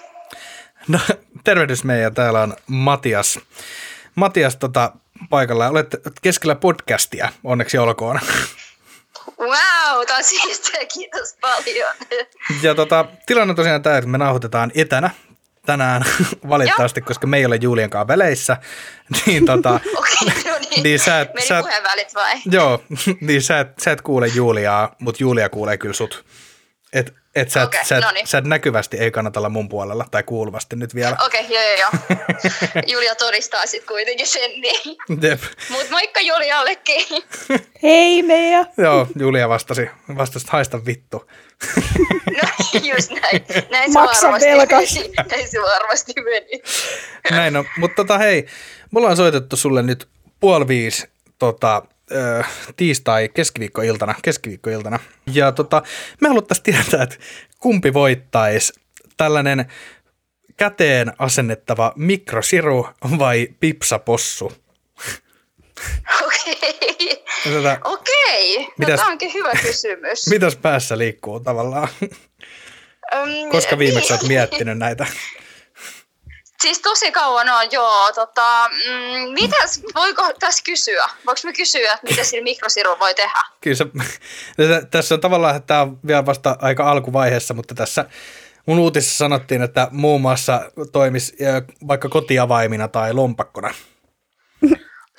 No, 0.89 0.99
tervehdys 1.45 1.85
Meija, 1.85 2.11
täällä 2.11 2.43
on 2.43 2.57
Matias. 2.67 3.39
Matias, 4.15 4.57
tota, 4.57 4.93
paikalla. 5.31 5.69
Olet 5.69 5.97
keskellä 6.23 6.55
podcastia, 6.55 7.29
onneksi 7.45 7.79
olkoon. 7.79 8.21
Wow, 9.39 9.51
on 9.99 10.25
siistiä, 10.25 10.81
kiitos 10.95 11.37
paljon. 11.41 11.95
Ja 12.63 12.75
tota, 12.75 13.05
tilanne 13.27 13.53
on 13.53 13.57
tosiaan 13.57 13.83
tämä, 13.83 13.99
että 13.99 14.11
me 14.11 14.19
nauhoitetaan 14.19 14.73
etänä 14.75 15.11
tänään 15.67 16.05
valitettavasti, 16.49 17.01
koska 17.01 17.27
me 17.27 17.37
ei 17.37 17.47
ole 17.47 17.57
Juliankaan 17.57 18.09
väleissä. 18.09 18.57
Niin, 19.27 19.47
tota, 19.47 19.81
Okei, 19.97 20.53
no 20.53 20.59
niin. 20.71 20.83
niin 20.83 20.99
sä 20.99 21.21
et, 21.21 21.35
Meni 21.35 21.47
sä 21.47 21.59
et, 21.59 21.65
puheenvälit 21.65 22.15
vai? 22.15 22.37
joo, 22.47 22.83
niin 23.21 23.43
sä 23.43 23.61
et, 23.61 23.69
sä 23.79 23.91
et 23.91 24.03
kuule 24.03 24.27
Juliaa, 24.27 24.95
mutta 24.99 25.23
Julia 25.23 25.49
kuulee 25.49 25.79
kyllä 25.79 25.95
sut. 25.95 26.25
Et, 26.93 27.15
et 27.35 27.51
sä, 27.51 27.63
et, 27.63 27.67
Okei, 27.67 27.85
sä, 27.85 27.97
et, 27.97 28.05
no 28.05 28.11
niin. 28.11 28.27
sä 28.27 28.39
et 28.39 28.45
näkyvästi 28.45 28.97
ei 28.97 29.11
kannata 29.11 29.41
olla 29.41 29.49
mun 29.49 29.69
puolella 29.69 30.07
tai 30.11 30.23
kuuluvasti 30.23 30.77
nyt 30.77 30.95
vielä. 30.95 31.17
Okei, 31.27 31.47
joo, 31.49 31.63
joo, 31.63 31.77
joo. 31.77 31.91
Julia 32.93 33.15
todistaa 33.15 33.67
sitten 33.67 33.89
kuitenkin 33.89 34.27
sen, 34.27 34.51
niin. 34.51 34.97
Jep. 35.23 35.41
Mut 35.71 35.91
moikka 35.91 36.21
Juliallekin. 36.21 37.07
Hei 37.83 38.23
Meija! 38.23 38.65
Joo, 38.77 39.07
Julia 39.19 39.49
vastasi, 39.49 39.91
vastasi, 40.17 40.45
että 40.45 40.53
haista 40.53 40.87
vittu. 40.87 41.31
No 42.43 42.49
just 42.95 43.11
näin. 43.11 43.45
Näin 43.71 43.93
se 43.93 43.99
Maksa 43.99 44.23
varmasti 44.27 44.49
velkas. 44.49 44.95
meni. 44.95 45.13
Näin 45.31 45.49
se 45.49 45.59
varmasti 45.63 46.13
meni. 46.17 46.63
Näin 47.31 47.57
on, 47.57 47.65
mutta 47.79 47.95
tota 47.95 48.19
hei, 48.19 48.47
mulla 48.91 49.09
on 49.09 49.17
soitettu 49.17 49.57
sulle 49.57 49.83
nyt 49.83 50.09
puoli 50.41 50.69
viisi 50.69 51.09
tota, 51.39 51.83
tiistai 52.77 53.29
keskiviikkoiltana, 53.29 54.15
keskiviikkoiltana. 54.23 54.99
Ja 55.33 55.53
tota, 55.53 55.83
me 56.21 56.29
haluttaisiin 56.29 56.65
tietää, 56.65 57.03
että 57.03 57.17
kumpi 57.59 57.95
voittaisi 57.95 58.73
tällainen 59.17 59.73
käteen 60.57 61.13
asennettava 61.19 61.93
mikrosiru 61.97 62.89
vai 63.19 63.49
pipsapossu. 63.61 64.53
Okei. 66.27 67.25
Ja 67.47 67.53
Tota, 67.53 67.79
Okei. 67.85 68.59
No, 68.59 68.73
Mitäs- 68.79 68.97
tämä 69.01 69.11
onkin 69.11 69.35
hyvä 69.35 69.53
kysymys. 69.63 70.27
mitäs 70.31 70.57
päässä 70.57 70.99
liikkuu 70.99 71.41
tavallaan? 71.41 71.89
Öm, 73.15 73.49
Koska 73.51 73.79
viimeksi 73.79 74.13
olet 74.13 74.23
niin. 74.23 74.29
miettinyt 74.33 74.79
näitä? 74.79 75.07
Siis 76.63 76.81
tosi 76.81 77.13
kauan 77.13 77.49
on, 77.49 77.73
joo. 77.73 78.13
Tota, 78.13 78.69
mm, 78.69 79.33
mitäs, 79.33 79.83
voiko 79.95 80.23
tässä 80.41 80.63
kysyä? 80.65 81.09
Voinko 81.27 81.41
mä 81.45 81.53
kysyä, 81.53 81.93
että 81.93 82.07
mitä 82.11 82.25
sillä 82.25 82.45
mikrosirulla 82.45 82.99
voi 82.99 83.15
tehdä? 83.15 83.39
Kyllä 83.61 83.77
se, 83.77 83.87
tä- 84.57 84.87
tässä 84.91 85.15
on 85.15 85.21
tavallaan, 85.21 85.57
että 85.57 85.67
tämä 85.67 85.83
on 85.83 85.99
vielä 86.07 86.27
vasta 86.27 86.57
aika 86.61 86.91
alkuvaiheessa, 86.91 87.55
mutta 87.55 87.75
tässä 87.75 88.05
mun 88.67 88.79
uutisessa 88.79 89.19
sanottiin, 89.19 89.63
että 89.63 89.89
muun 89.91 90.21
muassa 90.21 90.71
toimisi 90.93 91.37
vaikka 91.89 92.09
kotiavaimina 92.09 92.89
tai 92.89 93.13
lompakkona. 93.13 93.75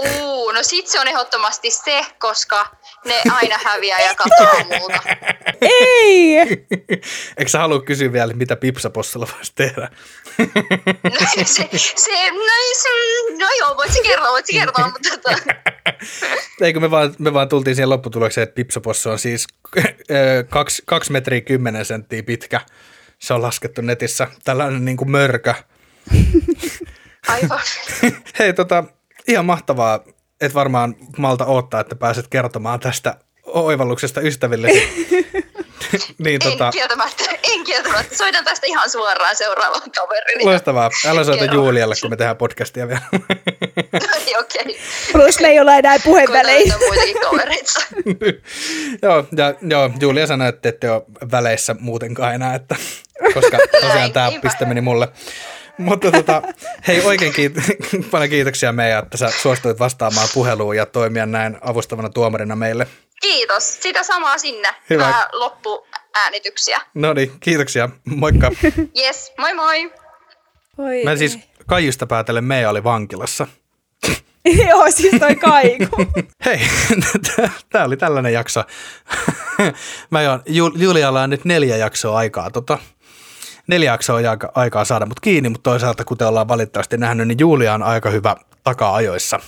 Uu, 0.02 0.52
no 0.52 0.64
sit 0.64 0.88
se 0.88 1.00
on 1.00 1.08
ehdottomasti 1.08 1.72
se, 1.72 2.06
koska 2.20 2.76
ne 3.06 3.22
aina 3.32 3.60
häviää 3.64 4.02
ja 4.02 4.16
katoaa 4.16 4.80
multa. 4.80 5.00
Ei! 5.62 6.38
Eikö 7.38 7.50
sä 7.50 7.60
halua 7.60 7.82
kysyä 7.82 8.14
vielä, 8.14 8.34
mitä 8.34 8.56
pipsapossulla 8.56 9.28
voisi 9.36 9.52
tehdä? 9.56 9.90
No, 11.04 11.20
se, 11.36 11.44
se, 11.46 11.64
no, 12.32 12.44
se, 12.76 12.90
no 13.40 13.48
joo, 13.60 13.78
voit 13.78 13.94
sä 13.94 14.00
kertoa, 14.04 14.32
voit 14.32 14.46
sä 14.46 14.54
kertoa, 14.54 14.86
mutta 14.86 15.10
tota, 15.10 15.36
Eikö 16.62 16.80
me 16.80 16.92
vaan, 16.92 17.16
me 17.20 17.34
vaan 17.34 17.50
tultiin 17.50 17.76
siihen 17.76 17.90
lopputulokseen, 17.90 18.44
että 18.44 18.56
pipsapossu 18.56 19.10
on 19.10 19.20
siis 19.20 19.48
2 20.50 20.84
kaksi 20.86 21.12
metriä 21.12 21.42
10 21.42 21.86
senttiä 21.86 22.24
pitkä. 22.24 22.62
Se 23.20 23.34
on 23.34 23.42
laskettu 23.42 23.82
netissä. 23.82 24.28
Tällainen 24.44 24.86
niin 24.86 24.98
kuin 24.98 25.12
mörkö. 25.12 25.54
aivan. 27.28 27.60
Hei, 28.40 28.54
tota, 28.54 28.84
ihan 29.32 29.46
mahtavaa, 29.46 30.00
että 30.42 30.54
varmaan 30.54 30.96
malta 31.18 31.46
odottaa, 31.46 31.82
että 31.82 31.96
pääset 31.96 32.28
kertomaan 32.28 32.80
tästä 32.80 33.16
oivalluksesta 33.46 34.22
ystävillesi. 34.22 35.08
niin, 36.18 36.40
En 36.46 36.52
tota, 36.52 36.72
kieltämättä, 36.72 37.24
en 37.54 37.64
kieltämättä. 37.64 38.18
Soitan 38.18 38.46
tästä 38.46 38.68
ihan 38.68 38.90
suoraan 38.90 39.36
seuraavaan 39.36 39.92
kaverille. 39.92 40.52
loistavaa. 40.52 40.90
Älä 41.08 41.24
soita 41.24 41.40
Kerro. 41.40 41.66
Julialle, 41.66 41.96
kun 42.02 42.10
me 42.10 42.16
tehdään 42.16 42.38
podcastia 42.38 42.88
vielä. 42.88 43.02
Okei. 44.40 44.80
Plus 45.12 45.40
me 45.40 45.48
ei 45.48 45.60
olla 45.60 45.76
enää 45.76 46.00
kavereita. 46.00 47.82
joo, 49.08 49.26
ja, 49.38 49.54
joo, 49.62 49.90
Julia 50.00 50.28
sanoi, 50.28 50.50
että 50.50 50.70
ette 50.70 50.92
ole 50.92 51.04
väleissä 51.32 51.76
muutenkaan 51.80 52.36
enää, 52.36 52.56
että, 52.56 52.76
koska 53.34 53.58
tosiaan 53.82 54.14
tämä 54.14 54.32
piste 54.42 54.66
meni 54.66 54.82
mulle. 54.82 55.08
Mutta 55.82 56.12
tota, 56.12 56.42
hei 56.88 57.02
oikein 57.06 57.34
kiit- 57.34 58.04
paljon 58.12 58.30
kiitoksia 58.30 58.72
meidän, 58.72 59.04
että 59.04 59.18
sä 59.18 59.32
suostuit 59.32 59.80
vastaamaan 59.80 60.28
puheluun 60.34 60.76
ja 60.78 60.86
toimia 60.86 61.26
näin 61.26 61.58
avustavana 61.62 62.10
tuomarina 62.10 62.56
meille. 62.56 62.88
Kiitos. 63.22 63.82
Sitä 63.82 64.04
samaa 64.04 64.38
sinne. 64.38 64.70
Hyvä. 64.90 65.06
Hyvää 65.08 65.28
loppuäänityksiä. 65.34 66.82
No 66.94 67.14
niin, 67.14 67.32
kiitoksia. 67.40 67.90
Moikka. 68.06 68.52
Yes, 69.02 69.32
moi 69.38 69.54
moi. 69.54 69.94
Oi 70.78 71.04
Mä 71.04 71.16
siis 71.16 71.40
Kaijista 71.68 72.08
päätellen 72.08 72.44
Meija 72.44 72.70
oli 72.70 72.84
vankilassa. 72.84 73.48
ei. 74.46 74.58
Joo, 74.70 74.92
siis 74.92 75.16
toi 75.20 75.36
kaiku. 75.36 75.98
Hei, 76.46 76.60
tämä 77.70 77.86
oli 77.86 77.98
tällainen 77.98 78.34
jakso. 78.34 78.64
Mä 80.10 80.20
Ju- 80.46 80.74
Julialla 80.76 81.22
on 81.22 81.30
nyt 81.30 81.46
neljä 81.46 81.78
jaksoa 81.78 82.18
aikaa. 82.18 82.52
Tota, 82.52 82.78
neljä 83.72 83.92
jaksoa 83.92 84.18
on 84.18 84.26
aika, 84.26 84.52
aikaa 84.56 84.86
saada 84.86 85.06
mut 85.06 85.20
kiinni, 85.20 85.50
mutta 85.50 85.70
toisaalta 85.70 86.06
kuten 86.06 86.28
ollaan 86.28 86.48
valitettavasti 86.48 86.98
nähnyt, 86.98 87.28
niin 87.28 87.40
Julia 87.40 87.74
on 87.74 87.84
aika 87.84 88.10
hyvä 88.10 88.36
taka-ajoissa. 88.64 89.40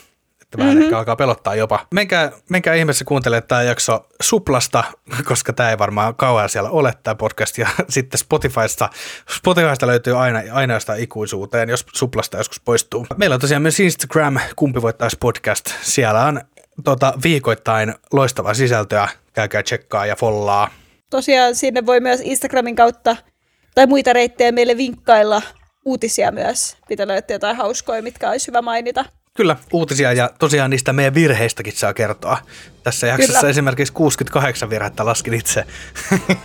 Että 0.41 0.57
vähän 0.57 0.74
mm-hmm. 0.74 0.84
ehkä 0.84 0.97
alkaa 0.97 1.15
pelottaa 1.15 1.55
jopa. 1.55 1.88
Menkää, 1.93 2.32
menkää 2.49 2.74
ihmeessä 2.74 3.05
kuuntelemaan 3.05 3.47
tämä 3.47 3.63
jakso 3.63 4.07
Suplasta, 4.21 4.84
koska 5.26 5.53
tämä 5.53 5.69
ei 5.69 5.78
varmaan 5.78 6.15
kauan 6.15 6.49
siellä 6.49 6.69
ole 6.69 6.93
tämä 7.03 7.15
podcast. 7.15 7.57
Ja 7.57 7.67
sitten 7.89 8.17
Spotifysta, 8.17 8.89
Spotifysta 9.38 9.88
löytyy 9.88 10.17
aina, 10.17 10.41
aina 10.51 10.74
jostain 10.74 11.03
ikuisuuteen, 11.03 11.69
jos 11.69 11.86
Suplasta 11.93 12.38
joskus 12.38 12.59
poistuu. 12.59 13.07
Meillä 13.17 13.34
on 13.34 13.41
tosiaan 13.41 13.61
myös 13.61 13.80
Instagram, 13.80 14.39
kumpi 14.55 14.82
voittaisi 14.82 15.17
podcast. 15.19 15.69
Siellä 15.82 16.26
on 16.26 16.41
tota, 16.84 17.13
viikoittain 17.24 17.93
loistavaa 18.13 18.53
sisältöä. 18.53 19.07
Käykää 19.34 19.63
tsekkaa 19.63 20.05
ja 20.05 20.15
follaa. 20.15 20.69
Tosiaan 21.09 21.55
sinne 21.55 21.86
voi 21.86 21.99
myös 21.99 22.21
Instagramin 22.24 22.76
kautta 22.76 23.15
tai 23.76 23.88
muita 23.88 24.13
reittejä 24.13 24.51
meille 24.51 24.78
vinkkailla 24.78 25.41
uutisia 25.86 26.32
myös, 26.32 26.78
mitä 26.89 27.07
löytyy 27.07 27.36
jotain 27.36 27.57
hauskoja, 27.57 28.01
mitkä 28.01 28.30
olisi 28.30 28.47
hyvä 28.47 28.61
mainita. 28.61 29.05
Kyllä, 29.34 29.55
uutisia 29.74 30.13
ja 30.13 30.30
tosiaan 30.39 30.69
niistä 30.69 30.93
meidän 30.93 31.13
virheistäkin 31.13 31.74
saa 31.74 31.93
kertoa. 31.93 32.38
Tässä 32.84 33.07
jaksossa 33.07 33.39
Kyllä. 33.39 33.49
esimerkiksi 33.49 33.93
68 33.93 34.69
virhettä 34.69 35.05
laskin 35.05 35.34
itse. 35.34 35.65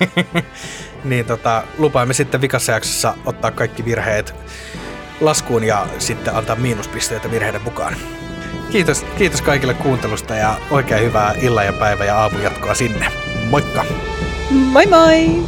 niin 1.05 1.25
tota, 1.25 1.63
lupaamme 1.79 2.15
sitten 2.15 2.41
vikassa 2.41 2.73
jaksossa 2.73 3.15
ottaa 3.27 3.51
kaikki 3.51 3.85
virheet 3.85 4.35
laskuun 5.21 5.65
ja 5.65 5.87
sitten 5.99 6.35
antaa 6.35 6.57
miinuspisteitä 6.57 7.31
virheiden 7.31 7.63
mukaan. 7.63 7.97
Kiitos, 8.73 9.07
kiitos 9.19 9.43
kaikille 9.43 9.75
kuuntelusta 9.75 10.35
ja 10.35 10.57
oikein 10.71 11.05
hyvää 11.05 11.35
illan 11.43 11.67
ja 11.67 11.73
päivä 11.73 12.05
ja 12.05 12.19
aamun 12.19 12.43
jatkoa 12.43 12.75
sinne. 12.75 13.13
Moikka! 13.51 13.85
Moi 14.51 14.87
moi! 14.87 15.45